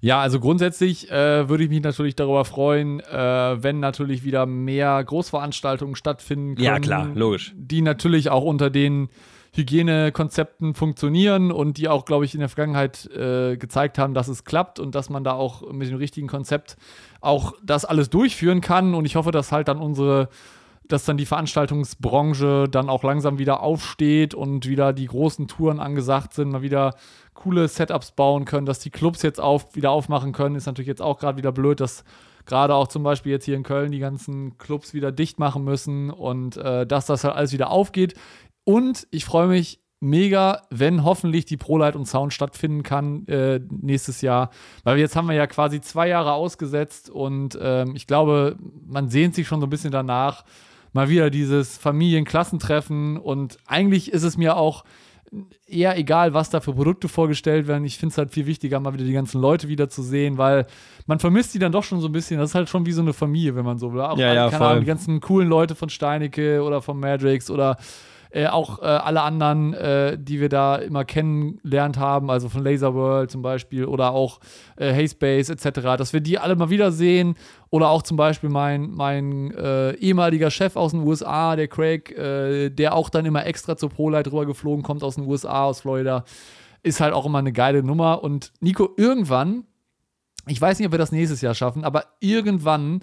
Ja, 0.00 0.20
also 0.20 0.40
grundsätzlich 0.40 1.08
äh, 1.12 1.48
würde 1.48 1.62
ich 1.62 1.70
mich 1.70 1.80
natürlich 1.80 2.16
darüber 2.16 2.44
freuen, 2.44 2.98
äh, 2.98 3.62
wenn 3.62 3.78
natürlich 3.78 4.24
wieder 4.24 4.46
mehr 4.46 5.02
Großveranstaltungen 5.04 5.94
stattfinden 5.94 6.56
können. 6.56 6.64
Ja, 6.64 6.80
klar, 6.80 7.08
logisch. 7.14 7.52
Die 7.54 7.82
natürlich 7.82 8.28
auch 8.28 8.42
unter 8.42 8.68
den 8.68 9.10
Hygienekonzepten 9.54 10.74
funktionieren 10.74 11.52
und 11.52 11.76
die 11.76 11.88
auch, 11.88 12.04
glaube 12.04 12.24
ich, 12.24 12.34
in 12.34 12.40
der 12.40 12.48
Vergangenheit 12.48 13.06
äh, 13.10 13.56
gezeigt 13.56 13.98
haben, 13.98 14.14
dass 14.14 14.28
es 14.28 14.44
klappt 14.44 14.80
und 14.80 14.94
dass 14.94 15.10
man 15.10 15.24
da 15.24 15.32
auch 15.32 15.70
mit 15.72 15.90
dem 15.90 15.96
richtigen 15.96 16.26
Konzept 16.26 16.76
auch 17.20 17.54
das 17.62 17.84
alles 17.84 18.08
durchführen 18.08 18.62
kann. 18.62 18.94
Und 18.94 19.04
ich 19.04 19.16
hoffe, 19.16 19.30
dass 19.30 19.52
halt 19.52 19.68
dann 19.68 19.78
unsere 19.78 20.28
dass 20.88 21.04
dann 21.04 21.16
die 21.16 21.26
Veranstaltungsbranche 21.26 22.68
dann 22.68 22.90
auch 22.90 23.02
langsam 23.02 23.38
wieder 23.38 23.62
aufsteht 23.62 24.34
und 24.34 24.68
wieder 24.68 24.92
die 24.92 25.06
großen 25.06 25.48
Touren 25.48 25.80
angesagt 25.80 26.34
sind, 26.34 26.50
mal 26.50 26.62
wieder 26.62 26.94
coole 27.34 27.68
Setups 27.68 28.12
bauen 28.12 28.44
können, 28.44 28.66
dass 28.66 28.80
die 28.80 28.90
Clubs 28.90 29.22
jetzt 29.22 29.40
auf, 29.40 29.74
wieder 29.74 29.90
aufmachen 29.90 30.32
können, 30.32 30.56
ist 30.56 30.66
natürlich 30.66 30.88
jetzt 30.88 31.00
auch 31.00 31.18
gerade 31.18 31.38
wieder 31.38 31.52
blöd, 31.52 31.80
dass 31.80 32.04
gerade 32.46 32.74
auch 32.74 32.88
zum 32.88 33.02
Beispiel 33.02 33.32
jetzt 33.32 33.44
hier 33.44 33.56
in 33.56 33.62
Köln 33.62 33.92
die 33.92 34.00
ganzen 34.00 34.58
Clubs 34.58 34.92
wieder 34.92 35.12
dicht 35.12 35.38
machen 35.38 35.64
müssen 35.64 36.10
und 36.10 36.56
äh, 36.56 36.86
dass 36.86 37.06
das 37.06 37.24
halt 37.24 37.36
alles 37.36 37.52
wieder 37.52 37.70
aufgeht. 37.70 38.14
Und 38.64 39.06
ich 39.10 39.24
freue 39.24 39.48
mich 39.48 39.80
mega, 40.02 40.62
wenn 40.70 41.04
hoffentlich 41.04 41.44
die 41.46 41.56
ProLight 41.56 41.94
und 41.94 42.06
Sound 42.06 42.32
stattfinden 42.32 42.82
kann 42.82 43.26
äh, 43.28 43.60
nächstes 43.70 44.20
Jahr. 44.20 44.50
Weil 44.82 44.98
jetzt 44.98 45.14
haben 45.14 45.28
wir 45.28 45.34
ja 45.34 45.46
quasi 45.46 45.80
zwei 45.80 46.08
Jahre 46.08 46.32
ausgesetzt 46.32 47.08
und 47.08 47.56
ähm, 47.60 47.94
ich 47.94 48.06
glaube, 48.06 48.56
man 48.84 49.08
sehnt 49.08 49.34
sich 49.34 49.46
schon 49.46 49.60
so 49.60 49.66
ein 49.66 49.70
bisschen 49.70 49.92
danach. 49.92 50.44
Mal 50.92 51.08
wieder 51.08 51.30
dieses 51.30 51.78
Familienklassentreffen 51.78 53.16
und 53.16 53.56
eigentlich 53.66 54.12
ist 54.12 54.24
es 54.24 54.36
mir 54.36 54.56
auch 54.56 54.84
eher 55.66 55.96
egal, 55.96 56.34
was 56.34 56.50
da 56.50 56.60
für 56.60 56.74
Produkte 56.74 57.08
vorgestellt 57.08 57.66
werden. 57.66 57.84
Ich 57.84 57.96
finde 57.96 58.12
es 58.12 58.18
halt 58.18 58.32
viel 58.32 58.46
wichtiger, 58.46 58.78
mal 58.80 58.92
wieder 58.92 59.04
die 59.04 59.12
ganzen 59.12 59.40
Leute 59.40 59.68
wieder 59.68 59.88
zu 59.88 60.02
sehen, 60.02 60.36
weil 60.36 60.66
man 61.06 61.18
vermisst 61.18 61.54
die 61.54 61.58
dann 61.58 61.72
doch 61.72 61.84
schon 61.84 62.00
so 62.00 62.08
ein 62.08 62.12
bisschen. 62.12 62.38
Das 62.38 62.50
ist 62.50 62.54
halt 62.54 62.68
schon 62.68 62.84
wie 62.84 62.92
so 62.92 63.00
eine 63.00 63.14
Familie, 63.14 63.54
wenn 63.54 63.64
man 63.64 63.78
so 63.78 63.94
will. 63.94 64.02
Auch, 64.02 64.18
Ja, 64.18 64.34
ja, 64.34 64.50
die 64.80 64.84
ganzen 64.84 65.20
coolen 65.20 65.48
Leute 65.48 65.74
von 65.74 65.88
Steinecke 65.88 66.62
oder 66.62 66.82
von 66.82 67.00
Madrix 67.00 67.48
oder 67.50 67.78
äh, 68.32 68.46
auch 68.46 68.80
äh, 68.80 68.86
alle 68.86 69.22
anderen, 69.22 69.74
äh, 69.74 70.16
die 70.18 70.40
wir 70.40 70.48
da 70.48 70.76
immer 70.76 71.04
kennengelernt 71.04 71.98
haben, 71.98 72.30
also 72.30 72.48
von 72.48 72.64
Laser 72.64 72.94
World 72.94 73.30
zum 73.30 73.42
Beispiel 73.42 73.84
oder 73.84 74.12
auch 74.12 74.40
äh, 74.76 74.92
Hayspace 74.92 75.50
etc., 75.50 75.80
dass 75.98 76.12
wir 76.12 76.20
die 76.20 76.38
alle 76.38 76.56
mal 76.56 76.70
wiedersehen 76.70 77.34
oder 77.70 77.90
auch 77.90 78.02
zum 78.02 78.16
Beispiel 78.16 78.48
mein, 78.48 78.90
mein 78.90 79.50
äh, 79.52 79.92
ehemaliger 79.96 80.50
Chef 80.50 80.76
aus 80.76 80.92
den 80.92 81.00
USA, 81.00 81.56
der 81.56 81.68
Craig, 81.68 82.10
äh, 82.16 82.70
der 82.70 82.94
auch 82.94 83.10
dann 83.10 83.26
immer 83.26 83.44
extra 83.44 83.76
zur 83.76 83.90
ProLight 83.90 84.28
rüber 84.28 84.46
geflogen 84.46 84.82
kommt 84.82 85.02
aus 85.02 85.16
den 85.16 85.26
USA, 85.26 85.64
aus 85.64 85.80
Florida, 85.80 86.24
ist 86.82 87.00
halt 87.00 87.12
auch 87.12 87.26
immer 87.26 87.38
eine 87.38 87.52
geile 87.52 87.82
Nummer 87.82 88.24
und 88.24 88.52
Nico, 88.60 88.90
irgendwann, 88.96 89.64
ich 90.46 90.60
weiß 90.60 90.78
nicht, 90.78 90.86
ob 90.86 90.92
wir 90.92 90.98
das 90.98 91.12
nächstes 91.12 91.40
Jahr 91.42 91.54
schaffen, 91.54 91.84
aber 91.84 92.04
irgendwann 92.20 93.00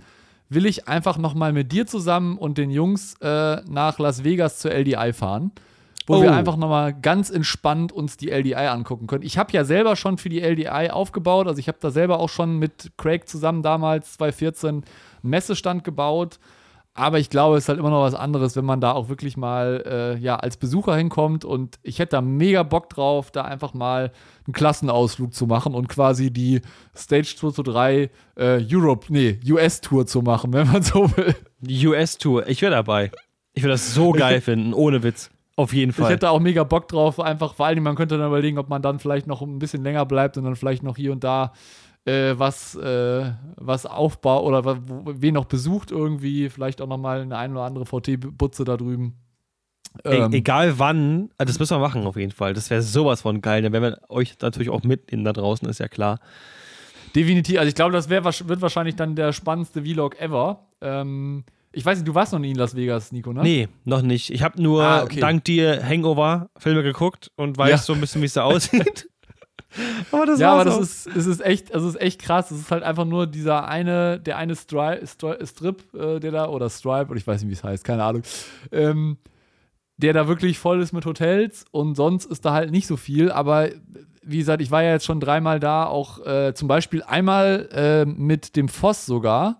will 0.49 0.65
ich 0.65 0.87
einfach 0.87 1.17
noch 1.17 1.33
mal 1.35 1.53
mit 1.53 1.71
dir 1.71 1.85
zusammen 1.85 2.37
und 2.37 2.57
den 2.57 2.71
Jungs 2.71 3.15
äh, 3.21 3.61
nach 3.69 3.99
Las 3.99 4.23
Vegas 4.23 4.59
zur 4.59 4.71
LDI 4.71 5.13
fahren, 5.13 5.51
wo 6.07 6.15
Oh. 6.15 6.21
wir 6.23 6.33
einfach 6.33 6.57
noch 6.57 6.69
mal 6.69 6.91
ganz 6.93 7.29
entspannt 7.29 7.91
uns 7.91 8.17
die 8.17 8.29
LDI 8.31 8.55
angucken 8.55 9.05
können. 9.07 9.23
Ich 9.23 9.37
habe 9.37 9.51
ja 9.53 9.63
selber 9.63 9.95
schon 9.95 10.17
für 10.17 10.29
die 10.29 10.41
LDI 10.41 10.89
aufgebaut, 10.89 11.47
also 11.47 11.59
ich 11.59 11.67
habe 11.67 11.77
da 11.79 11.91
selber 11.91 12.19
auch 12.19 12.29
schon 12.29 12.57
mit 12.57 12.91
Craig 12.97 13.27
zusammen 13.29 13.61
damals 13.61 14.13
2014 14.13 14.69
einen 14.69 14.83
Messestand 15.21 15.83
gebaut. 15.83 16.39
Aber 16.93 17.19
ich 17.19 17.29
glaube, 17.29 17.55
es 17.57 17.63
ist 17.65 17.69
halt 17.69 17.79
immer 17.79 17.91
noch 17.91 18.01
was 18.01 18.13
anderes, 18.15 18.55
wenn 18.55 18.65
man 18.65 18.81
da 18.81 18.91
auch 18.91 19.07
wirklich 19.07 19.37
mal 19.37 19.83
äh, 19.85 20.17
ja, 20.19 20.35
als 20.35 20.57
Besucher 20.57 20.95
hinkommt. 20.95 21.45
Und 21.45 21.79
ich 21.81 21.99
hätte 21.99 22.11
da 22.17 22.21
mega 22.21 22.63
Bock 22.63 22.89
drauf, 22.89 23.31
da 23.31 23.43
einfach 23.43 23.73
mal 23.73 24.11
einen 24.45 24.53
Klassenausflug 24.53 25.33
zu 25.33 25.47
machen 25.47 25.75
und 25.75 25.87
quasi 25.87 26.31
die 26.31 26.61
Stage 26.95 27.35
Tour 27.39 27.53
zu 27.53 27.63
3 27.63 28.09
äh, 28.35 28.65
Europe, 28.69 29.05
nee, 29.09 29.39
US-Tour 29.49 30.07
zu 30.07 30.21
machen, 30.21 30.51
wenn 30.53 30.67
man 30.67 30.81
so 30.81 31.15
will. 31.15 31.35
Die 31.61 31.87
US-Tour, 31.87 32.47
ich 32.47 32.61
wäre 32.61 32.73
dabei. 32.73 33.11
Ich 33.53 33.63
würde 33.63 33.73
das 33.73 33.93
so 33.93 34.11
geil 34.11 34.41
finden, 34.41 34.73
ohne 34.73 35.03
Witz. 35.03 35.29
Auf 35.55 35.73
jeden 35.73 35.89
Ich 35.89 35.97
Fall. 35.97 36.11
hätte 36.11 36.29
auch 36.29 36.39
mega 36.39 36.63
Bock 36.63 36.87
drauf, 36.87 37.19
einfach 37.19 37.53
vor 37.53 37.65
allem, 37.65 37.83
man 37.83 37.95
könnte 37.95 38.17
dann 38.17 38.27
überlegen, 38.27 38.57
ob 38.57 38.69
man 38.69 38.81
dann 38.81 38.99
vielleicht 38.99 39.27
noch 39.27 39.41
ein 39.41 39.59
bisschen 39.59 39.83
länger 39.83 40.05
bleibt 40.05 40.37
und 40.37 40.45
dann 40.45 40.55
vielleicht 40.55 40.83
noch 40.83 40.95
hier 40.95 41.11
und 41.11 41.23
da 41.23 41.51
äh, 42.09 42.39
was, 42.39 42.75
äh, 42.75 43.31
was 43.57 43.85
aufbaut 43.85 44.43
oder 44.43 44.77
wen 45.05 45.33
noch 45.33 45.45
besucht 45.45 45.91
irgendwie, 45.91 46.49
vielleicht 46.49 46.81
auch 46.81 46.87
noch 46.87 46.97
mal 46.97 47.21
eine 47.21 47.37
ein 47.37 47.51
oder 47.51 47.63
andere 47.63 47.85
VT-Butze 47.85 48.63
da 48.63 48.77
drüben. 48.77 49.15
Ey, 50.03 50.19
Ähm, 50.21 50.33
egal 50.33 50.77
wann, 50.79 51.29
also 51.37 51.49
das 51.51 51.59
müssen 51.59 51.75
wir 51.75 51.79
machen 51.79 52.05
auf 52.05 52.15
jeden 52.15 52.31
Fall. 52.31 52.53
Das 52.53 52.69
wäre 52.69 52.81
sowas 52.81 53.21
von 53.21 53.41
geil. 53.41 53.61
Dann 53.63 53.73
werden 53.73 53.83
wir 53.93 53.99
euch 54.09 54.35
natürlich 54.41 54.69
auch 54.69 54.83
mitnehmen 54.83 55.23
da 55.23 55.33
draußen, 55.33 55.67
ist 55.67 55.79
ja 55.79 55.87
klar. 55.87 56.19
Definitiv. 57.15 57.57
Also 57.57 57.69
ich 57.69 57.75
glaube, 57.75 57.91
das 57.91 58.07
wär, 58.09 58.23
wird 58.23 58.61
wahrscheinlich 58.61 58.95
dann 58.95 59.15
der 59.15 59.33
spannendste 59.33 59.81
Vlog 59.83 60.19
ever. 60.21 60.67
Ähm, 60.81 61.43
ich 61.71 61.83
weiß 61.85 61.97
nicht, 61.99 62.07
du 62.07 62.13
warst 62.15 62.33
noch 62.33 62.39
nie 62.39 62.51
in 62.51 62.55
Las 62.57 62.75
Vegas, 62.75 63.11
Nico, 63.11 63.33
ne? 63.33 63.41
Nee, 63.41 63.67
noch 63.85 64.01
nicht. 64.03 64.29
Ich 64.31 64.43
habe 64.43 64.61
nur 64.61 64.83
Ah, 64.83 65.03
okay. 65.03 65.19
dank 65.19 65.43
dir 65.45 65.83
Hangover-Filme 65.83 66.83
geguckt 66.83 67.31
und 67.35 67.57
weiß 67.57 67.69
Ja. 67.71 67.77
so 67.77 67.93
ein 67.93 68.01
bisschen, 68.01 68.21
wie 68.21 68.25
es 68.27 68.33
da 68.33 68.43
aussieht. 68.45 69.09
aber 70.11 70.25
das 70.25 70.39
Ja, 70.39 70.53
aber 70.53 70.65
war's 70.65 70.65
das 70.65 70.75
auch. 71.07 71.11
ist, 71.11 71.17
es 71.17 71.25
ist 71.27 71.45
echt, 71.45 71.73
also 71.73 71.87
es 71.87 71.95
ist 71.95 72.01
echt 72.01 72.21
krass. 72.21 72.51
Es 72.51 72.59
ist 72.59 72.71
halt 72.71 72.83
einfach 72.83 73.05
nur 73.05 73.27
dieser 73.27 73.67
eine, 73.67 74.19
der 74.19 74.37
eine 74.37 74.55
Stri 74.55 75.05
Stri 75.05 75.35
Strip, 75.45 75.93
äh, 75.93 76.19
der 76.19 76.31
da, 76.31 76.47
oder 76.49 76.69
Stripe, 76.69 77.07
oder 77.09 77.17
ich 77.17 77.27
weiß 77.27 77.41
nicht, 77.41 77.49
wie 77.49 77.53
es 77.53 77.63
heißt, 77.63 77.83
keine 77.83 78.03
Ahnung, 78.03 78.23
ähm, 78.71 79.17
der 79.97 80.13
da 80.13 80.27
wirklich 80.27 80.57
voll 80.59 80.81
ist 80.81 80.93
mit 80.93 81.05
Hotels 81.05 81.65
und 81.71 81.95
sonst 81.95 82.25
ist 82.25 82.45
da 82.45 82.53
halt 82.53 82.71
nicht 82.71 82.87
so 82.87 82.97
viel. 82.97 83.31
Aber 83.31 83.69
wie 84.23 84.37
gesagt, 84.37 84.61
ich 84.61 84.71
war 84.71 84.81
ja 84.83 84.91
jetzt 84.93 85.05
schon 85.05 85.19
dreimal 85.19 85.59
da, 85.59 85.85
auch 85.85 86.25
äh, 86.25 86.53
zum 86.53 86.67
Beispiel 86.67 87.03
einmal 87.03 87.67
äh, 87.71 88.05
mit 88.05 88.55
dem 88.55 88.67
Voss 88.69 89.05
sogar. 89.05 89.59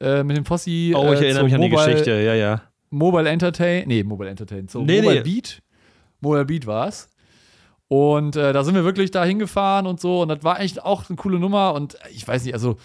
Äh, 0.00 0.22
mit 0.22 0.36
dem 0.36 0.44
Fossi. 0.44 0.94
Oh, 0.96 1.12
ich 1.12 1.20
äh, 1.20 1.24
erinnere 1.24 1.44
mich 1.44 1.54
an 1.54 1.60
die 1.60 1.68
Mobile- 1.70 1.90
Geschichte, 1.90 2.12
ja, 2.22 2.34
ja. 2.34 2.62
Mobile 2.90 3.28
Entertain, 3.28 3.82
nee, 3.88 4.04
Mobile 4.04 4.30
Entertain, 4.30 4.68
so 4.68 4.80
Nee, 4.82 5.02
Mobile 5.02 5.22
nee. 5.24 5.34
Beat. 5.34 5.60
Mobile 6.20 6.44
Beat 6.44 6.66
war 6.68 6.86
es. 6.88 7.08
Und 7.88 8.36
äh, 8.36 8.52
da 8.52 8.64
sind 8.64 8.74
wir 8.74 8.84
wirklich 8.84 9.10
da 9.10 9.24
hingefahren 9.24 9.86
und 9.86 9.98
so. 10.00 10.20
Und 10.22 10.28
das 10.28 10.44
war 10.44 10.60
echt 10.60 10.82
auch 10.84 11.08
eine 11.08 11.16
coole 11.16 11.38
Nummer. 11.38 11.74
Und 11.74 11.94
äh, 11.94 12.10
ich 12.12 12.26
weiß 12.28 12.44
nicht, 12.44 12.54
also 12.54 12.76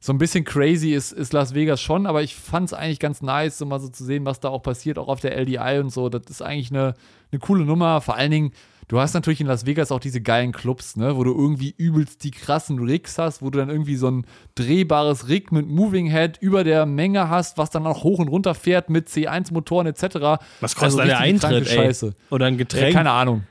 so 0.00 0.12
ein 0.12 0.18
bisschen 0.18 0.44
crazy 0.44 0.92
ist, 0.92 1.12
ist 1.12 1.32
Las 1.32 1.54
Vegas 1.54 1.80
schon, 1.80 2.06
aber 2.06 2.22
ich 2.22 2.36
fand 2.36 2.66
es 2.66 2.72
eigentlich 2.74 3.00
ganz 3.00 3.22
nice, 3.22 3.58
so 3.58 3.66
mal 3.66 3.80
so 3.80 3.88
zu 3.88 4.04
sehen, 4.04 4.24
was 4.24 4.40
da 4.40 4.48
auch 4.50 4.62
passiert, 4.62 4.98
auch 4.98 5.08
auf 5.08 5.20
der 5.20 5.36
LDI 5.36 5.80
und 5.80 5.90
so. 5.90 6.08
Das 6.08 6.22
ist 6.30 6.42
eigentlich 6.42 6.70
eine, 6.70 6.94
eine 7.32 7.38
coole 7.40 7.64
Nummer. 7.64 8.00
Vor 8.00 8.14
allen 8.14 8.30
Dingen, 8.30 8.52
du 8.88 9.00
hast 9.00 9.14
natürlich 9.14 9.40
in 9.40 9.46
Las 9.46 9.66
Vegas 9.66 9.90
auch 9.90 9.98
diese 9.98 10.20
geilen 10.20 10.52
Clubs, 10.52 10.96
ne, 10.96 11.16
wo 11.16 11.24
du 11.24 11.34
irgendwie 11.34 11.74
übelst 11.76 12.22
die 12.24 12.30
krassen 12.30 12.78
Rigs 12.78 13.18
hast, 13.18 13.42
wo 13.42 13.50
du 13.50 13.58
dann 13.58 13.68
irgendwie 13.68 13.96
so 13.96 14.08
ein 14.08 14.26
drehbares 14.54 15.28
Rig 15.28 15.50
mit 15.50 15.66
Moving 15.66 16.08
Head 16.10 16.38
über 16.40 16.62
der 16.62 16.86
Menge 16.86 17.28
hast, 17.28 17.58
was 17.58 17.70
dann 17.70 17.86
auch 17.86 18.04
hoch 18.04 18.18
und 18.20 18.28
runter 18.28 18.54
fährt 18.54 18.90
mit 18.90 19.08
C1-Motoren 19.08 19.86
etc. 19.86 20.42
Was 20.60 20.76
kostet 20.76 21.00
also 21.00 21.02
der 21.04 21.18
Eintritt? 21.18 21.68
Scheiße. 21.68 22.14
Oder 22.30 22.46
ein 22.46 22.54
Ja, 22.54 22.58
Getränk? 22.58 22.94
keine 22.94 23.10
Ahnung. 23.10 23.44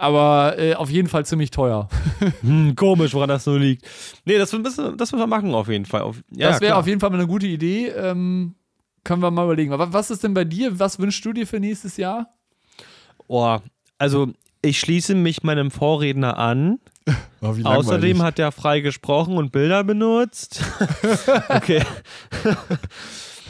Aber 0.00 0.58
äh, 0.58 0.74
auf 0.76 0.88
jeden 0.88 1.08
Fall 1.08 1.26
ziemlich 1.26 1.50
teuer. 1.50 1.88
Hm, 2.40 2.74
komisch, 2.74 3.12
woran 3.12 3.28
das 3.28 3.44
so 3.44 3.56
liegt. 3.56 3.86
Nee, 4.24 4.38
das, 4.38 4.52
müssen, 4.52 4.96
das 4.96 5.12
müssen 5.12 5.22
wir 5.22 5.26
machen 5.26 5.54
auf 5.54 5.68
jeden 5.68 5.84
Fall. 5.84 6.00
Auf, 6.00 6.16
ja, 6.30 6.48
das 6.48 6.60
wäre 6.62 6.76
auf 6.76 6.86
jeden 6.86 7.00
Fall 7.00 7.10
mal 7.10 7.18
eine 7.18 7.26
gute 7.26 7.46
Idee. 7.46 7.88
Ähm, 7.88 8.54
können 9.04 9.22
wir 9.22 9.30
mal 9.30 9.44
überlegen. 9.44 9.72
Aber 9.74 9.92
was 9.92 10.10
ist 10.10 10.24
denn 10.24 10.32
bei 10.32 10.44
dir? 10.44 10.78
Was 10.78 10.98
wünschst 10.98 11.24
du 11.24 11.34
dir 11.34 11.46
für 11.46 11.60
nächstes 11.60 11.98
Jahr? 11.98 12.32
Oh, 13.26 13.58
also 13.98 14.32
ich 14.62 14.80
schließe 14.80 15.14
mich 15.14 15.42
meinem 15.42 15.70
Vorredner 15.70 16.38
an. 16.38 16.78
Oh, 17.42 17.56
wie 17.56 17.64
Außerdem 17.64 18.22
hat 18.22 18.38
er 18.38 18.52
frei 18.52 18.80
gesprochen 18.80 19.38
und 19.38 19.50
Bilder 19.50 19.82
benutzt. 19.82 20.62
okay. 21.48 21.82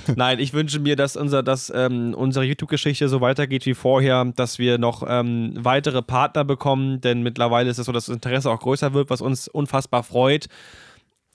Nein, 0.17 0.39
ich 0.39 0.53
wünsche 0.53 0.81
mir, 0.81 0.97
dass, 0.97 1.17
unser, 1.17 1.43
dass 1.43 1.73
ähm, 1.75 2.15
unsere 2.15 2.45
YouTube-Geschichte 2.45 3.09
so 3.09 3.21
weitergeht 3.21 3.67
wie 3.67 3.75
vorher, 3.75 4.25
dass 4.37 4.59
wir 4.59 4.79
noch 4.79 5.05
ähm, 5.07 5.53
weitere 5.57 6.03
Partner 6.03 6.45
bekommen, 6.45 7.01
denn 7.01 7.23
mittlerweile 7.23 7.71
ist 7.71 7.79
es 7.79 7.87
so, 7.87 7.93
dass 7.93 8.07
das 8.07 8.15
Interesse 8.15 8.51
auch 8.51 8.61
größer 8.61 8.95
wird, 8.95 9.11
was 9.11 9.21
uns 9.21 9.49
unfassbar 9.49 10.03
freut. 10.03 10.49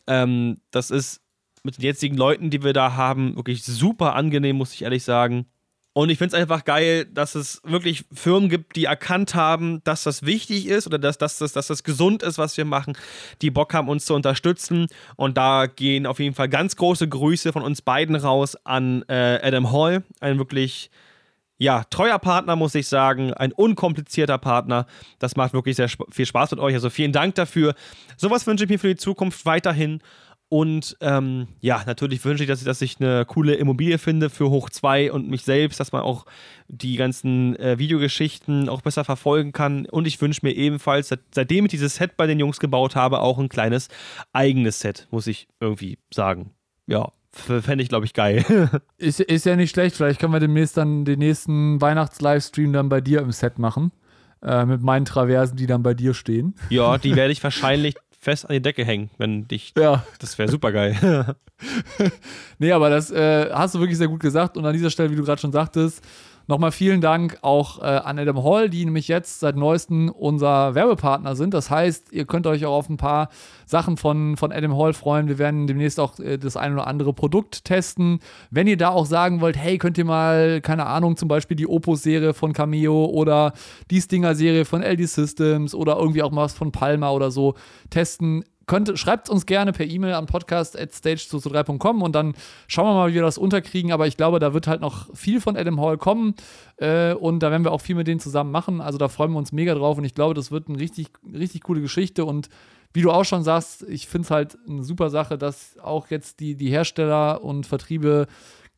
Ähm, 0.07 0.57
das 0.71 0.91
ist 0.91 1.21
mit 1.63 1.77
den 1.77 1.83
jetzigen 1.83 2.15
Leuten, 2.15 2.49
die 2.49 2.63
wir 2.63 2.73
da 2.73 2.93
haben, 2.95 3.35
wirklich 3.35 3.63
super 3.63 4.15
angenehm, 4.15 4.55
muss 4.57 4.73
ich 4.73 4.83
ehrlich 4.83 5.03
sagen. 5.03 5.47
Und 5.97 6.09
ich 6.09 6.17
finde 6.17 6.35
es 6.35 6.41
einfach 6.41 6.65
geil, 6.65 7.05
dass 7.05 7.35
es 7.35 7.61
wirklich 7.63 8.03
Firmen 8.11 8.49
gibt, 8.49 8.75
die 8.75 8.83
erkannt 8.83 9.33
haben, 9.33 9.81
dass 9.85 10.03
das 10.03 10.25
wichtig 10.25 10.67
ist 10.67 10.87
oder 10.87 10.99
dass, 10.99 11.17
dass, 11.17 11.37
dass, 11.37 11.53
dass 11.53 11.67
das 11.67 11.85
gesund 11.85 12.21
ist, 12.21 12.37
was 12.37 12.57
wir 12.57 12.65
machen, 12.65 12.97
die 13.41 13.49
Bock 13.49 13.73
haben, 13.73 13.87
uns 13.87 14.03
zu 14.03 14.13
unterstützen. 14.13 14.87
Und 15.15 15.37
da 15.37 15.67
gehen 15.67 16.05
auf 16.05 16.19
jeden 16.19 16.35
Fall 16.35 16.49
ganz 16.49 16.75
große 16.75 17.07
Grüße 17.07 17.53
von 17.53 17.63
uns 17.63 17.81
beiden 17.81 18.17
raus 18.17 18.57
an 18.65 19.05
äh, 19.07 19.39
Adam 19.41 19.71
Hall, 19.71 20.03
ein 20.19 20.37
wirklich 20.37 20.91
ja, 21.57 21.85
treuer 21.85 22.19
Partner, 22.19 22.57
muss 22.57 22.75
ich 22.75 22.89
sagen, 22.89 23.33
ein 23.33 23.53
unkomplizierter 23.53 24.37
Partner. 24.37 24.87
Das 25.19 25.37
macht 25.37 25.53
wirklich 25.53 25.77
sehr 25.77 25.87
viel 26.11 26.25
Spaß 26.25 26.51
mit 26.51 26.59
euch. 26.59 26.73
Also 26.73 26.89
vielen 26.89 27.13
Dank 27.13 27.35
dafür. 27.35 27.73
Sowas 28.17 28.45
wünsche 28.45 28.65
ich 28.65 28.69
mir 28.69 28.79
für 28.79 28.89
die 28.89 28.97
Zukunft 28.97 29.45
weiterhin. 29.45 30.01
Und 30.47 30.95
ähm, 31.01 31.47
ja, 31.59 31.83
natürlich 31.85 32.23
wünsche 32.23 32.43
ich, 32.43 32.47
dass 32.47 32.59
ich, 32.59 32.65
dass 32.65 32.81
ich 32.81 32.99
eine 32.99 33.25
coole 33.25 33.55
Immobilie 33.55 33.97
finde 33.97 34.29
für 34.29 34.49
Hoch 34.49 34.69
2 34.69 35.11
und 35.11 35.27
mich 35.27 35.41
selbst, 35.41 35.79
dass 35.79 35.91
man 35.91 36.03
auch 36.03 36.25
die 36.67 36.97
ganzen 36.97 37.55
äh, 37.57 37.79
Videogeschichten 37.79 38.69
auch 38.69 38.81
besser 38.81 39.03
verfolgen 39.03 39.53
kann. 39.53 39.85
Und 39.87 40.05
ich 40.05 40.21
wünsche 40.21 40.41
mir 40.43 40.51
ebenfalls, 40.51 41.09
seit, 41.09 41.21
seitdem 41.33 41.65
ich 41.65 41.71
dieses 41.71 41.95
Set 41.95 42.15
bei 42.15 42.27
den 42.27 42.39
Jungs 42.39 42.59
gebaut 42.59 42.95
habe, 42.95 43.21
auch 43.21 43.39
ein 43.39 43.49
kleines 43.49 43.87
eigenes 44.33 44.79
Set, 44.79 45.07
muss 45.09 45.25
ich 45.27 45.47
irgendwie 45.59 45.97
sagen. 46.13 46.51
Ja, 46.85 47.11
fände 47.31 47.83
ich, 47.83 47.89
glaube 47.89 48.05
ich, 48.05 48.13
geil. 48.13 48.45
Ist, 48.97 49.19
ist 49.19 49.45
ja 49.45 49.55
nicht 49.55 49.71
schlecht. 49.71 49.95
Vielleicht 49.95 50.19
können 50.19 50.33
wir 50.33 50.39
demnächst 50.39 50.77
dann 50.77 51.05
den 51.05 51.19
nächsten 51.19 51.81
Weihnachts-Livestream 51.81 52.71
dann 52.71 52.87
bei 52.87 53.01
dir 53.01 53.21
im 53.21 53.31
Set 53.31 53.59
machen. 53.59 53.91
Äh, 54.45 54.65
mit 54.65 54.83
meinen 54.83 55.05
Traversen, 55.05 55.57
die 55.57 55.65
dann 55.65 55.81
bei 55.81 55.95
dir 55.95 56.13
stehen. 56.13 56.53
ja, 56.69 56.99
die 56.99 57.15
werde 57.15 57.31
ich 57.31 57.43
wahrscheinlich 57.43 57.95
fest 58.25 58.49
an 58.49 58.53
die 58.53 58.61
Decke 58.61 58.83
hängen, 58.83 59.09
wenn 59.17 59.47
dich. 59.47 59.73
Ja. 59.77 60.03
Das 60.19 60.37
wäre 60.37 60.49
super 60.49 60.71
geil. 60.71 61.35
Nee, 62.59 62.73
aber 62.73 62.89
das 62.89 63.11
äh, 63.11 63.49
hast 63.49 63.75
du 63.75 63.79
wirklich 63.79 63.97
sehr 63.97 64.09
gut 64.09 64.19
gesagt. 64.19 64.57
Und 64.57 64.65
an 64.65 64.73
dieser 64.73 64.89
Stelle, 64.89 65.09
wie 65.09 65.15
du 65.15 65.23
gerade 65.23 65.39
schon 65.39 65.53
sagtest, 65.53 66.03
nochmal 66.47 66.71
vielen 66.71 67.01
Dank 67.01 67.39
auch 67.41 67.79
äh, 67.79 67.85
an 67.85 68.19
Adam 68.19 68.43
Hall, 68.43 68.69
die 68.69 68.85
nämlich 68.85 69.07
jetzt 69.07 69.39
seit 69.39 69.55
neuestem 69.55 70.09
unser 70.09 70.75
Werbepartner 70.75 71.35
sind. 71.35 71.53
Das 71.53 71.69
heißt, 71.69 72.11
ihr 72.11 72.25
könnt 72.25 72.47
euch 72.47 72.65
auch 72.65 72.75
auf 72.75 72.89
ein 72.89 72.97
paar 72.97 73.29
Sachen 73.65 73.97
von, 73.97 74.37
von 74.37 74.51
Adam 74.51 74.77
Hall 74.77 74.93
freuen. 74.93 75.27
Wir 75.27 75.37
werden 75.37 75.67
demnächst 75.67 75.99
auch 75.99 76.19
äh, 76.19 76.37
das 76.37 76.57
ein 76.57 76.73
oder 76.73 76.87
andere 76.87 77.13
Produkt 77.13 77.65
testen. 77.65 78.19
Wenn 78.51 78.67
ihr 78.67 78.77
da 78.77 78.89
auch 78.89 79.05
sagen 79.05 79.41
wollt, 79.41 79.57
hey, 79.57 79.77
könnt 79.77 79.97
ihr 79.97 80.05
mal, 80.05 80.61
keine 80.61 80.85
Ahnung, 80.85 81.17
zum 81.17 81.27
Beispiel 81.27 81.57
die 81.57 81.67
Opus-Serie 81.67 82.33
von 82.33 82.53
Cameo 82.53 83.05
oder 83.05 83.53
die 83.91 84.01
Stinger-Serie 84.01 84.65
von 84.65 84.81
LD 84.81 85.07
Systems 85.09 85.73
oder 85.73 85.97
irgendwie 85.97 86.23
auch 86.23 86.31
mal 86.31 86.43
was 86.43 86.53
von 86.53 86.71
Palma 86.71 87.11
oder 87.11 87.31
so 87.31 87.55
testen, 87.89 88.43
könnt, 88.67 88.97
schreibt 88.97 89.29
uns 89.29 89.45
gerne 89.45 89.71
per 89.71 89.85
E-Mail 89.85 90.13
an 90.13 90.25
podcast.stage223.com 90.25 92.01
und 92.01 92.13
dann 92.13 92.33
schauen 92.67 92.87
wir 92.87 92.93
mal, 92.93 93.09
wie 93.09 93.15
wir 93.15 93.21
das 93.21 93.37
unterkriegen. 93.37 93.91
Aber 93.91 94.07
ich 94.07 94.17
glaube, 94.17 94.39
da 94.39 94.53
wird 94.53 94.67
halt 94.67 94.81
noch 94.81 95.15
viel 95.15 95.41
von 95.41 95.57
Adam 95.57 95.79
Hall 95.79 95.97
kommen 95.97 96.35
äh, 96.77 97.13
und 97.13 97.39
da 97.39 97.51
werden 97.51 97.63
wir 97.63 97.71
auch 97.71 97.81
viel 97.81 97.95
mit 97.95 98.07
denen 98.07 98.19
zusammen 98.19 98.51
machen. 98.51 98.81
Also 98.81 98.97
da 98.97 99.07
freuen 99.07 99.31
wir 99.31 99.37
uns 99.37 99.51
mega 99.51 99.75
drauf 99.75 99.97
und 99.97 100.03
ich 100.03 100.15
glaube, 100.15 100.33
das 100.33 100.51
wird 100.51 100.67
eine 100.67 100.79
richtig, 100.79 101.07
richtig 101.31 101.63
coole 101.63 101.81
Geschichte 101.81 102.25
und 102.25 102.49
wie 102.93 103.01
du 103.01 103.11
auch 103.11 103.25
schon 103.25 103.43
sagst, 103.43 103.83
ich 103.89 104.07
finde 104.07 104.25
es 104.25 104.31
halt 104.31 104.57
eine 104.67 104.83
super 104.83 105.09
Sache, 105.09 105.37
dass 105.37 105.77
auch 105.79 106.09
jetzt 106.09 106.39
die, 106.39 106.55
die 106.55 106.69
Hersteller 106.69 107.43
und 107.43 107.65
Vertriebe 107.65 108.25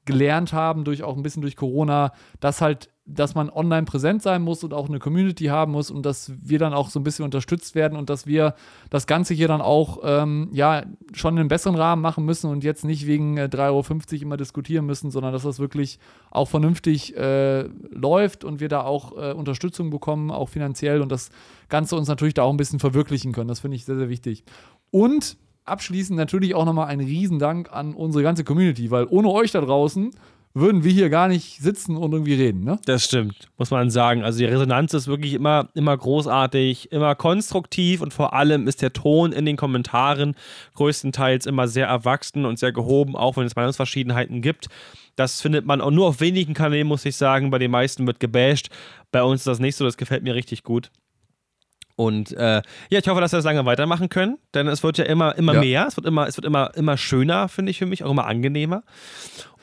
gelernt 0.06 0.54
haben, 0.54 0.86
durch 0.86 1.04
auch 1.04 1.16
ein 1.16 1.22
bisschen 1.22 1.44
durch 1.44 1.56
Corona, 1.56 2.14
dass 2.40 2.60
halt, 2.60 2.90
dass 3.08 3.36
man 3.36 3.50
online 3.50 3.86
präsent 3.86 4.22
sein 4.22 4.42
muss 4.42 4.64
und 4.64 4.74
auch 4.74 4.90
eine 4.90 5.00
Community 5.00 5.46
haben 5.46 5.72
muss 5.72 5.90
und 5.90 6.06
dass 6.06 6.32
wir 6.42 6.60
dann 6.60 6.74
auch 6.74 6.90
so 6.90 7.00
ein 7.00 7.04
bisschen 7.04 7.24
unterstützt 7.24 7.74
werden 7.74 7.98
und 7.98 8.10
dass 8.10 8.28
wir 8.28 8.54
das 8.90 9.08
Ganze 9.08 9.34
hier 9.34 9.48
dann 9.48 9.62
auch 9.62 10.00
ähm, 10.04 10.50
ja 10.52 10.84
schon 11.14 11.36
in 11.36 11.40
einem 11.40 11.48
besseren 11.48 11.76
Rahmen 11.76 12.02
machen 12.02 12.26
müssen 12.26 12.52
und 12.52 12.66
jetzt 12.66 12.84
nicht 12.84 13.08
wegen 13.08 13.38
äh, 13.38 13.50
3,50 13.52 14.14
Euro 14.14 14.22
immer 14.24 14.38
diskutieren 14.38 14.86
müssen, 14.86 15.10
sondern 15.10 15.32
dass 15.32 15.44
das 15.44 15.58
wirklich 15.60 16.00
auch 16.32 16.50
vernünftig 16.50 17.16
äh, 17.16 17.64
läuft 17.92 18.44
und 18.44 18.60
wir 18.60 18.68
da 18.68 18.82
auch 18.82 19.18
äh, 19.18 19.32
Unterstützung 19.32 19.90
bekommen, 19.90 20.30
auch 20.30 20.50
finanziell 20.50 21.02
und 21.02 21.12
das 21.12 21.30
Ganze 21.70 21.96
uns 21.96 22.10
natürlich 22.10 22.34
da 22.34 22.44
auch 22.44 22.52
ein 22.52 22.58
bisschen 22.58 22.80
verwirklichen 22.80 23.32
können. 23.32 23.48
Das 23.48 23.62
finde 23.62 23.76
ich 23.76 23.86
sehr, 23.86 23.98
sehr 23.98 24.10
wichtig. 24.10 24.44
Und 24.92 25.38
abschließend 25.64 26.18
natürlich 26.18 26.56
auch 26.56 26.66
nochmal 26.66 26.88
ein 26.88 27.00
Riesendank 27.00 27.72
an 27.72 27.94
unsere 27.94 28.24
ganze 28.24 28.44
Community, 28.44 28.92
weil 28.92 29.06
ohne 29.10 29.30
euch 29.30 29.52
da 29.52 29.62
draußen 29.62 30.12
würden 30.60 30.84
wir 30.84 30.92
hier 30.92 31.10
gar 31.10 31.28
nicht 31.28 31.62
sitzen 31.62 31.96
und 31.98 32.12
irgendwie 32.12 32.34
reden, 32.34 32.64
ne? 32.64 32.80
Das 32.86 33.06
stimmt, 33.06 33.50
muss 33.58 33.72
man 33.72 33.90
sagen. 33.90 34.24
Also 34.24 34.40
die 34.40 34.46
Resonanz 34.46 34.94
ist 34.94 35.08
wirklich 35.08 35.34
immer, 35.34 35.70
immer 35.74 35.96
großartig, 35.96 36.92
immer 36.92 37.16
konstruktiv 37.16 38.02
und 38.02 38.14
vor 38.14 38.34
allem 38.34 38.68
ist 38.68 38.82
der 38.82 38.94
Ton 38.94 39.32
in 39.32 39.46
den 39.46 39.58
Kommentaren 39.58 40.36
größtenteils 40.76 41.46
immer 41.46 41.68
sehr 41.68 41.88
erwachsen 41.88 42.46
und 42.46 42.60
sehr 42.60 42.72
gehoben, 42.72 43.16
auch 43.16 43.38
wenn 43.38 43.46
es 43.46 43.56
Meinungsverschiedenheiten 43.56 44.42
gibt. 44.42 44.68
Das 45.16 45.42
findet 45.42 45.66
man 45.66 45.82
auch 45.82 45.92
nur 45.92 46.08
auf 46.08 46.20
wenigen 46.22 46.54
Kanälen, 46.54 46.88
muss 46.88 47.06
ich 47.06 47.16
sagen. 47.16 47.50
Bei 47.50 47.58
den 47.60 47.72
meisten 47.72 48.06
wird 48.06 48.20
gebasht. 48.20 48.70
Bei 49.12 49.24
uns 49.24 49.42
ist 49.42 49.48
das 49.48 49.60
nicht 49.60 49.76
so, 49.76 49.84
das 49.86 49.98
gefällt 49.98 50.24
mir 50.24 50.36
richtig 50.36 50.64
gut. 50.64 50.92
Und 51.96 52.32
äh, 52.34 52.62
ja, 52.92 53.00
ich 53.00 53.08
hoffe, 53.08 53.22
dass 53.22 53.32
wir 53.34 53.38
das 53.38 53.46
lange 53.46 53.66
weitermachen 53.66 54.10
können, 54.10 54.38
denn 54.54 54.68
es 54.68 54.84
wird 54.84 55.00
ja 55.00 55.06
immer, 55.06 55.36
immer 55.36 55.56
Ja. 55.56 55.60
mehr, 55.62 55.88
es 55.88 55.98
wird 55.98 56.06
immer, 56.06 56.28
es 56.28 56.38
wird 56.38 56.46
immer, 56.46 56.70
immer 56.76 56.96
schöner, 56.96 57.50
finde 57.50 57.72
ich 57.72 57.80
für 57.80 57.88
mich, 57.88 58.04
auch 58.04 58.12
immer 58.12 58.28
angenehmer. 58.28 58.84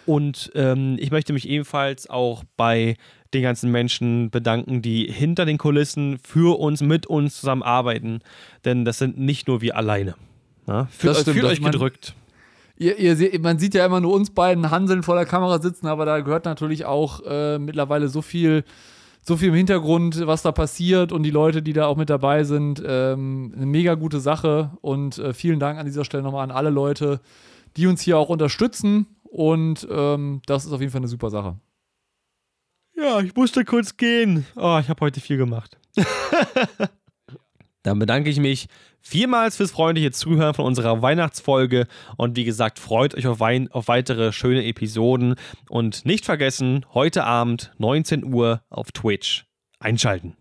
Und 0.06 0.52
ähm, 0.54 0.96
ich 0.98 1.10
möchte 1.10 1.32
mich 1.32 1.48
ebenfalls 1.48 2.08
auch 2.08 2.44
bei 2.56 2.96
den 3.32 3.42
ganzen 3.42 3.70
Menschen 3.70 4.30
bedanken, 4.30 4.80
die 4.82 5.10
hinter 5.10 5.44
den 5.44 5.58
Kulissen 5.58 6.18
für 6.22 6.58
uns, 6.58 6.80
mit 6.80 7.06
uns 7.06 7.40
zusammenarbeiten. 7.40 8.20
Denn 8.64 8.84
das 8.84 8.98
sind 8.98 9.18
nicht 9.18 9.48
nur 9.48 9.60
wir 9.60 9.76
alleine. 9.76 10.14
Ja? 10.66 10.86
Fühlt, 10.86 11.14
Das 11.14 11.22
stimmt, 11.22 11.38
fühlt 11.38 11.50
euch 11.50 11.62
gedrückt. 11.62 12.14
Ihr, 12.76 12.98
ihr 12.98 13.16
seht, 13.16 13.40
man 13.42 13.58
sieht 13.58 13.74
ja 13.74 13.86
immer 13.86 14.00
nur 14.00 14.14
uns 14.14 14.30
beiden 14.30 14.70
Hanseln 14.70 15.02
vor 15.02 15.14
der 15.14 15.26
Kamera 15.26 15.60
sitzen, 15.60 15.86
aber 15.86 16.04
da 16.06 16.20
gehört 16.20 16.44
natürlich 16.44 16.84
auch 16.84 17.20
äh, 17.26 17.58
mittlerweile 17.58 18.08
so 18.08 18.20
viel, 18.20 18.64
so 19.22 19.36
viel 19.36 19.48
im 19.48 19.54
Hintergrund, 19.54 20.26
was 20.26 20.42
da 20.42 20.50
passiert 20.50 21.12
und 21.12 21.22
die 21.22 21.30
Leute, 21.30 21.62
die 21.62 21.72
da 21.72 21.86
auch 21.86 21.96
mit 21.96 22.10
dabei 22.10 22.42
sind. 22.44 22.82
Ähm, 22.84 23.52
eine 23.56 23.66
mega 23.66 23.94
gute 23.94 24.18
Sache 24.18 24.70
und 24.80 25.18
äh, 25.18 25.32
vielen 25.32 25.60
Dank 25.60 25.78
an 25.78 25.86
dieser 25.86 26.04
Stelle 26.04 26.22
nochmal 26.24 26.44
an 26.44 26.50
alle 26.50 26.70
Leute, 26.70 27.20
die 27.76 27.86
uns 27.86 28.00
hier 28.00 28.18
auch 28.18 28.28
unterstützen 28.28 29.06
und 29.34 29.88
ähm, 29.90 30.42
das 30.46 30.64
ist 30.64 30.70
auf 30.70 30.78
jeden 30.78 30.92
Fall 30.92 31.00
eine 31.00 31.08
super 31.08 31.28
Sache. 31.28 31.58
Ja, 32.94 33.18
ich 33.18 33.34
musste 33.34 33.64
kurz 33.64 33.96
gehen. 33.96 34.46
Oh, 34.54 34.78
ich 34.80 34.88
habe 34.88 35.00
heute 35.00 35.20
viel 35.20 35.38
gemacht. 35.38 35.76
Dann 37.82 37.98
bedanke 37.98 38.30
ich 38.30 38.38
mich 38.38 38.68
vielmals 39.00 39.56
fürs 39.56 39.72
freundliche 39.72 40.12
Zuhören 40.12 40.54
von 40.54 40.64
unserer 40.64 41.02
Weihnachtsfolge 41.02 41.88
und 42.16 42.36
wie 42.36 42.44
gesagt, 42.44 42.78
freut 42.78 43.16
euch 43.16 43.26
auf, 43.26 43.40
Wein 43.40 43.68
auf 43.72 43.88
weitere 43.88 44.30
schöne 44.32 44.64
Episoden 44.64 45.34
und 45.68 46.06
nicht 46.06 46.24
vergessen, 46.24 46.86
heute 46.94 47.24
Abend 47.24 47.72
19 47.78 48.32
Uhr 48.32 48.62
auf 48.70 48.92
Twitch 48.92 49.46
einschalten. 49.80 50.36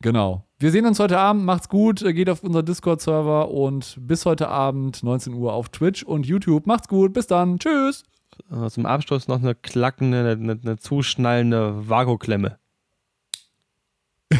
Genau. 0.00 0.49
Wir 0.62 0.70
sehen 0.70 0.84
uns 0.84 1.00
heute 1.00 1.18
Abend. 1.18 1.46
Macht's 1.46 1.70
gut. 1.70 2.04
Geht 2.04 2.28
auf 2.28 2.44
unser 2.44 2.62
Discord-Server 2.62 3.50
und 3.50 3.96
bis 3.98 4.26
heute 4.26 4.48
Abend 4.48 5.02
19 5.02 5.32
Uhr 5.32 5.54
auf 5.54 5.70
Twitch 5.70 6.02
und 6.02 6.26
YouTube. 6.26 6.66
Macht's 6.66 6.86
gut. 6.86 7.14
Bis 7.14 7.26
dann. 7.26 7.58
Tschüss. 7.58 8.04
Äh, 8.52 8.68
Zum 8.68 8.84
Abschluss 8.84 9.26
noch 9.26 9.38
eine 9.38 9.54
klackende, 9.54 10.32
eine, 10.32 10.60
eine 10.62 10.76
zuschnallende 10.76 11.88
Vagoklemme. 11.88 12.58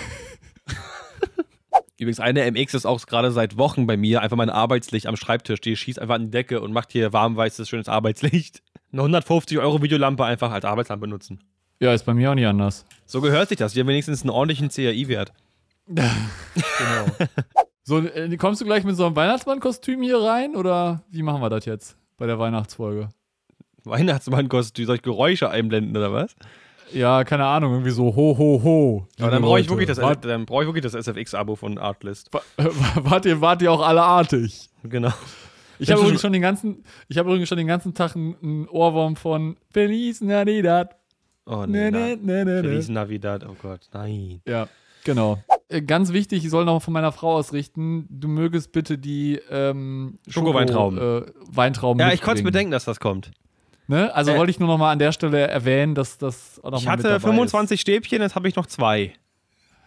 Übrigens, 1.99 2.21
eine 2.21 2.51
MX 2.51 2.75
ist 2.75 2.85
auch 2.85 3.01
gerade 3.07 3.33
seit 3.33 3.57
Wochen 3.57 3.87
bei 3.87 3.97
mir 3.97 4.21
einfach 4.21 4.37
mein 4.37 4.51
Arbeitslicht 4.51 5.07
am 5.07 5.17
Schreibtisch. 5.17 5.63
Die 5.63 5.75
schießt 5.75 5.99
einfach 5.99 6.17
an 6.17 6.27
die 6.27 6.33
Decke 6.33 6.61
und 6.61 6.75
macht 6.75 6.93
hier 6.93 7.15
warmweißes, 7.15 7.67
schönes 7.67 7.89
Arbeitslicht. 7.89 8.63
Eine 8.93 9.01
150 9.01 9.59
Euro 9.59 9.81
Videolampe 9.81 10.27
einfach 10.27 10.53
als 10.53 10.67
Arbeitslampe 10.67 11.07
nutzen. 11.07 11.41
Ja, 11.81 11.95
ist 11.95 12.05
bei 12.05 12.13
mir 12.13 12.31
auch 12.31 12.35
nicht 12.35 12.47
anders. 12.47 12.85
So 13.07 13.23
gehört 13.23 13.49
sich 13.49 13.57
das. 13.57 13.73
Die 13.73 13.81
haben 13.81 13.89
wenigstens 13.89 14.21
einen 14.21 14.29
ordentlichen 14.29 14.69
CAI-Wert. 14.69 15.33
So, 17.83 17.99
äh, 17.99 18.37
kommst 18.37 18.61
du 18.61 18.65
gleich 18.65 18.85
mit 18.85 18.97
so 18.97 19.07
einem 19.07 19.17
Weihnachtsmann-Kostüm 19.17 20.03
hier 20.03 20.19
rein 20.23 20.55
oder 20.55 21.03
wie 21.11 21.23
machen 21.23 21.43
wir 21.43 21.51
das 21.51 21.65
jetzt 21.65 21.97
bei 22.19 22.27
der 22.27 22.39
Weihnachtsfolge? 22.39 23.09
Weihnachtsmann-Kostüm. 23.85 24.87
Soll 24.87 24.97
ich 24.97 25.03
Geräusche 25.03 25.51
einblenden 25.51 25.97
oder 25.97 26.13
was? 26.13 26.37
Ja, 26.93 27.25
keine 27.25 27.47
Ahnung, 27.47 27.73
irgendwie 27.73 27.91
so 27.91 28.15
ho 28.15 28.37
ho 28.37 28.61
ho. 28.63 29.07
Aber 29.21 29.31
dann 29.31 29.43
brauche 29.43 29.61
ich, 29.61 29.69
wirklich 29.69 29.89
das- 29.89 30.01
Wart, 30.01 30.25
dann 30.25 30.45
brauch 30.47 30.61
ich 30.63 30.67
wirklich 30.67 30.83
das 30.83 30.95
SFX-Abo 30.95 31.57
von 31.57 31.79
Artlist. 31.79 32.31
wart, 32.97 33.27
ihr, 33.27 33.41
wart 33.41 33.63
ihr 33.63 33.73
auch 33.73 33.83
alle 33.87 34.03
artig? 34.03 34.69
Genau. 34.83 35.13
Ich 35.79 35.91
habe 35.91 36.01
übrigens 36.03 36.21
schon 36.21 36.33
den 36.33 36.43
ganzen, 36.43 36.85
ich 37.09 37.17
habe 37.17 37.31
übrigens 37.31 37.49
schon 37.49 37.59
den 37.59 37.67
ganzen 37.67 37.95
Tag 37.95 38.15
einen, 38.15 38.69
Ohrwurm 38.69 39.17
von 39.17 39.57
Feliz 39.71 40.21
Navidad. 40.21 40.95
Oh 41.47 41.65
Nee, 41.67 41.91
nee, 41.91 42.17
nee, 42.17 42.45
nee, 42.45 42.45
nee, 42.45 42.61
Feliz. 42.61 42.89
Navidad, 42.89 43.47
oh 43.49 43.57
Gott, 43.61 43.89
nein. 43.93 44.43
Ja, 44.47 44.69
genau. 45.05 45.39
Äh, 45.69 45.83
Ganz 45.83 46.13
wichtig, 46.13 46.45
ich 46.45 46.51
soll 46.51 46.65
noch 46.65 46.81
von 46.81 46.93
meiner 46.93 47.13
Frau 47.13 47.35
ausrichten, 47.35 48.07
du 48.11 48.29
mögest 48.29 48.73
bitte 48.73 48.99
die 48.99 49.41
ähm, 49.51 50.19
Schoko-Weintrauben. 50.29 50.99
Schoko, 50.99 51.19
äh, 51.27 51.33
Weintrauben 51.57 52.01
Ja, 52.01 52.13
ich 52.13 52.23
konnte 52.23 52.41
es 52.41 52.45
bedenken, 52.45 52.71
dass 52.73 52.85
das 52.85 53.01
kommt. 53.01 53.31
Ne? 53.87 54.15
Also 54.15 54.33
Äh, 54.33 54.39
wollte 54.39 54.51
ich 54.51 54.61
nur 54.61 54.69
noch 54.69 54.79
mal 54.79 54.93
an 54.93 54.99
der 54.99 55.13
Stelle 55.13 55.47
erwähnen, 55.49 55.95
dass 55.95 56.19
das 56.19 56.61
auch 56.63 56.71
noch 56.71 56.79
Ich 56.79 56.85
mal 56.87 56.97
mit 56.97 57.05
hatte 57.05 57.15
dabei 57.15 57.29
25 57.29 57.81
Stäbchen, 57.81 58.21
jetzt 58.23 58.35
habe 58.35 58.49
ich 58.49 58.57
noch 58.57 58.67
zwei. 58.67 59.03
Ist. 59.03 59.15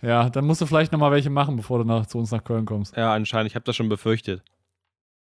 Ja, 0.02 0.30
dann 0.30 0.46
musst 0.46 0.60
du 0.60 0.66
vielleicht 0.66 0.92
noch 0.92 1.00
mal 1.00 1.12
welche 1.12 1.30
machen, 1.30 1.56
bevor 1.56 1.80
du 1.80 1.86
nach, 1.86 2.06
zu 2.06 2.18
uns 2.18 2.32
nach 2.32 2.44
Köln 2.44 2.66
kommst. 2.66 2.96
Ja, 2.98 3.14
anscheinend, 3.14 3.50
ich 3.50 3.56
habe 3.56 3.64
das 3.64 3.76
schon 3.78 3.88
befürchtet. 3.88 4.44